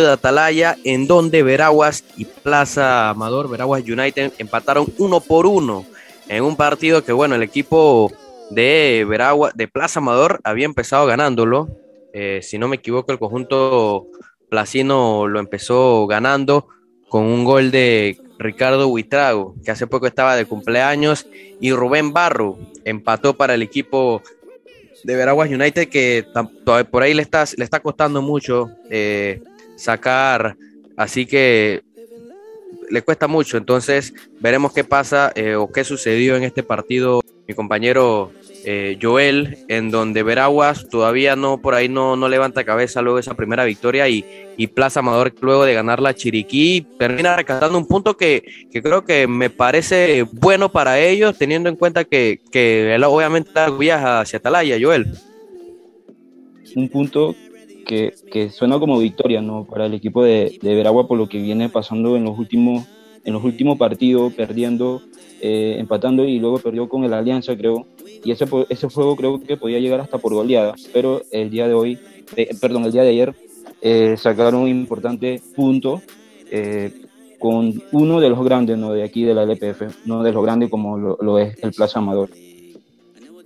Atalaya, 0.10 0.78
en 0.86 1.06
donde 1.06 1.44
Veraguas 1.44 2.06
y 2.16 2.24
Plaza 2.24 3.10
Amador, 3.10 3.50
Veraguas 3.50 3.84
United, 3.84 4.32
empataron 4.38 4.88
uno 5.00 5.20
por 5.20 5.46
uno 5.46 5.86
en 6.30 6.46
un 6.46 6.56
partido 6.56 7.04
que, 7.04 7.12
bueno, 7.12 7.36
el 7.36 7.44
equipo 7.44 8.10
de 8.52 9.06
Veraguas, 9.06 9.54
de 9.54 9.68
Plaza 9.68 10.00
Amador, 10.00 10.40
había 10.46 10.64
empezado 10.64 11.06
ganándolo. 11.08 11.68
Eh, 12.14 12.40
si 12.42 12.58
no 12.58 12.70
me 12.70 12.78
equivoco, 12.78 13.12
el 13.12 13.20
conjunto 13.20 14.08
placino 14.50 15.28
lo 15.28 15.42
empezó 15.42 16.08
ganando 16.08 16.70
con 17.10 17.26
un 17.26 17.44
gol 17.44 17.72
de 17.72 18.18
Ricardo 18.40 18.88
Huitrago, 18.88 19.56
que 19.66 19.72
hace 19.72 19.88
poco 19.88 20.08
estaba 20.08 20.38
de 20.38 20.46
cumpleaños, 20.46 21.28
y 21.60 21.74
Rubén 21.74 22.14
Barro 22.14 22.58
empató 22.86 23.36
para 23.36 23.56
el 23.56 23.62
equipo 23.62 24.22
de 25.06 25.16
Veraguas 25.16 25.52
United, 25.52 25.88
que 25.88 26.26
por 26.90 27.04
ahí 27.04 27.14
le 27.14 27.22
está, 27.22 27.46
le 27.58 27.64
está 27.64 27.80
costando 27.80 28.24
mucho 28.24 28.72
eh, 28.90 29.40
sacar, 29.76 30.58
así 30.98 31.28
que 31.28 31.84
le 32.90 33.04
cuesta 33.04 33.28
mucho. 33.28 33.58
Entonces, 33.58 34.14
veremos 34.40 34.74
qué 34.74 34.84
pasa 34.84 35.32
eh, 35.36 35.56
o 35.56 35.72
qué 35.72 35.84
sucedió 35.84 36.36
en 36.36 36.44
este 36.44 36.64
partido. 36.64 37.22
Mi 37.48 37.54
compañero 37.54 38.32
eh, 38.68 38.98
Joel, 39.00 39.60
en 39.68 39.92
donde 39.92 40.24
Veraguas 40.24 40.90
todavía 40.90 41.36
no, 41.36 41.62
por 41.62 41.76
ahí 41.76 41.88
no, 41.88 42.16
no 42.16 42.28
levanta 42.28 42.64
cabeza 42.64 43.04
luego 43.04 43.18
de 43.18 43.22
esa 43.22 43.36
primera 43.36 43.64
victoria 43.64 44.10
y, 44.10 44.26
y 44.58 44.68
Plaza 44.68 45.02
Amador 45.02 45.34
luego 45.40 45.66
de 45.66 45.76
ganar 45.76 46.02
la 46.02 46.16
Chiriquí 46.16 46.86
termina 46.98 47.36
rescatando 47.36 47.78
un 47.78 47.88
punto 47.88 48.18
que, 48.18 48.44
que, 48.72 48.82
creo 48.82 49.06
que 49.06 49.28
me 49.28 49.52
parece 49.52 50.24
bueno 50.32 50.72
para 50.72 51.00
ellos, 51.00 51.38
teniendo 51.38 51.70
en 51.70 51.76
cuenta 51.76 52.06
que, 52.06 52.42
que 52.52 52.96
él 52.96 53.04
obviamente 53.04 53.52
viaja 53.78 54.22
hacia 54.22 54.40
Atalaya, 54.40 54.78
Joel. 54.82 55.14
Un 56.76 56.90
punto 56.90 57.36
que, 57.86 58.14
que, 58.32 58.50
suena 58.50 58.80
como 58.80 58.98
victoria 58.98 59.42
¿no? 59.42 59.66
para 59.66 59.86
el 59.86 59.94
equipo 59.94 60.24
de, 60.24 60.58
de 60.60 60.76
Veragua 60.76 61.08
por 61.08 61.18
lo 61.18 61.30
que 61.30 61.38
viene 61.38 61.70
pasando 61.70 62.18
en 62.18 62.24
los 62.24 62.38
últimos, 62.40 62.86
en 63.24 63.34
los 63.34 63.44
últimos 63.44 63.78
partidos, 63.78 64.34
perdiendo, 64.34 65.04
eh, 65.42 65.76
empatando 65.78 66.26
y 66.26 66.40
luego 66.40 66.60
perdió 66.60 66.88
con 66.88 67.04
el 67.04 67.14
Alianza, 67.14 67.56
creo 67.56 67.86
y 68.24 68.32
ese, 68.32 68.46
ese 68.70 68.90
juego 68.90 69.16
creo 69.16 69.40
que 69.40 69.58
podía 69.58 69.80
llegar 69.80 70.00
hasta 70.00 70.18
por 70.18 70.34
goleada, 70.34 70.76
pero 70.94 71.22
el 71.32 71.50
día 71.50 71.68
de 71.68 71.74
hoy, 71.74 72.00
perdón, 72.60 72.86
el 72.86 72.92
día 72.92 73.04
de 73.04 73.10
ayer 73.10 73.36
eh, 73.82 74.16
sacaron 74.18 74.62
un 74.62 74.70
importante 74.70 75.42
punto 75.56 76.02
eh, 76.50 76.92
con 77.38 77.84
uno 77.92 78.20
de 78.20 78.30
los 78.30 78.44
grandes 78.44 78.78
¿no? 78.78 78.94
de 78.94 79.04
aquí 79.04 79.24
de 79.24 79.34
la 79.34 79.44
LPF, 79.44 80.06
no 80.06 80.24
de 80.24 80.32
los 80.32 80.44
grandes 80.44 80.70
como 80.70 80.98
lo, 80.98 81.40
es 81.40 81.56
el 81.62 81.72
Plaza 81.72 82.00
Amador. 82.00 82.30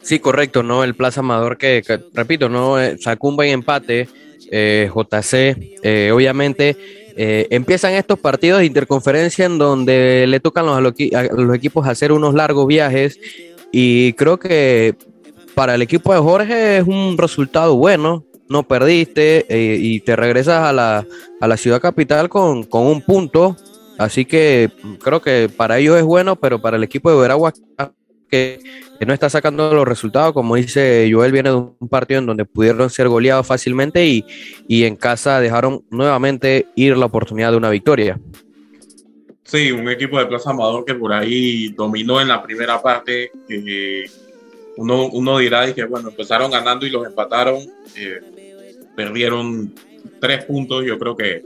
Sí, 0.02 0.19
correcto, 0.19 0.63
¿no? 0.63 0.86
El 0.86 0.95
Plaza 0.95 1.19
Amador 1.19 1.58
que, 1.58 1.84
repito, 2.13 2.47
¿no? 2.47 2.75
Sacó 2.99 3.28
un 3.28 3.36
buen 3.36 3.49
empate, 3.49 4.08
JC, 4.49 6.12
obviamente 6.13 6.78
empiezan 7.15 7.93
estos 7.93 8.19
partidos 8.19 8.60
de 8.60 8.65
interconferencia 8.65 9.45
en 9.45 9.58
donde 9.58 10.26
le 10.28 10.39
tocan 10.39 10.65
los, 10.65 10.78
a 11.13 11.24
los 11.24 11.56
equipos 11.56 11.88
hacer 11.88 12.12
unos 12.12 12.34
largos 12.34 12.67
viajes 12.67 13.19
y 13.72 14.13
creo 14.13 14.39
que 14.39 14.95
para 15.54 15.76
el 15.76 15.82
equipo 15.82 16.13
de 16.13 16.19
Jorge 16.19 16.78
es 16.78 16.88
un 16.88 17.17
resultado 17.17 17.76
bueno. 17.76 18.24
No 18.48 18.63
perdiste 18.63 19.45
eh, 19.50 19.78
y 19.78 20.00
te 20.00 20.15
regresas 20.15 20.63
a 20.63 20.74
la, 20.74 21.06
a 21.39 21.48
la 21.48 21.58
ciudad 21.58 21.82
capital 21.82 22.30
con, 22.30 22.67
un 22.72 23.02
punto. 23.02 23.56
Así 23.98 24.26
que 24.26 24.72
creo 25.04 25.22
que 25.22 25.50
para 25.56 25.78
ellos 25.78 25.98
es 25.98 26.04
bueno, 26.04 26.36
pero 26.36 26.60
para 26.62 26.78
el 26.78 26.84
equipo 26.84 27.12
de 27.12 27.17
Veragua 27.17 27.54
que, 28.30 28.60
no 29.06 29.13
está 29.13 29.30
sacando 29.30 29.74
los 29.74 29.88
resultados, 29.88 30.34
como 30.34 30.56
dice 30.56 31.10
Joel, 31.12 31.32
viene 31.32 31.50
de 31.50 31.56
un 31.56 31.89
partido 31.89 32.20
en 32.20 32.26
donde 32.26 32.46
pudieron 32.46 32.89
ser 32.89 33.08
goleados 33.08 33.48
fácilmente 33.48 34.06
y, 34.06 34.26
y 34.68 34.84
en 34.84 34.96
casa 34.96 35.39
dejaron 35.39 35.84
nuevamente 35.89 36.68
ir 36.76 36.98
la 36.98 37.06
oportunidad 37.06 37.52
de 37.52 37.58
una 37.58 37.70
victoria. 37.70 38.20
Sí, 39.50 39.72
un 39.72 39.89
equipo 39.89 40.20
de 40.20 40.28
Plaza 40.28 40.52
Amador 40.52 40.86
que 40.86 40.94
por 40.94 41.12
ahí 41.12 41.70
dominó 41.70 42.22
en 42.22 42.28
la 42.28 42.44
primera 42.44 42.80
parte. 42.80 43.32
uno, 44.78 45.08
uno 45.08 45.38
dirá 45.39 45.74
que 45.74 45.86
bueno, 45.86 46.10
empezaron 46.10 46.52
ganando 46.52 46.86
y 46.86 46.92
los 46.92 47.08
empataron. 47.08 47.58
Eh, 47.98 48.20
perdieron 48.96 49.74
tres 50.20 50.46
puntos. 50.46 50.86
Yo 50.86 51.00
creo 51.00 51.18
que, 51.18 51.46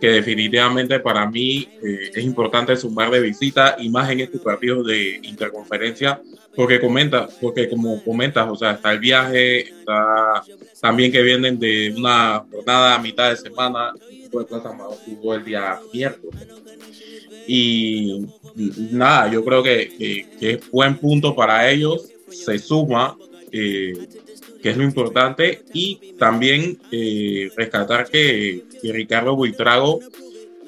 que 0.00 0.08
definitivamente 0.08 1.00
para 1.00 1.28
mí 1.28 1.68
eh, 1.82 2.10
es 2.14 2.24
importante 2.24 2.76
sumar 2.76 3.10
de 3.10 3.20
visita 3.20 3.76
y 3.78 3.88
más 3.88 4.10
en 4.10 4.20
estos 4.20 4.40
partidos 4.40 4.86
de 4.86 5.20
interconferencia. 5.22 6.20
Porque 6.54 6.80
comenta, 6.80 7.28
porque 7.40 7.68
como 7.68 8.02
comentas, 8.02 8.48
o 8.50 8.56
sea, 8.56 8.72
está 8.72 8.90
el 8.92 8.98
viaje, 8.98 9.60
está 9.60 10.42
también 10.80 11.12
que 11.12 11.22
vienen 11.22 11.58
de 11.58 11.94
una 11.96 12.44
jornada 12.50 12.96
a 12.96 12.98
mitad 12.98 13.30
de 13.30 13.36
semana. 13.36 13.92
De 14.10 14.44
Plaza 14.44 14.76
jugó 15.06 15.34
el 15.34 15.44
día 15.44 15.78
miércoles 15.92 16.48
y 17.48 18.26
nada, 18.92 19.30
yo 19.32 19.42
creo 19.42 19.62
que, 19.62 20.26
es 20.38 20.70
buen 20.70 20.98
punto 20.98 21.34
para 21.34 21.70
ellos, 21.70 22.06
se 22.30 22.58
suma, 22.58 23.16
eh, 23.50 23.94
que 24.62 24.70
es 24.70 24.76
lo 24.76 24.84
importante, 24.84 25.64
y 25.72 26.14
también 26.18 26.78
eh, 26.90 27.50
rescatar 27.56 28.08
que, 28.08 28.64
Ricardo 28.82 29.36
Buitrago 29.36 30.00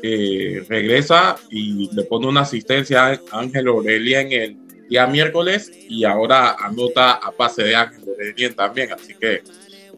eh, 0.03 0.65
regresa 0.69 1.37
y 1.51 1.95
le 1.95 2.05
pone 2.05 2.27
una 2.27 2.41
asistencia 2.43 3.07
a 3.07 3.21
Ángel 3.33 3.69
Aurelia 3.69 4.21
en 4.21 4.33
el 4.33 4.57
día 4.89 5.07
miércoles 5.07 5.71
y 5.89 6.05
ahora 6.05 6.57
anota 6.59 7.13
a 7.13 7.31
pase 7.33 7.63
de 7.63 7.77
Ángel 7.77 8.09
Aurelia 8.09 8.55
también, 8.55 8.93
así 8.93 9.15
que 9.15 9.43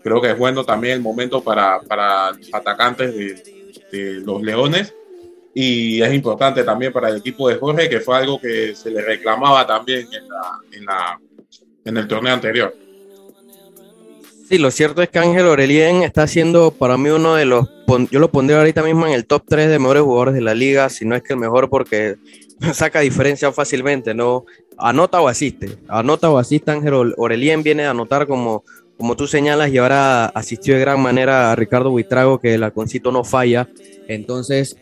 creo 0.02 0.20
que 0.20 0.30
es 0.30 0.38
bueno 0.38 0.64
también 0.64 0.94
el 0.94 1.00
momento 1.00 1.42
para, 1.42 1.80
para 1.80 2.32
los 2.32 2.52
atacantes 2.52 3.14
de 3.90 4.20
los 4.24 4.42
Leones 4.42 4.94
y 5.54 6.02
es 6.02 6.12
importante 6.14 6.64
también 6.64 6.92
para 6.92 7.10
el 7.10 7.18
equipo 7.18 7.48
de 7.48 7.56
Jorge, 7.56 7.88
que 7.88 8.00
fue 8.00 8.16
algo 8.16 8.40
que 8.40 8.74
se 8.74 8.90
le 8.90 9.02
reclamaba 9.02 9.66
también 9.66 10.08
en, 10.12 10.28
la, 10.28 10.60
en, 10.72 10.84
la, 10.84 11.20
en 11.84 11.96
el 11.96 12.08
torneo 12.08 12.32
anterior. 12.32 12.74
Sí, 14.52 14.58
lo 14.58 14.70
cierto 14.70 15.00
es 15.00 15.08
que 15.08 15.18
Ángel 15.18 15.46
Orelien 15.46 16.02
está 16.02 16.26
siendo 16.26 16.72
para 16.72 16.98
mí 16.98 17.08
uno 17.08 17.36
de 17.36 17.46
los, 17.46 17.70
yo 18.10 18.20
lo 18.20 18.30
pondría 18.30 18.58
ahorita 18.58 18.82
mismo 18.82 19.06
en 19.06 19.14
el 19.14 19.24
top 19.24 19.44
3 19.48 19.70
de 19.70 19.78
mejores 19.78 20.02
jugadores 20.02 20.34
de 20.34 20.42
la 20.42 20.52
liga, 20.52 20.90
si 20.90 21.06
no 21.06 21.16
es 21.16 21.22
que 21.22 21.32
el 21.32 21.38
mejor 21.38 21.70
porque 21.70 22.16
saca 22.74 23.00
diferencia 23.00 23.50
fácilmente, 23.50 24.12
¿no? 24.12 24.44
Anota 24.76 25.22
o 25.22 25.28
asiste, 25.28 25.78
anota 25.88 26.28
o 26.28 26.36
asiste 26.36 26.70
Ángel 26.70 27.14
Orelien, 27.16 27.62
viene 27.62 27.86
a 27.86 27.92
anotar 27.92 28.26
como, 28.26 28.62
como 28.98 29.16
tú 29.16 29.26
señalas 29.26 29.72
y 29.72 29.78
ahora 29.78 30.26
asistió 30.26 30.74
de 30.74 30.80
gran 30.80 31.00
manera 31.00 31.50
a 31.50 31.56
Ricardo 31.56 31.88
Buitrago, 31.88 32.38
que 32.38 32.52
el 32.52 32.62
alconcito 32.62 33.10
no 33.10 33.24
falla, 33.24 33.70
entonces 34.06 34.76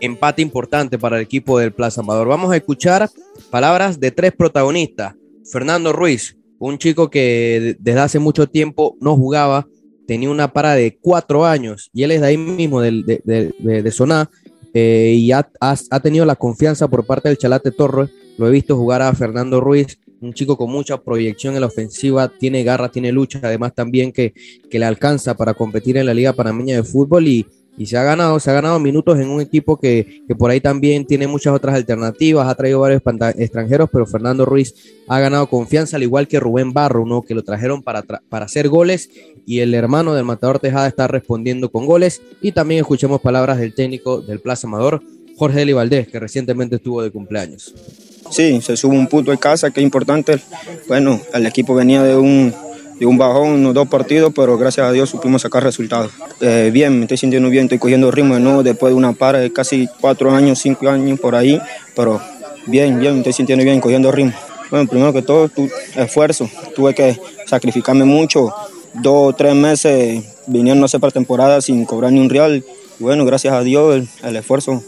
empate 0.00 0.42
importante 0.42 0.98
para 0.98 1.18
el 1.18 1.22
equipo 1.22 1.60
del 1.60 1.70
Plaza 1.70 2.00
Amador. 2.00 2.26
Vamos 2.26 2.50
a 2.50 2.56
escuchar 2.56 3.08
palabras 3.50 4.00
de 4.00 4.10
tres 4.10 4.32
protagonistas. 4.32 5.14
Fernando 5.44 5.92
Ruiz, 5.92 6.39
un 6.60 6.78
chico 6.78 7.10
que 7.10 7.76
desde 7.80 8.00
hace 8.00 8.18
mucho 8.18 8.46
tiempo 8.46 8.96
no 9.00 9.16
jugaba, 9.16 9.66
tenía 10.06 10.30
una 10.30 10.52
para 10.52 10.74
de 10.74 10.98
cuatro 11.00 11.44
años 11.44 11.90
y 11.92 12.02
él 12.02 12.12
es 12.12 12.20
de 12.20 12.26
ahí 12.28 12.36
mismo, 12.36 12.80
de, 12.80 13.22
de, 13.24 13.82
de, 13.82 13.90
Soná, 13.90 14.30
eh, 14.74 15.14
y 15.16 15.32
ha, 15.32 15.50
ha, 15.60 16.00
tenido 16.00 16.24
la 16.24 16.36
confianza 16.36 16.86
por 16.86 17.06
parte 17.06 17.28
del 17.28 17.38
Chalate 17.38 17.70
Torres. 17.72 18.10
Lo 18.36 18.46
he 18.46 18.50
visto 18.50 18.76
jugar 18.76 19.02
a 19.02 19.12
Fernando 19.14 19.60
Ruiz 19.60 19.98
un 20.20 20.34
chico 20.34 20.58
con 20.58 20.70
mucha 20.70 20.98
proyección 20.98 21.54
en 21.54 21.62
la 21.62 21.66
ofensiva, 21.66 22.28
tiene 22.28 22.62
garra, 22.62 22.90
tiene 22.90 23.10
lucha, 23.10 23.40
además 23.42 23.74
también 23.74 24.12
que, 24.12 24.34
que 24.70 24.78
le 24.78 24.84
alcanza 24.84 25.34
para 25.34 25.54
competir 25.54 25.96
en 25.96 26.04
la 26.04 26.12
Liga 26.12 26.34
Panameña 26.34 26.76
de 26.76 26.84
Fútbol 26.84 27.26
y, 27.26 27.46
y 27.78 27.86
se 27.86 27.96
ha 27.96 28.02
ganado, 28.02 28.38
se 28.40 28.50
ha 28.50 28.54
ganado 28.54 28.78
minutos 28.78 29.18
en 29.18 29.28
un 29.30 29.40
equipo 29.40 29.78
que, 29.78 30.22
que, 30.28 30.34
por 30.34 30.50
ahí 30.50 30.60
también 30.60 31.06
tiene 31.06 31.26
muchas 31.26 31.54
otras 31.54 31.74
alternativas, 31.74 32.46
ha 32.46 32.54
traído 32.54 32.80
varios 32.80 33.02
extranjeros, 33.36 33.88
pero 33.90 34.06
Fernando 34.06 34.44
Ruiz 34.44 34.74
ha 35.08 35.18
ganado 35.18 35.48
confianza, 35.48 35.96
al 35.96 36.02
igual 36.02 36.28
que 36.28 36.40
Rubén 36.40 36.72
Barro, 36.72 37.06
¿no? 37.06 37.22
que 37.22 37.34
lo 37.34 37.42
trajeron 37.42 37.82
para, 37.82 38.02
para 38.02 38.44
hacer 38.44 38.68
goles 38.68 39.08
y 39.46 39.60
el 39.60 39.74
hermano 39.74 40.14
del 40.14 40.24
Matador 40.24 40.58
Tejada 40.60 40.86
está 40.86 41.08
respondiendo 41.08 41.70
con 41.70 41.86
goles. 41.86 42.22
Y 42.40 42.52
también 42.52 42.80
escuchemos 42.80 43.20
palabras 43.20 43.58
del 43.58 43.74
técnico 43.74 44.20
del 44.20 44.40
Plaza 44.40 44.68
Amador, 44.68 45.02
Jorge 45.36 45.62
Eli 45.62 45.72
Valdés, 45.72 46.06
que 46.06 46.20
recientemente 46.20 46.76
estuvo 46.76 47.02
de 47.02 47.10
cumpleaños. 47.10 47.74
Sí, 48.30 48.60
se 48.60 48.76
sube 48.76 48.96
un 48.96 49.08
punto 49.08 49.32
en 49.32 49.38
casa, 49.38 49.70
que 49.70 49.80
es 49.80 49.84
importante. 49.84 50.38
Bueno, 50.86 51.20
el 51.34 51.46
equipo 51.46 51.74
venía 51.74 52.02
de 52.02 52.16
un 52.16 52.54
de 53.00 53.06
un 53.06 53.16
bajón, 53.16 53.48
unos 53.52 53.72
dos 53.72 53.88
partidos, 53.88 54.30
pero 54.36 54.58
gracias 54.58 54.86
a 54.86 54.92
Dios 54.92 55.08
supimos 55.08 55.40
sacar 55.40 55.64
resultados. 55.64 56.12
Eh, 56.42 56.70
bien, 56.70 56.98
me 56.98 57.06
estoy 57.06 57.16
sintiendo 57.16 57.48
bien, 57.48 57.64
estoy 57.64 57.78
cogiendo 57.78 58.10
ritmo 58.10 58.34
de 58.34 58.40
nuevo 58.40 58.62
después 58.62 58.92
de 58.92 58.94
una 58.94 59.14
para 59.14 59.38
de 59.38 59.50
casi 59.50 59.88
cuatro 60.02 60.30
años, 60.30 60.58
cinco 60.58 60.86
años 60.86 61.18
por 61.18 61.34
ahí, 61.34 61.58
pero 61.96 62.20
bien, 62.66 63.00
bien, 63.00 63.14
me 63.14 63.18
estoy 63.20 63.32
sintiendo 63.32 63.64
bien, 63.64 63.80
cogiendo 63.80 64.12
ritmo. 64.12 64.34
Bueno, 64.70 64.86
primero 64.86 65.14
que 65.14 65.22
todo, 65.22 65.48
tu 65.48 65.68
esfuerzo. 65.96 66.48
Tuve 66.76 66.94
que 66.94 67.18
sacrificarme 67.46 68.04
mucho, 68.04 68.52
dos 68.92 69.32
o 69.32 69.32
tres 69.32 69.54
meses 69.54 70.22
viniendo 70.46 70.84
a 70.84 70.86
hacer 70.86 71.00
temporada 71.10 71.62
sin 71.62 71.86
cobrar 71.86 72.12
ni 72.12 72.20
un 72.20 72.28
real. 72.28 72.62
Y 72.98 73.02
bueno, 73.02 73.24
gracias 73.24 73.54
a 73.54 73.62
Dios, 73.62 74.06
el, 74.22 74.36
esfuerzo, 74.36 74.84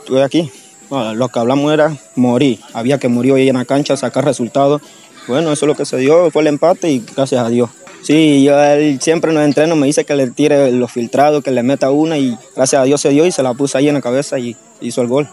estuve 0.00 0.22
aquí. 0.22 0.50
lo 0.90 1.28
que 1.28 1.38
hablamos 1.38 1.72
era 1.72 1.96
morir. 2.14 2.60
Había 2.74 2.98
que 2.98 3.08
morir 3.08 3.32
hoy 3.32 3.48
en 3.48 3.56
la 3.56 3.64
cancha, 3.64 3.96
sacar 3.96 4.26
resultados 4.26 4.82
bueno, 5.28 5.52
eso 5.52 5.66
es 5.66 5.68
lo 5.68 5.74
que 5.74 5.84
se 5.84 5.98
dio, 5.98 6.30
fue 6.30 6.42
el 6.42 6.48
empate 6.48 6.90
y 6.90 7.04
gracias 7.14 7.44
a 7.44 7.48
Dios. 7.48 7.70
Sí, 8.02 8.42
yo 8.42 8.58
él 8.62 9.00
siempre 9.00 9.30
en 9.30 9.36
los 9.36 9.44
entrenos 9.44 9.76
me 9.76 9.86
dice 9.86 10.04
que 10.04 10.14
le 10.14 10.30
tire 10.30 10.72
los 10.72 10.90
filtrados, 10.90 11.44
que 11.44 11.50
le 11.50 11.62
meta 11.62 11.90
una 11.90 12.16
y 12.16 12.36
gracias 12.56 12.80
a 12.80 12.84
Dios 12.84 13.00
se 13.00 13.10
dio 13.10 13.26
y 13.26 13.32
se 13.32 13.42
la 13.42 13.54
puse 13.54 13.76
ahí 13.76 13.88
en 13.88 13.94
la 13.94 14.00
cabeza 14.00 14.38
y 14.38 14.56
hizo 14.80 15.02
el 15.02 15.08
gol. 15.08 15.28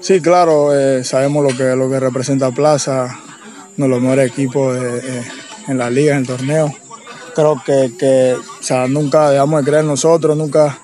Sí, 0.00 0.20
claro, 0.20 0.74
eh, 0.78 1.02
sabemos 1.04 1.42
lo 1.42 1.56
que, 1.56 1.76
lo 1.76 1.90
que 1.90 1.98
representa 1.98 2.50
Plaza, 2.52 3.18
uno 3.76 3.86
de 3.86 3.88
los 3.88 4.00
mejores 4.00 4.30
equipos 4.30 4.78
en 5.66 5.78
la 5.78 5.90
liga, 5.90 6.14
en 6.14 6.20
el 6.20 6.26
torneo. 6.26 6.72
Creo 7.34 7.60
que, 7.64 7.92
que 7.98 8.36
nunca 8.88 9.30
dejamos 9.30 9.64
de 9.64 9.70
creer 9.70 9.84
nosotros, 9.84 10.36
nunca 10.36 10.78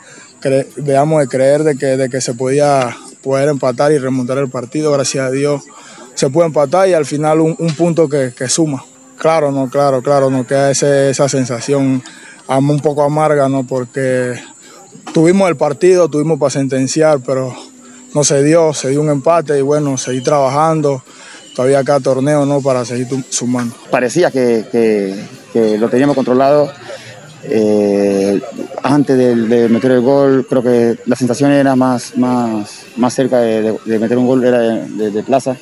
dejamos 0.76 1.20
de 1.20 1.28
creer 1.28 1.64
de 1.64 1.76
que, 1.76 1.96
de 1.96 2.08
que 2.08 2.20
se 2.20 2.34
podía 2.34 2.96
poder 3.22 3.48
empatar 3.48 3.92
y 3.92 3.98
remontar 3.98 4.38
el 4.38 4.48
partido, 4.48 4.92
gracias 4.92 5.26
a 5.26 5.30
Dios 5.30 5.62
se 6.16 6.30
puede 6.30 6.46
empatar 6.46 6.88
y 6.88 6.94
al 6.94 7.04
final 7.04 7.40
un, 7.40 7.54
punto 7.76 8.08
que, 8.08 8.32
suma. 8.48 8.84
Claro, 9.18 9.52
no, 9.52 9.68
claro, 9.68 10.02
claro, 10.02 10.30
no 10.30 10.46
queda 10.46 10.70
esa 10.70 11.28
sensación 11.28 12.02
un 12.48 12.80
poco 12.80 13.02
amarga, 13.02 13.48
¿no? 13.48 13.64
Porque 13.66 14.34
tuvimos 15.12 15.48
el 15.48 15.56
partido, 15.56 16.08
tuvimos 16.08 16.38
para 16.38 16.50
sentenciar, 16.50 17.20
pero 17.20 17.54
no 18.14 18.24
se 18.24 18.42
dio, 18.42 18.72
se 18.72 18.90
dio 18.90 19.02
un 19.02 19.10
empate 19.10 19.58
y 19.58 19.62
bueno, 19.62 19.98
seguir 19.98 20.24
trabajando, 20.24 21.02
todavía 21.54 21.80
acá 21.80 22.00
torneo, 22.00 22.46
¿no? 22.46 22.62
Para 22.62 22.84
seguir 22.86 23.08
sumando. 23.28 23.74
Parecía 23.90 24.30
que, 24.30 25.14
lo 25.78 25.88
teníamos 25.90 26.16
controlado. 26.16 26.72
Eh, 27.48 28.40
antes 28.82 29.16
de, 29.18 29.68
meter 29.68 29.92
el 29.92 30.00
gol, 30.00 30.46
creo 30.48 30.62
que 30.62 30.98
la 31.04 31.14
sensación 31.14 31.52
era 31.52 31.76
más, 31.76 32.16
más, 32.16 32.86
más 32.96 33.14
cerca 33.14 33.38
de, 33.38 33.78
meter 33.84 34.16
un 34.16 34.26
gol, 34.26 34.44
era 34.44 34.60
de 34.60 35.22
plaza 35.22 35.56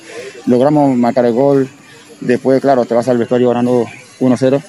logramos 0.46 0.96
marcar 0.96 1.26
el 1.26 1.32
gol. 1.32 1.68
Después, 2.20 2.60
claro, 2.60 2.84
te 2.84 2.94
vas 2.94 3.08
al 3.08 3.18
vestuario 3.18 3.48
ganando 3.48 3.86
1-0. 4.20 4.62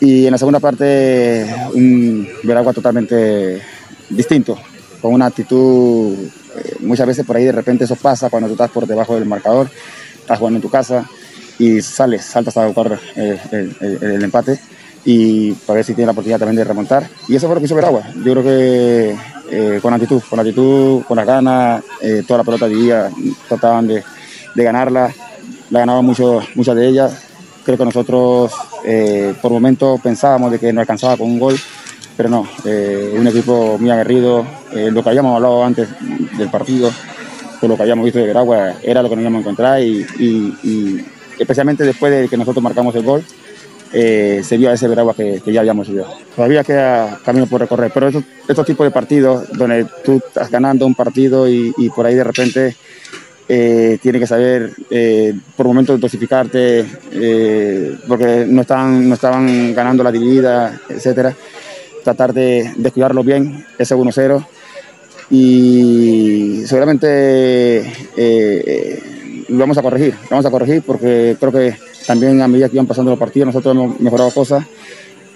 Y 0.00 0.26
en 0.26 0.32
la 0.32 0.38
segunda 0.38 0.60
parte, 0.60 1.46
un 1.74 2.28
Veragua 2.42 2.72
totalmente 2.72 3.62
distinto, 4.10 4.58
con 5.00 5.14
una 5.14 5.26
actitud, 5.26 6.14
eh, 6.56 6.76
muchas 6.80 7.06
veces 7.06 7.24
por 7.24 7.36
ahí 7.36 7.44
de 7.44 7.52
repente 7.52 7.84
eso 7.84 7.96
pasa 7.96 8.30
cuando 8.30 8.48
tú 8.48 8.54
estás 8.54 8.70
por 8.70 8.86
debajo 8.86 9.14
del 9.14 9.24
marcador, 9.24 9.70
estás 10.14 10.38
jugando 10.38 10.58
en 10.58 10.62
tu 10.62 10.70
casa 10.70 11.08
y 11.58 11.80
sales, 11.80 12.24
saltas 12.24 12.56
a 12.56 12.66
buscar 12.66 12.98
eh, 13.16 13.38
el, 13.80 14.22
empate 14.22 14.58
y 15.04 15.52
para 15.52 15.76
ver 15.76 15.84
si 15.84 15.94
tiene 15.94 16.06
la 16.06 16.12
oportunidad 16.12 16.38
también 16.38 16.56
de 16.56 16.64
remontar. 16.64 17.08
Y 17.28 17.36
eso 17.36 17.46
fue 17.46 17.56
lo 17.56 17.60
que 17.60 17.66
hizo 17.66 17.74
Veragua. 17.74 18.02
Yo 18.24 18.32
creo 18.32 18.42
que 18.42 19.16
eh, 19.50 19.78
con 19.80 19.94
actitud, 19.94 20.22
con 20.28 20.40
actitud, 20.40 21.02
con 21.04 21.16
las 21.16 21.26
ganas, 21.26 21.82
toda 22.26 22.38
la 22.38 22.44
pelota 22.44 22.66
vivía, 22.66 23.10
trataban 23.48 23.86
de 23.86 24.02
de 24.54 24.64
ganarla. 24.64 25.12
La 25.70 25.80
ganaba 25.80 26.02
mucho, 26.02 26.40
muchas 26.54 26.76
de 26.76 26.88
ellas. 26.88 27.22
Creo 27.64 27.78
que 27.78 27.84
nosotros 27.84 28.52
eh, 28.84 29.34
por 29.40 29.50
momentos 29.50 29.98
pensábamos 30.00 30.52
de 30.52 30.58
que 30.58 30.72
no 30.72 30.80
alcanzaba 30.80 31.16
con 31.16 31.26
un 31.30 31.38
gol, 31.38 31.56
pero 32.16 32.28
no, 32.28 32.46
eh, 32.64 33.14
un 33.18 33.26
equipo 33.26 33.78
muy 33.78 33.90
aguerrido. 33.90 34.44
Eh, 34.72 34.90
lo 34.90 35.02
que 35.02 35.08
habíamos 35.08 35.34
hablado 35.34 35.64
antes 35.64 35.88
del 36.36 36.50
partido, 36.50 36.90
con 37.60 37.70
lo 37.70 37.76
que 37.76 37.82
habíamos 37.82 38.04
visto 38.04 38.18
de 38.18 38.26
Veragua, 38.26 38.74
era 38.82 39.02
lo 39.02 39.08
que 39.08 39.16
nos 39.16 39.22
íbamos 39.22 39.38
a 39.38 39.40
encontrar 39.40 39.82
y, 39.82 40.54
especialmente 41.38 41.84
después 41.84 42.12
de 42.12 42.28
que 42.28 42.36
nosotros 42.36 42.62
marcamos 42.62 42.94
el 42.94 43.02
gol, 43.02 43.24
se 43.90 44.56
vio 44.58 44.70
a 44.70 44.74
ese 44.74 44.86
Veragua 44.86 45.14
que, 45.14 45.40
ya 45.46 45.60
habíamos 45.60 45.88
visto. 45.88 46.06
Todavía 46.36 46.62
queda 46.62 47.18
camino 47.24 47.46
por 47.46 47.60
recorrer, 47.60 47.90
pero 47.94 48.08
estos, 48.08 48.66
tipos 48.66 48.86
de 48.86 48.90
partidos 48.90 49.50
donde 49.52 49.86
tú 50.04 50.20
estás 50.26 50.50
ganando 50.50 50.84
un 50.84 50.94
partido 50.94 51.48
y 51.48 51.90
por 51.96 52.04
ahí 52.04 52.14
de 52.14 52.24
repente 52.24 52.76
eh, 53.46 53.98
tiene 54.00 54.18
que 54.18 54.26
saber 54.26 54.72
eh, 54.90 55.34
por 55.56 55.66
momentos 55.66 56.00
dosificarte, 56.00 56.86
eh, 57.12 57.94
porque 58.08 58.46
no, 58.48 58.62
están, 58.62 59.06
no 59.06 59.14
estaban 59.14 59.74
ganando 59.74 60.02
la 60.02 60.10
dividida, 60.10 60.80
etcétera. 60.88 61.34
Tratar 62.02 62.32
de, 62.32 62.72
de 62.76 62.90
cuidarlo 62.90 63.22
bien, 63.22 63.66
ese 63.78 63.94
1-0. 63.94 64.46
Y 65.30 66.62
seguramente 66.66 67.82
lo 69.48 69.58
vamos 69.58 69.78
a 69.78 69.82
corregir, 69.82 70.14
lo 70.14 70.30
vamos 70.30 70.46
a 70.46 70.50
corregir 70.50 70.82
porque 70.82 71.36
creo 71.40 71.50
que 71.50 71.76
también 72.06 72.40
a 72.42 72.48
medida 72.48 72.68
que 72.68 72.76
iban 72.76 72.86
pasando 72.86 73.10
los 73.10 73.18
partidos 73.18 73.46
nosotros 73.46 73.74
hemos 73.74 74.00
mejorado 74.00 74.30
cosas 74.30 74.64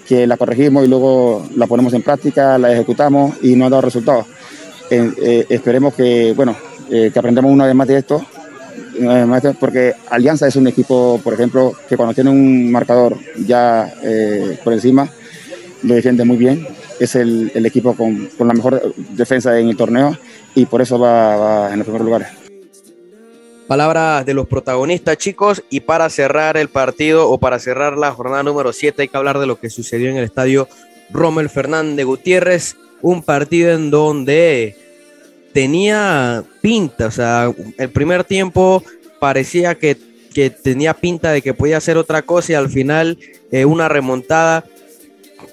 que 0.07 0.27
la 0.27 0.37
corregimos 0.37 0.85
y 0.85 0.87
luego 0.87 1.47
la 1.55 1.65
ponemos 1.65 1.93
en 1.93 2.03
práctica, 2.03 2.59
la 2.59 2.71
ejecutamos 2.71 3.35
y 3.41 3.55
no 3.55 3.65
ha 3.65 3.69
dado 3.69 3.81
resultados. 3.81 4.25
esperemos 4.89 5.95
que, 5.95 6.33
bueno, 6.35 6.55
eh, 6.89 7.09
que 7.11 7.19
aprendamos 7.19 7.51
una 7.51 7.65
vez 7.65 7.75
más 7.75 7.87
de 7.87 7.97
esto, 7.97 8.25
porque 9.59 9.93
Alianza 10.09 10.47
es 10.47 10.55
un 10.55 10.67
equipo, 10.67 11.19
por 11.23 11.33
ejemplo, 11.33 11.73
que 11.87 11.95
cuando 11.95 12.13
tiene 12.13 12.29
un 12.29 12.71
marcador 12.71 13.17
ya 13.45 13.93
eh, 14.03 14.57
por 14.63 14.73
encima, 14.73 15.09
lo 15.83 15.95
defiende 15.95 16.25
muy 16.25 16.37
bien. 16.37 16.67
Es 16.99 17.15
el, 17.15 17.51
el 17.55 17.65
equipo 17.65 17.95
con, 17.95 18.27
con, 18.37 18.47
la 18.47 18.53
mejor 18.53 18.93
defensa 19.11 19.57
en 19.57 19.69
el 19.69 19.77
torneo 19.77 20.17
y 20.53 20.65
por 20.65 20.81
eso 20.81 20.99
va, 20.99 21.37
va 21.37 21.71
en 21.71 21.77
los 21.77 21.85
primeros 21.85 22.05
lugares. 22.05 22.27
Palabras 23.67 24.25
de 24.25 24.33
los 24.33 24.47
protagonistas, 24.47 25.17
chicos. 25.17 25.63
Y 25.69 25.81
para 25.81 26.09
cerrar 26.09 26.57
el 26.57 26.69
partido 26.69 27.29
o 27.29 27.37
para 27.37 27.59
cerrar 27.59 27.97
la 27.97 28.11
jornada 28.11 28.43
número 28.43 28.73
7, 28.73 29.03
hay 29.03 29.07
que 29.07 29.15
hablar 29.15 29.39
de 29.39 29.45
lo 29.45 29.59
que 29.59 29.69
sucedió 29.69 30.09
en 30.09 30.17
el 30.17 30.25
estadio 30.25 30.67
Rommel 31.11 31.49
Fernández 31.49 32.05
Gutiérrez. 32.05 32.75
Un 33.01 33.23
partido 33.23 33.71
en 33.71 33.91
donde 33.91 34.75
tenía 35.59 36.41
pinta, 36.61 37.07
o 37.07 37.11
sea, 37.11 37.53
el 37.77 37.89
primer 37.89 38.23
tiempo 38.23 38.81
parecía 39.19 39.75
que, 39.75 39.97
tenía 40.63 40.93
pinta 40.93 41.33
de 41.33 41.41
que 41.41 41.53
podía 41.53 41.75
hacer 41.75 41.97
otra 41.97 42.21
cosa 42.21 42.53
y 42.53 42.55
al 42.55 42.69
final 42.69 43.19
eh, 43.51 43.65
una 43.65 43.89
remontada 43.89 44.63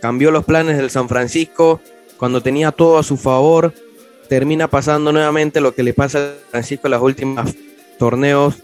cambió 0.01 0.31
los 0.31 0.45
planes 0.45 0.77
del 0.77 0.91
San 0.91 1.09
Francisco 1.09 1.81
cuando 2.19 2.41
tenía 2.41 2.71
todo 2.71 2.99
a 2.99 3.03
su 3.03 3.17
favor. 3.17 3.75
Termina 4.29 4.69
pasando 4.69 5.11
nuevamente 5.11 5.61
lo 5.61 5.75
que 5.75 5.83
le 5.83 5.93
pasa 5.93 6.19
a 6.19 6.23
San 6.23 6.51
Francisco 6.53 6.87
en 6.87 6.93
los 6.93 7.03
últimos 7.03 7.55
torneos. 7.99 8.55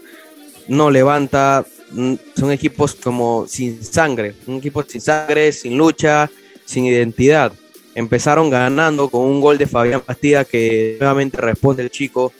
No 0.69 0.89
levanta, 0.91 1.65
mm, 1.91 2.13
son 2.37 2.53
equipos 2.53 2.95
como 2.95 3.47
sin 3.49 3.83
sangre, 3.83 4.33
un 4.47 4.59
equipo 4.59 4.81
sin 4.83 5.01
sangre, 5.01 5.51
sin 5.51 5.77
lucha, 5.77 6.31
sin 6.63 6.85
identidad 6.85 7.51
empezaron 7.95 8.49
ganando 8.49 9.09
con 9.09 9.21
un 9.21 9.41
gol 9.41 9.57
de 9.57 9.67
Fabián 9.67 10.03
Bastida 10.05 10.45
que 10.45 10.97
nuevamente 10.99 11.37
responde 11.37 11.83
el 11.83 11.91
chico, 11.91 12.33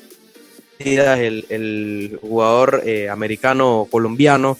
el, 0.79 1.45
el 1.49 2.19
jugador 2.21 2.81
eh, 2.85 3.09
americano 3.09 3.87
colombiano. 3.89 4.57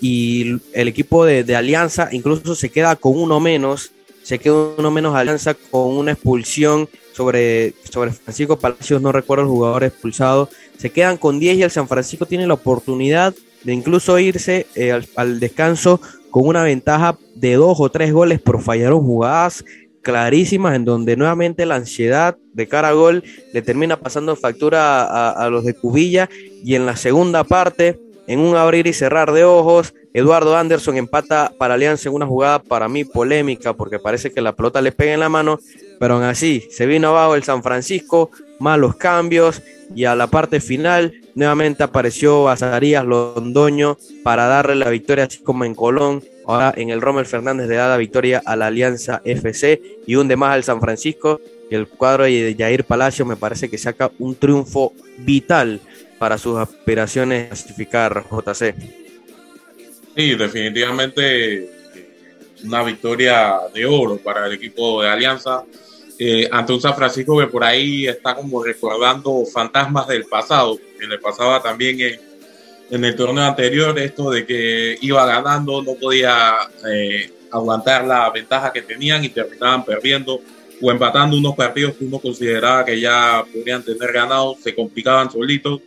Y 0.00 0.60
el 0.72 0.88
equipo 0.88 1.24
de, 1.24 1.56
Alianza 1.56 2.08
incluso 2.12 2.54
se 2.54 2.68
queda 2.68 2.96
con 2.96 3.16
uno 3.16 3.40
menos, 3.40 3.92
se 4.22 4.38
queda 4.38 4.74
uno 4.76 4.90
menos 4.90 5.14
Alianza 5.14 5.54
con 5.54 5.96
una 5.96 6.12
expulsión 6.12 6.88
sobre, 7.14 7.74
sobre 7.90 8.12
Francisco 8.12 8.58
Palacios, 8.58 9.00
no 9.00 9.12
recuerdo 9.12 9.44
el 9.44 9.50
jugador 9.50 9.84
expulsado. 9.84 10.50
Se 10.78 10.90
quedan 10.90 11.16
con 11.16 11.38
10 11.38 11.56
y 11.56 11.62
el 11.62 11.70
San 11.70 11.88
Francisco 11.88 12.26
tiene 12.26 12.46
la 12.46 12.54
oportunidad 12.54 13.34
de 13.62 13.72
incluso 13.72 14.18
irse 14.18 14.66
eh, 14.74 15.00
al, 15.16 15.40
descanso 15.40 16.00
con 16.34 16.48
una 16.48 16.64
ventaja 16.64 17.16
de 17.36 17.54
dos 17.54 17.78
o 17.78 17.88
tres 17.90 18.12
goles, 18.12 18.40
pero 18.44 18.58
fallaron 18.58 19.04
jugadas 19.04 19.64
clarísimas 20.02 20.74
en 20.74 20.84
donde 20.84 21.16
nuevamente 21.16 21.64
la 21.64 21.76
ansiedad 21.76 22.36
de 22.52 22.66
cara 22.66 22.88
a 22.88 22.92
gol 22.92 23.22
le 23.52 23.62
termina 23.62 24.00
pasando 24.00 24.34
factura 24.34 25.30
a, 25.30 25.48
los 25.48 25.64
de 25.64 25.74
Cubilla 25.74 26.28
y 26.64 26.74
en 26.74 26.86
la 26.86 26.96
segunda 26.96 27.44
parte 27.44 28.00
en 28.26 28.40
un 28.40 28.56
abrir 28.56 28.88
y 28.88 28.92
cerrar 28.92 29.30
de 29.30 29.44
ojos. 29.44 29.94
Eduardo 30.12 30.56
Anderson 30.56 30.96
empata 30.96 31.52
para 31.56 31.74
Alianza 31.74 32.08
en 32.08 32.16
una 32.16 32.26
jugada 32.26 32.58
para 32.58 32.88
mí 32.88 33.04
polémica 33.04 33.72
porque 33.72 34.00
parece 34.00 34.32
que 34.32 34.40
la 34.40 34.56
pelota 34.56 34.80
le 34.80 34.90
pega 34.90 35.14
en 35.14 35.20
la 35.20 35.28
mano, 35.28 35.60
pero 35.98 36.14
aún 36.14 36.24
así 36.24 36.66
se 36.70 36.86
vino 36.86 37.08
abajo 37.08 37.34
el 37.34 37.44
San 37.44 37.62
Francisco, 37.62 38.30
malos 38.58 38.96
cambios 38.96 39.62
y 39.94 40.04
a 40.04 40.14
la 40.14 40.26
parte 40.26 40.60
final 40.60 41.14
nuevamente 41.34 41.82
apareció 41.82 42.48
Azarías 42.48 43.04
Londoño 43.04 43.96
para 44.22 44.46
darle 44.46 44.76
la 44.76 44.90
victoria 44.90 45.24
así 45.24 45.42
como 45.42 45.64
en 45.64 45.74
Colón. 45.74 46.22
Ahora 46.46 46.74
en 46.76 46.90
el 46.90 47.00
Rommel 47.00 47.26
Fernández 47.26 47.68
le 47.68 47.76
da 47.76 47.88
la 47.88 47.96
victoria 47.96 48.42
a 48.44 48.56
la 48.56 48.66
Alianza 48.66 49.22
FC 49.24 49.80
y 50.06 50.16
un 50.16 50.28
de 50.28 50.36
más 50.36 50.54
al 50.54 50.64
San 50.64 50.80
Francisco. 50.80 51.40
El 51.70 51.88
cuadro 51.88 52.24
de 52.24 52.54
Jair 52.56 52.84
Palacio 52.84 53.24
me 53.24 53.36
parece 53.36 53.70
que 53.70 53.78
saca 53.78 54.10
un 54.18 54.36
triunfo 54.36 54.92
vital 55.18 55.80
para 56.18 56.38
sus 56.38 56.58
aspiraciones 56.58 57.44
a 57.44 57.48
clasificar 57.48 58.24
JC. 58.30 58.74
Sí, 60.16 60.34
definitivamente 60.36 61.70
una 62.64 62.82
victoria 62.82 63.58
de 63.72 63.84
oro 63.84 64.16
para 64.18 64.46
el 64.46 64.52
equipo 64.52 65.02
de 65.02 65.08
Alianza 65.08 65.64
eh, 66.18 66.48
ante 66.50 66.72
un 66.72 66.80
San 66.80 66.94
Francisco 66.94 67.38
que 67.38 67.46
por 67.46 67.64
ahí 67.64 68.06
está 68.06 68.34
como 68.34 68.62
recordando 68.62 69.44
fantasmas 69.52 70.06
del 70.08 70.24
pasado, 70.24 70.78
que 70.98 71.06
le 71.06 71.18
pasaba 71.18 71.60
también 71.62 72.00
en, 72.00 72.20
en 72.90 73.04
el 73.04 73.16
torneo 73.16 73.44
anterior 73.44 73.98
esto 73.98 74.30
de 74.30 74.46
que 74.46 74.98
iba 75.00 75.26
ganando, 75.26 75.82
no 75.82 75.94
podía 75.94 76.54
eh, 76.88 77.30
aguantar 77.50 78.04
la 78.04 78.30
ventaja 78.30 78.72
que 78.72 78.82
tenían 78.82 79.24
y 79.24 79.28
terminaban 79.28 79.84
perdiendo 79.84 80.40
o 80.80 80.90
empatando 80.90 81.36
unos 81.36 81.54
partidos 81.54 81.94
que 81.94 82.04
uno 82.04 82.18
consideraba 82.18 82.84
que 82.84 83.00
ya 83.00 83.44
podrían 83.52 83.82
tener 83.82 84.12
ganado, 84.12 84.56
se 84.62 84.74
complicaban 84.74 85.30
solitos. 85.30 85.80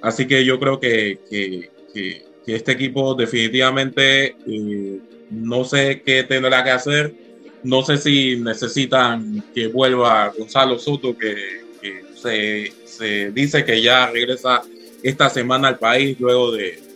Así 0.00 0.26
que 0.26 0.44
yo 0.44 0.58
creo 0.60 0.78
que, 0.78 1.18
que, 1.28 1.70
que, 1.92 2.28
este 2.46 2.72
equipo 2.72 3.14
definitivamente 3.14 4.36
eh, 4.46 5.00
no 5.30 5.64
sé 5.64 6.02
qué 6.04 6.22
tendrá 6.22 6.64
que 6.64 6.70
hacer. 6.70 7.14
No 7.62 7.82
sé 7.82 7.98
si 7.98 8.36
necesitan 8.36 9.44
que 9.54 9.68
vuelva 9.68 10.32
Gonzalo 10.36 10.78
Soto, 10.78 11.16
que, 11.16 11.66
se, 12.14 13.30
dice 13.30 13.64
que 13.64 13.80
ya 13.80 14.10
regresa 14.10 14.62
esta 15.02 15.30
semana 15.30 15.68
al 15.68 15.78
país 15.78 16.18
luego 16.18 16.52
de, 16.52 16.86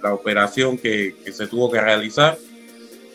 la 0.00 0.14
operación 0.14 0.78
que, 0.78 1.16
que, 1.24 1.32
se 1.32 1.46
tuvo 1.48 1.70
que 1.70 1.80
realizar. 1.80 2.38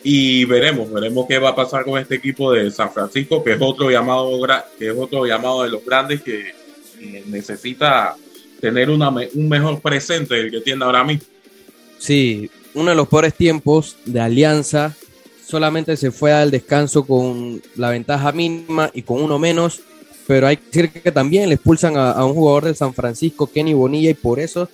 Y 0.04 0.44
veremos, 0.44 0.92
veremos 0.92 1.26
qué 1.28 1.38
va 1.38 1.50
a 1.50 1.56
pasar 1.56 1.84
con 1.84 1.98
este 1.98 2.16
equipo 2.16 2.52
de 2.52 2.70
San 2.70 2.92
Francisco, 2.92 3.42
que 3.42 3.52
es 3.52 3.58
otro 3.60 3.90
llamado, 3.90 4.38
que 4.78 4.88
es 4.88 4.96
otro 4.96 5.24
llamado 5.24 5.62
de 5.62 5.70
los 5.70 5.84
grandes 5.84 6.22
que 6.22 6.52
necesita 7.26 8.16
tener 8.60 8.90
una, 8.90 9.08
un 9.08 9.48
mejor 9.48 9.80
presente 9.80 10.34
del 10.34 10.50
que 10.50 10.60
tiene 10.60 10.84
ahora 10.84 11.04
mismo. 11.04 11.26
Sí, 11.98 12.50
uno 12.74 12.90
de 12.90 12.96
los 12.96 13.08
peores 13.08 13.34
tiempos 13.34 13.96
de 14.04 14.20
Alianza 14.20 14.96
solamente 15.44 15.96
se 15.96 16.10
fue 16.10 16.32
al 16.32 16.50
descanso 16.50 17.04
con 17.04 17.60
la 17.76 17.90
ventaja 17.90 18.32
mínima 18.32 18.90
y 18.94 19.02
con 19.02 19.22
uno 19.22 19.38
menos, 19.38 19.80
pero 20.26 20.46
hay 20.46 20.56
que 20.56 20.64
decir 20.66 21.02
que 21.02 21.12
también 21.12 21.48
le 21.48 21.56
expulsan 21.56 21.96
a, 21.96 22.24
un 22.24 22.34
jugador 22.34 22.66
de 22.66 22.74
San 22.74 22.94
Francisco, 22.94 23.46
Kenny 23.46 23.74
Bonilla, 23.74 24.10
y 24.10 24.14
por 24.14 24.40
eso 24.40 24.68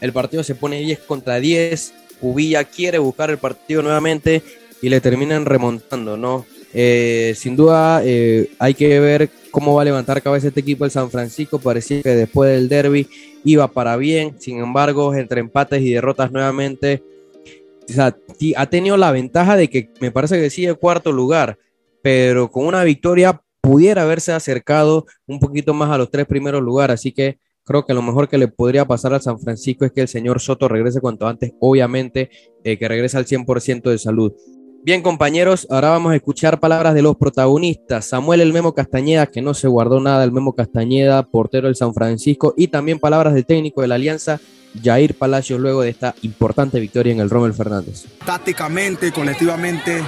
el 0.00 0.12
partido 0.12 0.42
se 0.42 0.54
pone 0.54 0.80
10 0.80 1.00
contra 1.00 1.40
10. 1.40 1.94
Cubilla 2.20 2.64
quiere 2.64 2.98
buscar 2.98 3.30
el 3.30 3.38
partido 3.38 3.82
nuevamente 3.82 4.42
y 4.80 4.88
le 4.88 5.00
terminan 5.00 5.44
remontando, 5.44 6.16
¿no? 6.16 6.44
Eh, 6.74 7.34
sin 7.36 7.54
duda 7.54 8.00
eh, 8.04 8.50
hay 8.58 8.74
que 8.74 8.98
ver 8.98 9.28
cómo 9.50 9.74
va 9.74 9.82
a 9.82 9.84
levantar 9.84 10.22
cabeza 10.22 10.48
este 10.48 10.60
equipo 10.60 10.84
del 10.84 10.90
San 10.90 11.10
Francisco. 11.10 11.58
Parecía 11.58 12.02
que 12.02 12.10
después 12.10 12.50
del 12.50 12.68
derby 12.68 13.08
iba 13.44 13.68
para 13.68 13.96
bien. 13.96 14.36
Sin 14.38 14.58
embargo, 14.58 15.14
entre 15.14 15.40
empates 15.40 15.82
y 15.82 15.92
derrotas 15.92 16.32
nuevamente, 16.32 17.02
o 17.88 17.92
sea, 17.92 18.16
ha 18.56 18.66
tenido 18.66 18.96
la 18.96 19.12
ventaja 19.12 19.56
de 19.56 19.68
que 19.68 19.90
me 20.00 20.10
parece 20.10 20.40
que 20.40 20.50
sigue 20.50 20.74
cuarto 20.74 21.12
lugar, 21.12 21.58
pero 22.02 22.50
con 22.50 22.66
una 22.66 22.84
victoria 22.84 23.42
pudiera 23.60 24.02
haberse 24.02 24.32
acercado 24.32 25.06
un 25.26 25.38
poquito 25.38 25.72
más 25.72 25.90
a 25.90 25.98
los 25.98 26.10
tres 26.10 26.26
primeros 26.26 26.62
lugares. 26.62 26.94
Así 26.94 27.12
que 27.12 27.38
creo 27.64 27.84
que 27.84 27.94
lo 27.94 28.02
mejor 28.02 28.28
que 28.28 28.38
le 28.38 28.48
podría 28.48 28.84
pasar 28.84 29.14
al 29.14 29.22
San 29.22 29.38
Francisco 29.38 29.84
es 29.84 29.92
que 29.92 30.02
el 30.02 30.08
señor 30.08 30.40
Soto 30.40 30.68
regrese 30.68 31.00
cuanto 31.00 31.26
antes, 31.26 31.52
obviamente, 31.60 32.30
eh, 32.64 32.76
que 32.76 32.88
regrese 32.88 33.16
al 33.16 33.26
100% 33.26 33.90
de 33.90 33.98
salud. 33.98 34.32
Bien, 34.84 35.00
compañeros, 35.00 35.68
ahora 35.70 35.90
vamos 35.90 36.10
a 36.10 36.16
escuchar 36.16 36.58
palabras 36.58 36.94
de 36.94 37.02
los 37.02 37.16
protagonistas. 37.16 38.04
Samuel 38.04 38.40
el 38.40 38.52
Memo 38.52 38.74
Castañeda, 38.74 39.28
que 39.28 39.40
no 39.40 39.54
se 39.54 39.68
guardó 39.68 40.00
nada, 40.00 40.24
el 40.24 40.32
Memo 40.32 40.54
Castañeda, 40.54 41.22
portero 41.22 41.68
del 41.68 41.76
San 41.76 41.94
Francisco, 41.94 42.52
y 42.56 42.66
también 42.66 42.98
palabras 42.98 43.32
del 43.32 43.46
técnico 43.46 43.80
de 43.80 43.86
la 43.86 43.94
Alianza, 43.94 44.40
Jair 44.82 45.14
Palacios, 45.16 45.60
luego 45.60 45.82
de 45.82 45.90
esta 45.90 46.16
importante 46.22 46.80
victoria 46.80 47.12
en 47.12 47.20
el 47.20 47.30
Rommel 47.30 47.54
Fernández. 47.54 48.06
Tácticamente 48.26 49.12
colectivamente 49.12 50.02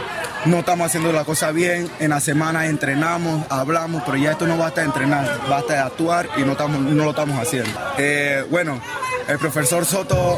no 0.46 0.58
estamos 0.58 0.86
haciendo 0.86 1.12
la 1.12 1.24
cosa 1.24 1.52
bien. 1.52 1.88
En 2.00 2.10
la 2.10 2.18
semana 2.18 2.66
entrenamos, 2.66 3.46
hablamos, 3.50 4.02
pero 4.04 4.16
ya 4.18 4.32
esto 4.32 4.44
no 4.48 4.58
basta 4.58 4.80
de 4.80 4.88
entrenar, 4.88 5.38
basta 5.48 5.74
de 5.74 5.78
actuar 5.78 6.28
y 6.36 6.42
no, 6.42 6.52
estamos, 6.52 6.80
no 6.80 7.04
lo 7.04 7.10
estamos 7.10 7.38
haciendo. 7.38 7.70
Eh, 7.96 8.44
bueno, 8.50 8.80
el 9.28 9.38
profesor 9.38 9.84
Soto 9.84 10.36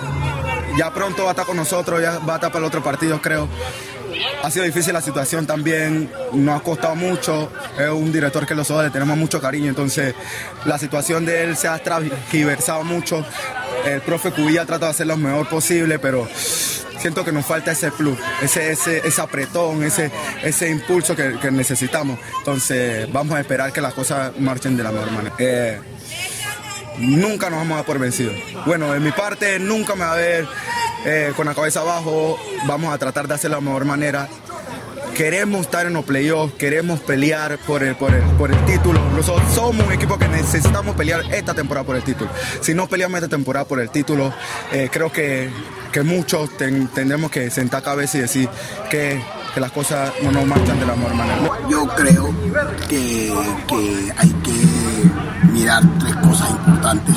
ya 0.76 0.93
pronto 0.93 1.22
va 1.22 1.30
a 1.30 1.32
estar 1.32 1.47
con 1.47 1.57
nosotros, 1.57 2.03
ya 2.03 2.18
va 2.18 2.34
a 2.34 2.37
estar 2.37 2.53
para 2.53 2.59
el 2.59 2.64
otro 2.64 2.82
partido, 2.82 3.22
creo. 3.22 3.49
Ha 4.42 4.50
sido 4.50 4.64
difícil 4.64 4.92
la 4.92 5.00
situación 5.00 5.46
también, 5.46 6.11
nos 6.32 6.61
ha 6.61 6.62
costado 6.62 6.94
mucho, 6.94 7.50
es 7.78 7.88
un 7.88 8.12
director 8.12 8.46
que 8.46 8.54
los 8.54 8.70
ojos 8.70 8.84
le 8.84 8.90
tenemos 8.90 9.16
mucho 9.16 9.40
cariño, 9.40 9.68
entonces 9.68 10.14
la 10.64 10.78
situación 10.78 11.24
de 11.24 11.44
él 11.44 11.57
se 11.57 11.68
ha 11.68 11.78
transgiversado 11.78 12.84
mucho, 12.84 13.24
el 13.84 14.00
profe 14.00 14.30
Cubilla 14.30 14.64
trata 14.64 14.86
de 14.86 14.90
hacer 14.90 15.07
lo 15.07 15.16
mejor 15.16 15.48
posible, 15.48 15.98
pero 15.98 16.28
siento 16.98 17.24
que 17.24 17.32
nos 17.32 17.46
falta 17.46 17.72
ese 17.72 17.90
plus, 17.90 18.18
ese, 18.42 18.72
ese, 18.72 19.07
ese 19.07 19.20
apretón, 19.20 19.82
ese, 19.84 20.11
ese 20.42 20.70
impulso 20.70 21.14
que, 21.14 21.38
que, 21.40 21.50
necesitamos, 21.50 22.18
entonces 22.38 23.11
vamos 23.12 23.36
a 23.36 23.40
esperar 23.40 23.72
que 23.72 23.80
las 23.80 23.94
cosas 23.94 24.38
marchen 24.38 24.76
de 24.76 24.82
la 24.82 24.92
mejor 24.92 25.11
manera. 25.12 25.34
Eh, 25.38 25.80
nunca 26.98 27.50
nos 27.50 27.61
vamos 27.61 27.72
a 27.74 27.76
dar 27.76 27.86
por 27.86 27.98
vencidos. 27.98 28.34
Bueno, 28.64 28.92
de 28.92 29.00
mi 29.00 29.12
parte 29.12 29.59
nunca 29.59 29.94
me 29.94 30.04
va 30.04 30.12
a 30.12 30.16
ver 30.16 30.46
eh, 31.07 31.32
con 31.36 31.46
la 31.46 31.54
cabeza 31.54 31.80
abajo, 31.80 32.38
vamos 32.66 32.92
a 32.92 32.98
tratar 32.98 33.28
de 33.28 33.34
hacerlo 33.34 33.57
la 33.57 33.62
mejor 33.62 33.84
manera. 33.84 34.28
Queremos 35.14 35.62
estar 35.62 35.86
en 35.86 35.94
los 35.94 36.04
playoffs, 36.04 36.52
queremos 36.59 37.00
pelear 37.00 37.57
por 37.66 37.82
el, 37.82 37.96
por, 37.96 38.12
el, 38.12 38.22
por 38.36 38.50
el 38.50 38.64
título. 38.66 39.00
Nosotros 39.16 39.50
somos 39.54 39.86
un 39.86 39.92
equipo 39.92 40.18
que 40.18 40.28
necesitamos 40.28 40.94
pelear 40.94 41.22
esta 41.32 41.54
temporada 41.54 41.86
por 41.86 41.96
el 41.96 42.02
título. 42.02 42.28
Si 42.61 42.74
no 42.74 42.86
peleamos 42.86 43.16
esta 43.16 43.28
temporada 43.30 43.64
por 43.64 43.80
el 43.80 43.88
título, 43.88 44.30
eh, 44.72 44.90
creo 44.92 45.11
que, 45.11 45.48
que 45.90 46.02
muchos 46.02 46.54
ten, 46.59 46.88
tendremos 46.88 47.30
que 47.30 47.48
sentar 47.50 47.82
cabeza 47.82 48.18
y 48.18 48.20
decir 48.22 48.50
que, 48.90 49.18
que 49.54 49.61
las 49.61 49.72
cosas 49.72 50.12
no 50.22 50.32
nos 50.32 50.44
marchan 50.44 50.78
de 50.78 50.84
la 50.84 50.96
mejor 50.96 51.14
manera. 51.14 51.38
Yo 51.70 51.86
creo 51.96 52.34
que, 52.86 53.32
que 53.66 54.12
hay 54.18 54.30
que 54.30 55.50
mirar 55.50 55.82
tres 55.98 56.14
cosas 56.16 56.50
importantes. 56.50 57.14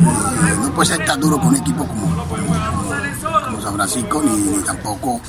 No 0.00 0.74
puede 0.74 0.88
ser 0.88 1.04
tan 1.04 1.20
duro 1.20 1.38
con 1.38 1.48
un 1.48 1.56
equipo 1.56 1.86
como, 1.86 2.06
como, 2.26 2.36
como, 3.44 3.60
San 3.60 3.74
Francisco, 3.74 4.22
ni, 4.22 4.62
tampoco, 4.62 5.20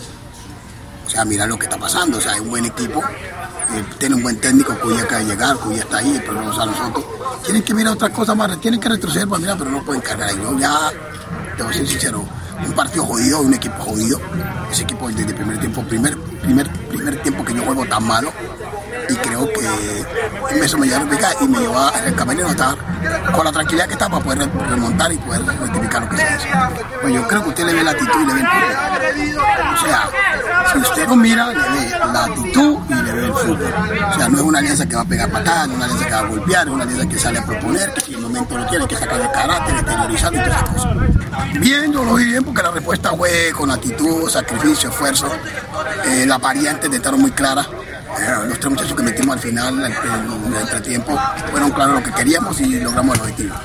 o 1.05 1.09
sea, 1.09 1.26
mirar 1.26 1.47
lo 1.47 1.57
que 1.57 1.66
está 1.66 1.78
pasando. 1.78 2.18
O 2.18 2.22
sea, 2.22 2.34
es 2.34 2.41
un 2.41 2.49
buen 2.49 2.66
equipo, 2.66 3.01
eh, 3.01 3.84
tiene 3.97 4.16
un 4.16 4.24
buen 4.24 4.39
técnico, 4.39 4.78
Cuya 4.80 5.03
acaba 5.03 5.20
de 5.20 5.26
llegar, 5.26 5.57
Cuya 5.57 5.82
está 5.82 5.97
ahí, 5.97 6.22
pero 6.26 6.41
no 6.41 6.61
a 6.61 6.66
nosotros. 6.66 7.05
Tienen 7.43 7.63
que 7.63 7.74
mirar 7.74 7.93
otras 7.93 8.11
cosas 8.11 8.36
más, 8.36 8.59
tienen 8.59 8.80
que 8.80 8.89
retroceder 8.89 9.28
para 9.28 9.39
mirar, 9.39 9.57
pero 9.57 9.72
no 9.72 9.84
pueden 9.84 10.01
cargar 10.01 10.30
ahí. 10.30 10.38
Yo 10.41 10.57
ya, 10.57 10.91
te 11.55 11.63
voy 11.63 11.72
a 11.72 11.76
ser 11.76 11.88
sincero, 11.88 12.26
un 12.65 12.73
partido 12.73 13.05
jodido, 13.05 13.41
un 13.41 13.53
equipo 13.53 13.83
jodido. 13.83 14.19
Ese 14.71 14.83
equipo 14.83 15.07
desde 15.07 15.23
el 15.23 15.35
primer 15.35 15.59
tiempo, 15.59 15.81
primer, 15.83 16.17
primer, 16.17 16.69
primer 16.69 17.21
tiempo 17.21 17.43
que 17.43 17.53
yo 17.53 17.63
juego 17.63 17.85
tan 17.85 18.05
malo, 18.05 18.31
y 19.09 19.15
creo 19.15 19.47
que 19.47 20.63
eso 20.63 20.77
me 20.77 20.87
llevó 20.87 20.97
a 20.97 21.03
replicar 21.03 21.35
y 21.41 21.47
me 21.47 21.59
llevó 21.59 21.79
al 21.79 22.15
camerino 22.15 22.47
a 22.47 22.51
estar 22.51 22.75
con 23.33 23.45
la 23.45 23.51
tranquilidad 23.51 23.85
que 23.85 23.93
está 23.93 24.09
para 24.09 24.23
poder 24.23 24.49
remontar 24.69 25.11
y 25.11 25.17
poder 25.17 25.45
rectificar 25.45 26.01
lo 26.01 26.09
que 26.09 26.17
se 26.17 26.23
hizo. 26.23 26.47
Pues 27.01 27.13
yo 27.13 27.27
creo 27.27 27.43
que 27.43 27.49
usted 27.49 27.65
le 27.65 27.73
ve 27.73 27.83
la 27.83 27.91
actitud 27.91 28.21
y 28.21 28.25
le 28.25 28.33
ve 28.33 28.39
el 28.39 28.47
fútbol. 28.47 29.73
O 29.73 29.85
sea, 29.85 30.09
si 30.71 30.79
usted 30.79 31.07
no 31.07 31.15
mira, 31.15 31.47
le 31.47 31.53
ve 31.53 31.89
la 31.99 32.25
actitud 32.25 32.77
y 32.89 32.93
le 32.93 33.11
ve 33.11 33.25
el 33.25 33.33
fútbol. 33.33 33.73
O 34.09 34.17
sea, 34.17 34.29
no 34.29 34.37
es 34.37 34.43
una 34.43 34.59
alianza 34.59 34.85
que 34.87 34.95
va 34.95 35.01
a 35.01 35.05
pegar 35.05 35.29
patadas, 35.29 35.67
no 35.67 35.73
es 35.73 35.77
una 35.77 35.85
alianza 35.85 36.05
que 36.05 36.11
va 36.11 36.19
a 36.19 36.27
golpear, 36.27 36.67
es 36.67 36.73
una 36.73 36.83
alianza 36.83 37.09
que 37.09 37.19
sale 37.19 37.39
a 37.39 37.45
proponer, 37.45 37.93
que 37.93 38.01
si 38.01 38.13
el 38.13 38.21
momento 38.21 38.57
lo 38.57 38.65
tiene 38.65 38.87
que 38.87 38.95
sacar 38.95 39.21
el 39.21 39.31
carácter, 39.31 39.75
exteriorizar 39.75 40.33
y 40.33 40.37
todas 40.37 40.49
esas 40.49 40.69
cosas. 40.69 40.97
Bien, 41.59 41.91
yo 41.91 42.03
lo 42.03 42.15
vi 42.15 42.25
bien 42.25 42.43
porque 42.43 42.61
la 42.61 42.71
respuesta 42.71 43.11
fue 43.11 43.51
con 43.55 43.71
actitud, 43.71 44.29
sacrificio, 44.29 44.89
esfuerzo. 44.89 45.27
Eh, 46.07 46.25
las 46.25 46.39
variantes 46.39 46.86
intentaron 46.86 47.21
muy 47.21 47.31
claras 47.31 47.67
los 48.47 48.59
tres 48.59 48.69
muchachos 48.69 48.95
que 48.95 49.03
metimos 49.03 49.36
al 49.36 49.41
final 49.41 49.73
en 49.75 50.53
el 50.53 50.61
entretiempo 50.61 51.17
fueron 51.51 51.71
claros 51.71 51.95
lo 51.95 52.03
que 52.03 52.11
queríamos 52.11 52.59
y 52.61 52.79
logramos 52.79 53.15
el 53.15 53.21
objetivo. 53.21 53.55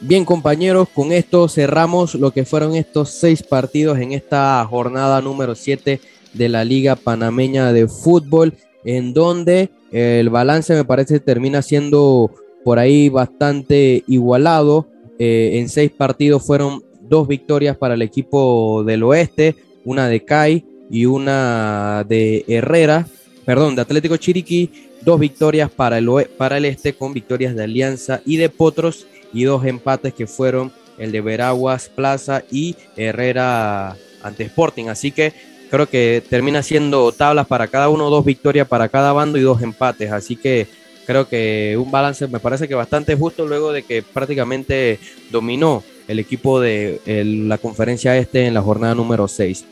Bien 0.00 0.24
compañeros, 0.24 0.88
con 0.94 1.12
esto 1.12 1.48
cerramos 1.48 2.14
lo 2.14 2.30
que 2.30 2.44
fueron 2.44 2.74
estos 2.74 3.10
seis 3.10 3.42
partidos 3.42 3.98
en 3.98 4.12
esta 4.12 4.64
jornada 4.68 5.20
número 5.20 5.54
7 5.54 6.00
de 6.32 6.48
la 6.48 6.64
Liga 6.64 6.96
Panameña 6.96 7.72
de 7.72 7.86
Fútbol, 7.86 8.54
en 8.84 9.12
donde 9.12 9.70
el 9.92 10.30
balance 10.30 10.74
me 10.74 10.84
parece 10.84 11.20
termina 11.20 11.60
siendo 11.60 12.30
por 12.64 12.78
ahí 12.78 13.10
bastante 13.10 14.04
igualado. 14.06 14.86
Eh, 15.22 15.58
en 15.58 15.68
seis 15.68 15.90
partidos 15.90 16.46
fueron 16.46 16.82
dos 17.02 17.28
victorias 17.28 17.76
para 17.76 17.92
el 17.92 18.00
equipo 18.00 18.82
del 18.84 19.02
oeste, 19.02 19.54
una 19.84 20.08
de 20.08 20.24
CAI 20.24 20.64
y 20.90 21.04
una 21.04 22.06
de 22.08 22.46
Herrera, 22.48 23.06
perdón, 23.44 23.76
de 23.76 23.82
Atlético 23.82 24.16
Chiriquí, 24.16 24.70
dos 25.02 25.20
victorias 25.20 25.70
para 25.70 25.98
el, 25.98 26.08
para 26.38 26.56
el 26.56 26.64
este 26.64 26.94
con 26.94 27.12
victorias 27.12 27.54
de 27.54 27.64
Alianza 27.64 28.22
y 28.24 28.38
de 28.38 28.48
Potros 28.48 29.06
y 29.34 29.44
dos 29.44 29.66
empates 29.66 30.14
que 30.14 30.26
fueron 30.26 30.72
el 30.96 31.12
de 31.12 31.20
Veraguas 31.20 31.90
Plaza 31.90 32.42
y 32.50 32.74
Herrera 32.96 33.98
ante 34.22 34.44
Sporting. 34.44 34.86
Así 34.86 35.10
que 35.10 35.34
creo 35.70 35.86
que 35.86 36.22
termina 36.30 36.62
siendo 36.62 37.12
tablas 37.12 37.46
para 37.46 37.66
cada 37.66 37.90
uno, 37.90 38.08
dos 38.08 38.24
victorias 38.24 38.66
para 38.66 38.88
cada 38.88 39.12
bando 39.12 39.36
y 39.36 39.42
dos 39.42 39.60
empates. 39.60 40.12
Así 40.12 40.34
que 40.34 40.66
creo 41.10 41.28
que 41.28 41.76
un 41.76 41.90
balance 41.90 42.28
me 42.28 42.38
parece 42.38 42.68
que 42.68 42.76
bastante 42.76 43.16
justo 43.16 43.44
luego 43.44 43.72
de 43.72 43.82
que 43.82 44.00
prácticamente 44.00 45.00
dominó 45.32 45.82
el 46.06 46.20
equipo 46.20 46.60
de 46.60 47.00
la 47.48 47.58
conferencia 47.58 48.16
este 48.16 48.46
en 48.46 48.54
la 48.54 48.62
jornada 48.62 48.94
número 48.94 49.26
6. 49.26 49.64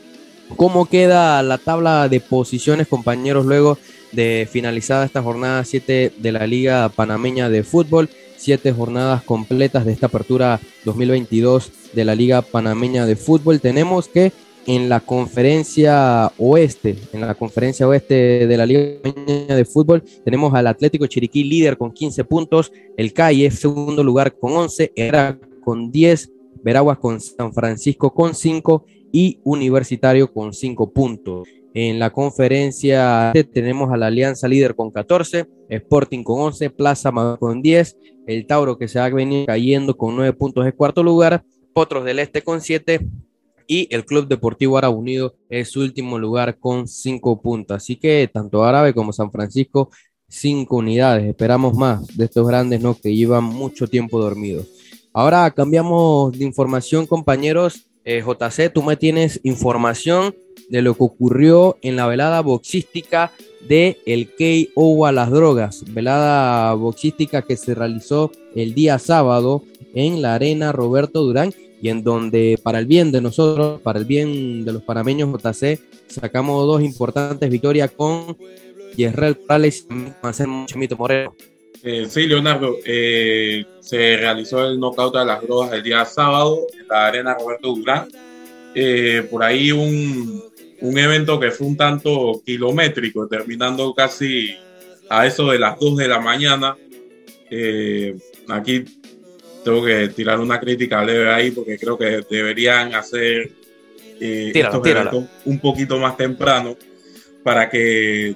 ¿Cómo 0.57 0.87
queda 0.87 1.41
la 1.41 1.57
tabla 1.57 2.09
de 2.09 2.19
posiciones, 2.19 2.89
compañeros, 2.89 3.45
luego 3.45 3.77
de 4.11 4.49
finalizada 4.51 5.05
esta 5.05 5.21
jornada 5.21 5.63
7 5.63 6.11
de 6.17 6.31
la 6.33 6.45
Liga 6.45 6.89
Panameña 6.89 7.47
de 7.47 7.63
Fútbol? 7.63 8.09
Siete 8.35 8.73
jornadas 8.73 9.23
completas 9.23 9.85
de 9.85 9.93
esta 9.93 10.07
apertura 10.07 10.59
2022 10.83 11.71
de 11.93 12.03
la 12.03 12.15
Liga 12.15 12.41
Panameña 12.41 13.05
de 13.05 13.15
Fútbol. 13.15 13.61
Tenemos 13.61 14.09
que 14.09 14.33
en 14.69 14.87
la 14.87 14.99
conferencia 14.99 16.31
oeste, 16.37 16.95
en 17.11 17.21
la 17.21 17.33
conferencia 17.33 17.87
oeste 17.87 18.45
de 18.45 18.55
la 18.55 18.67
Liga 18.67 18.99
de 19.47 19.65
Fútbol, 19.65 20.03
tenemos 20.23 20.53
al 20.53 20.67
Atlético 20.67 21.07
Chiriquí 21.07 21.43
líder 21.43 21.75
con 21.75 21.91
15 21.91 22.23
puntos, 22.25 22.71
el 22.95 23.11
Calle 23.11 23.49
segundo 23.49 24.03
lugar 24.03 24.37
con 24.37 24.51
11, 24.53 24.91
Era 24.95 25.39
con 25.63 25.89
10, 25.89 26.31
Veraguas 26.61 26.99
con 26.99 27.19
San 27.19 27.51
Francisco 27.51 28.13
con 28.13 28.35
5 28.35 28.85
y 29.11 29.39
Universitario 29.43 30.31
con 30.31 30.53
5 30.53 30.91
puntos. 30.91 31.47
En 31.73 31.97
la 31.97 32.11
conferencia 32.11 33.33
tenemos 33.51 33.91
a 33.91 33.97
la 33.97 34.05
Alianza 34.05 34.47
líder 34.47 34.75
con 34.75 34.91
14, 34.91 35.47
Sporting 35.67 36.21
con 36.21 36.41
11, 36.41 36.69
Plaza 36.69 37.11
con 37.39 37.63
10, 37.63 37.97
el 38.27 38.45
Tauro 38.45 38.77
que 38.77 38.87
se 38.87 38.99
ha 38.99 39.09
venido 39.09 39.47
cayendo 39.47 39.97
con 39.97 40.15
9 40.15 40.31
puntos 40.33 40.63
en 40.63 40.73
cuarto 40.73 41.01
lugar, 41.01 41.43
Potros 41.73 42.05
del 42.05 42.19
Este 42.19 42.43
con 42.43 42.61
7 42.61 42.99
y 43.69 43.87
el 43.91 44.03
Club 44.03 44.27
Deportivo 44.27 44.79
Árabe 44.79 44.95
Unido 44.95 45.35
es 45.47 45.69
su 45.69 45.81
último 45.81 46.17
lugar 46.17 46.57
con 46.57 46.87
5 46.87 47.39
puntos. 47.39 47.77
Así 47.77 47.97
que 47.97 48.27
tanto 48.33 48.63
Árabe 48.63 48.95
como 48.95 49.13
San 49.13 49.31
Francisco, 49.31 49.91
5 50.27 50.75
unidades. 50.75 51.29
Esperamos 51.29 51.75
más 51.75 52.17
de 52.17 52.25
estos 52.25 52.47
grandes 52.47 52.81
¿no? 52.81 52.97
que 52.99 53.15
llevan 53.15 53.43
mucho 53.43 53.87
tiempo 53.87 54.19
dormidos. 54.19 54.67
Ahora 55.13 55.51
cambiamos 55.51 56.37
de 56.37 56.45
información, 56.45 57.05
compañeros. 57.05 57.85
Eh, 58.05 58.23
JC, 58.25 58.73
tú 58.73 58.81
me 58.81 58.97
tienes 58.97 59.39
información 59.43 60.35
de 60.69 60.81
lo 60.81 60.95
que 60.95 61.03
ocurrió 61.03 61.77
en 61.83 61.95
la 61.95 62.07
velada 62.07 62.41
boxística 62.41 63.31
de 63.67 63.99
el 64.07 64.31
KO 64.33 65.05
a 65.05 65.11
las 65.11 65.29
drogas, 65.29 65.83
velada 65.93 66.73
boxística 66.73 67.43
que 67.43 67.55
se 67.55 67.75
realizó 67.75 68.31
el 68.55 68.73
día 68.73 68.97
sábado 68.97 69.63
en 69.93 70.23
la 70.23 70.33
arena 70.33 70.71
Roberto 70.71 71.21
Durán 71.21 71.53
y 71.81 71.89
en 71.89 72.03
donde 72.03 72.59
para 72.61 72.79
el 72.79 72.85
bien 72.85 73.11
de 73.11 73.21
nosotros, 73.21 73.81
para 73.81 73.99
el 73.99 74.05
bien 74.05 74.65
de 74.65 74.73
los 74.73 74.83
panameños 74.83 75.29
JC, 75.31 75.79
sacamos 76.07 76.65
dos 76.65 76.81
importantes 76.81 77.49
victorias 77.49 77.91
con 77.91 78.37
Yerrel 78.95 79.37
Morales 79.41 79.87
y 79.89 80.65
Chimito 80.65 80.97
Moreno. 80.97 81.35
Eh, 81.81 82.07
sí, 82.09 82.27
Leonardo, 82.27 82.75
eh, 82.85 83.63
se 83.79 84.17
realizó 84.17 84.65
el 84.65 84.79
knockout 84.79 85.15
de 85.15 85.25
las 85.25 85.41
drogas 85.41 85.71
el 85.71 85.83
día 85.83 86.03
sábado 86.05 86.67
en 86.77 86.87
la 86.87 87.07
arena 87.07 87.35
Roberto 87.39 87.73
Durán. 87.73 88.09
Eh, 88.75 89.25
por 89.31 89.43
ahí 89.43 89.71
un, 89.71 90.43
un 90.81 90.97
evento 90.97 91.39
que 91.39 91.51
fue 91.51 91.67
un 91.67 91.77
tanto 91.77 92.41
kilométrico, 92.45 93.27
terminando 93.27 93.93
casi 93.93 94.55
a 95.09 95.25
eso 95.25 95.49
de 95.49 95.59
las 95.59 95.79
2 95.79 95.97
de 95.97 96.07
la 96.07 96.19
mañana. 96.19 96.77
Eh, 97.49 98.15
aquí 98.47 98.83
tengo 99.69 99.85
que 99.85 100.07
tirar 100.09 100.39
una 100.39 100.59
crítica 100.59 101.03
leve 101.03 101.29
ahí 101.29 101.51
porque 101.51 101.77
creo 101.77 101.97
que 101.97 102.23
deberían 102.29 102.95
hacer 102.95 103.51
eh, 104.19 104.51
estos 104.53 104.85
eventos 104.85 105.25
un 105.45 105.59
poquito 105.59 105.99
más 105.99 106.17
temprano 106.17 106.75
para 107.43 107.69
que, 107.69 108.35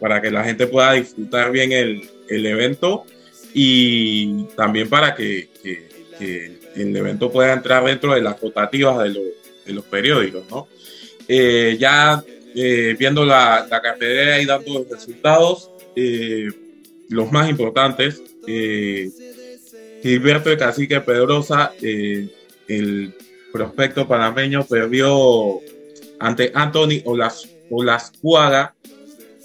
para 0.00 0.20
que 0.20 0.30
la 0.30 0.44
gente 0.44 0.66
pueda 0.66 0.92
disfrutar 0.92 1.52
bien 1.52 1.72
el, 1.72 2.08
el 2.28 2.46
evento 2.46 3.04
y 3.52 4.44
también 4.56 4.88
para 4.88 5.14
que, 5.14 5.48
que, 5.62 5.92
el 6.74 6.96
evento 6.96 7.30
pueda 7.30 7.52
entrar 7.52 7.84
dentro 7.84 8.14
de 8.14 8.22
las 8.22 8.40
rotativas 8.40 8.98
de, 9.02 9.34
de 9.66 9.72
los 9.72 9.84
periódicos, 9.84 10.44
¿no? 10.48 10.68
Eh, 11.26 11.76
ya 11.78 12.22
eh, 12.54 12.94
viendo 12.98 13.24
la, 13.24 13.66
la, 13.68 13.82
cartera 13.82 14.40
y 14.40 14.46
dando 14.46 14.72
los 14.72 14.88
resultados, 14.88 15.70
eh, 15.96 16.48
los 17.08 17.30
más 17.32 17.50
importantes, 17.50 18.22
Gilberto 20.02 20.50
de 20.50 20.56
Cacique 20.56 21.00
Pedrosa, 21.00 21.72
el 21.80 23.14
prospecto 23.52 24.08
panameño, 24.08 24.64
perdió 24.64 25.60
ante 26.18 26.50
Anthony 26.54 27.02
Olas, 27.04 27.48
Olascuaga, 27.70 28.74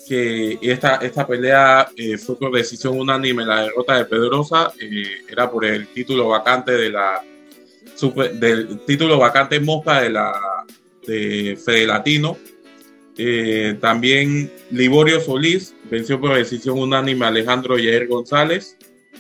que 0.07 0.57
esta, 0.61 0.95
esta 0.97 1.27
pelea 1.27 1.89
fue 2.25 2.39
por 2.39 2.55
decisión 2.55 2.99
unánime. 2.99 3.45
La 3.45 3.63
derrota 3.63 3.97
de 3.97 4.05
Pedrosa 4.05 4.71
era 5.29 5.51
por 5.51 5.65
el 5.65 5.87
título 5.87 6.29
vacante 6.29 6.71
de 6.71 6.89
la 6.89 7.23
del 8.39 8.79
título 8.85 9.17
vacante 9.17 9.59
mosca 9.59 10.01
de 10.01 10.09
la 10.11 10.33
de 11.05 11.57
Fede 11.63 11.87
Latino. 11.87 12.37
Eh, 13.17 13.77
también 13.81 14.51
Liborio 14.69 15.19
Solís 15.19 15.73
venció 15.89 16.21
por 16.21 16.35
decisión 16.35 16.77
unánime 16.77 17.25
a 17.25 17.29
Alejandro 17.29 17.77
Yair 17.77 18.07
González. 18.07 18.77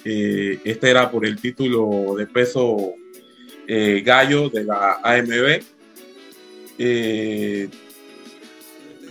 Eh, 0.09 0.59
este 0.63 0.89
era 0.89 1.11
por 1.11 1.25
el 1.25 1.35
título 1.41 2.15
de 2.15 2.27
peso 2.27 2.93
eh, 3.67 4.01
gallo 4.05 4.49
de 4.49 4.63
la 4.63 4.99
AMB. 5.03 5.61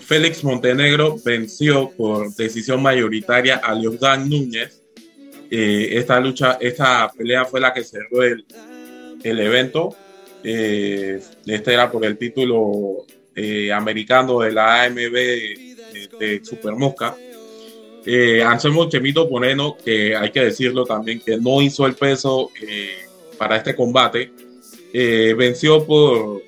Félix 0.00 0.44
Montenegro 0.44 1.16
venció 1.22 1.90
por 1.90 2.32
decisión 2.34 2.80
mayoritaria 2.80 3.56
a 3.56 3.74
Leodán 3.74 4.28
Núñez. 4.28 4.82
esta 5.50 6.20
lucha, 6.20 6.56
esta 6.60 7.10
pelea 7.12 7.44
fue 7.44 7.60
la 7.60 7.74
que 7.74 7.84
cerró 7.84 8.22
el, 8.22 8.46
el 9.22 9.40
evento. 9.40 9.96
Eh, 10.42 11.20
este 11.46 11.74
era 11.74 11.90
por 11.90 12.04
el 12.04 12.16
título 12.16 13.04
eh, 13.34 13.72
americano 13.72 14.40
de 14.40 14.52
la 14.52 14.84
AMB 14.84 15.12
de, 15.12 16.40
Super 16.44 16.74
Mosca. 16.74 17.16
Eh, 18.06 18.42
Anselmo 18.42 18.88
Chemito 18.88 19.28
Poneno, 19.28 19.76
que 19.76 20.16
hay 20.16 20.30
que 20.30 20.44
decirlo 20.44 20.84
también, 20.84 21.20
que 21.20 21.36
no 21.36 21.60
hizo 21.60 21.86
el 21.86 21.94
peso 21.94 22.50
eh, 22.62 23.06
para 23.36 23.56
este 23.56 23.74
combate, 23.74 24.32
venció 25.36 25.84
por, 25.84 26.42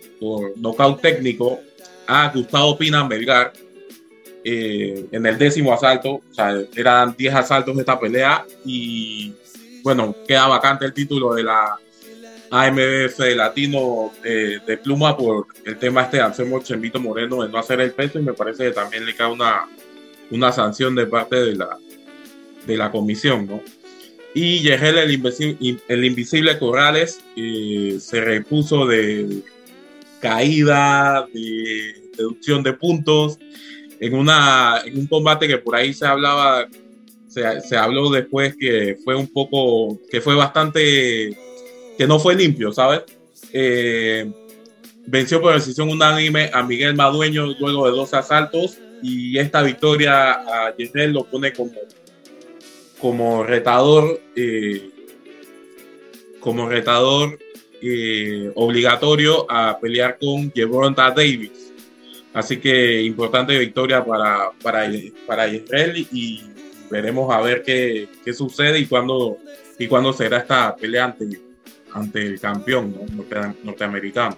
nocaut 0.57 1.03
técnico 1.03 1.61
a 2.07 2.31
Gustavo 2.35 2.79
Pina 2.79 3.05
Melgar 3.05 3.53
en 4.43 5.27
el 5.27 5.37
décimo 5.37 5.75
asalto. 5.75 6.23
O 6.31 6.35
sea, 6.35 6.55
eran 6.75 7.15
10 7.15 7.35
asaltos 7.35 7.75
de 7.75 7.83
esta 7.83 8.01
pelea 8.01 8.47
y 8.65 9.35
bueno, 9.83 10.15
queda 10.27 10.47
vacante 10.47 10.87
el 10.87 10.95
título 10.95 11.35
de 11.35 11.43
la 11.43 11.79
AMBF 12.51 13.19
Latino 13.37 14.13
eh, 14.25 14.59
de 14.67 14.77
pluma 14.79 15.17
por 15.17 15.47
el 15.65 15.79
tema 15.79 16.03
este 16.03 16.19
de 16.19 16.23
Anselmo 16.25 16.63
Chembito 16.63 17.01
Moreno 17.01 17.43
de 17.43 17.49
no 17.49 17.59
hacer 17.59 17.81
el 17.81 17.93
peso 17.93 18.19
y 18.19 18.23
me 18.23 18.33
parece 18.33 18.65
que 18.65 18.73
también 18.73 19.05
le 19.05 19.15
cae 19.15 19.31
una, 19.31 19.69
una 20.31 20.53
sanción 20.53 20.95
de 20.95 21.07
parte 21.07 21.37
de 21.37 21.55
la, 21.55 21.79
de 22.67 22.77
la 22.77 22.91
comisión, 22.91 23.47
¿no? 23.47 23.63
Y 24.35 24.61
Yegel, 24.61 24.99
el 24.99 25.11
invisible, 25.11 25.79
el 25.89 26.05
invisible 26.05 26.59
Corrales, 26.59 27.21
eh, 27.37 27.97
se 28.01 28.21
repuso 28.21 28.87
de 28.87 29.43
caída, 30.21 31.27
de 31.33 32.11
deducción 32.17 32.63
de 32.63 32.73
puntos, 32.75 33.39
en, 34.01 34.15
una, 34.15 34.83
en 34.85 34.99
un 34.99 35.07
combate 35.07 35.49
que 35.49 35.59
por 35.59 35.75
ahí 35.75 35.93
se 35.93 36.07
hablaba, 36.07 36.69
se, 37.27 37.61
se 37.63 37.77
habló 37.77 38.11
después 38.11 38.55
que 38.57 38.97
fue 39.03 39.17
un 39.17 39.29
poco, 39.29 39.99
que 40.11 40.21
fue 40.21 40.35
bastante 40.35 41.37
que 41.99 42.07
no 42.07 42.21
fue 42.21 42.37
limpio, 42.37 42.73
¿sabes? 42.73 43.03
Eh, 43.53 44.31
venció 45.07 45.41
por 45.41 45.55
decisión 45.55 45.89
unánime 45.89 46.51
a 46.55 46.63
Miguel 46.63 46.95
Madueño 46.95 47.47
luego 47.59 47.87
de 47.87 47.97
dos 47.97 48.15
asaltos 48.15 48.79
y 49.03 49.39
esta 49.39 49.63
victoria 49.63 50.33
a 50.33 50.75
Giselle 50.77 51.13
lo 51.13 51.25
pone 51.25 51.53
como, 51.53 51.73
como 52.99 53.45
retador, 53.45 54.21
eh, 54.37 54.91
como 56.41 56.69
retador 56.69 57.39
eh, 57.81 58.51
obligatorio 58.55 59.51
a 59.51 59.79
pelear 59.79 60.19
con 60.19 60.53
Jebronta 60.53 61.11
Davis. 61.11 61.73
Así 62.35 62.59
que 62.59 63.03
importante 63.03 63.59
victoria 63.59 64.05
para, 64.05 64.51
para, 64.63 64.89
para 65.27 65.49
Israel 65.49 66.07
y 66.13 66.43
veremos 66.91 67.35
a 67.35 67.41
ver 67.41 67.63
qué, 67.63 68.09
qué 68.25 68.33
sucede 68.33 68.79
y 68.79 68.87
cuándo, 68.87 69.39
y 69.79 69.87
cuándo 69.87 70.13
será 70.13 70.39
esta 70.39 70.77
pelea 70.77 71.07
ante 71.07 71.49
ante 71.93 72.27
el 72.27 72.41
campeón 72.41 72.95
norteamericano. 73.63 74.37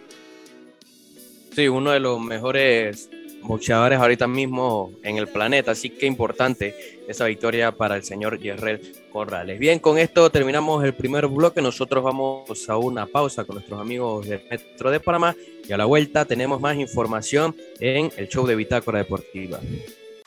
Sí, 1.55 1.69
uno 1.69 1.91
de 1.91 2.01
los 2.01 2.21
mejores 2.21 3.11
boxeadores 3.43 3.99
ahorita 3.99 4.27
mismo 4.27 4.93
en 5.03 5.17
el 5.17 5.29
planeta, 5.29 5.73
así 5.73 5.91
que 5.91 6.07
importante 6.07 7.01
esa 7.09 7.27
victoria 7.27 7.73
para 7.73 7.97
el 7.97 8.05
señor 8.05 8.39
Yerrel 8.39 8.81
Corrales. 9.13 9.59
Bien, 9.59 9.79
con 9.79 9.99
esto 9.99 10.31
terminamos 10.31 10.85
el 10.85 10.95
primer 10.95 11.27
bloque, 11.27 11.61
nosotros 11.61 12.05
vamos 12.05 12.69
a 12.69 12.77
una 12.77 13.07
pausa 13.07 13.45
con 13.45 13.57
nuestros 13.57 13.81
amigos 13.81 14.29
del 14.29 14.43
Metro 14.51 14.91
de 14.91 15.01
Panamá 15.01 15.35
y 15.69 15.73
a 15.73 15.77
la 15.77 15.85
vuelta 15.85 16.25
tenemos 16.25 16.61
más 16.61 16.77
información 16.77 17.57
en 17.79 18.11
el 18.17 18.29
show 18.29 18.47
de 18.47 18.57
Bitácora 18.57 18.99
Deportiva. 18.99 19.61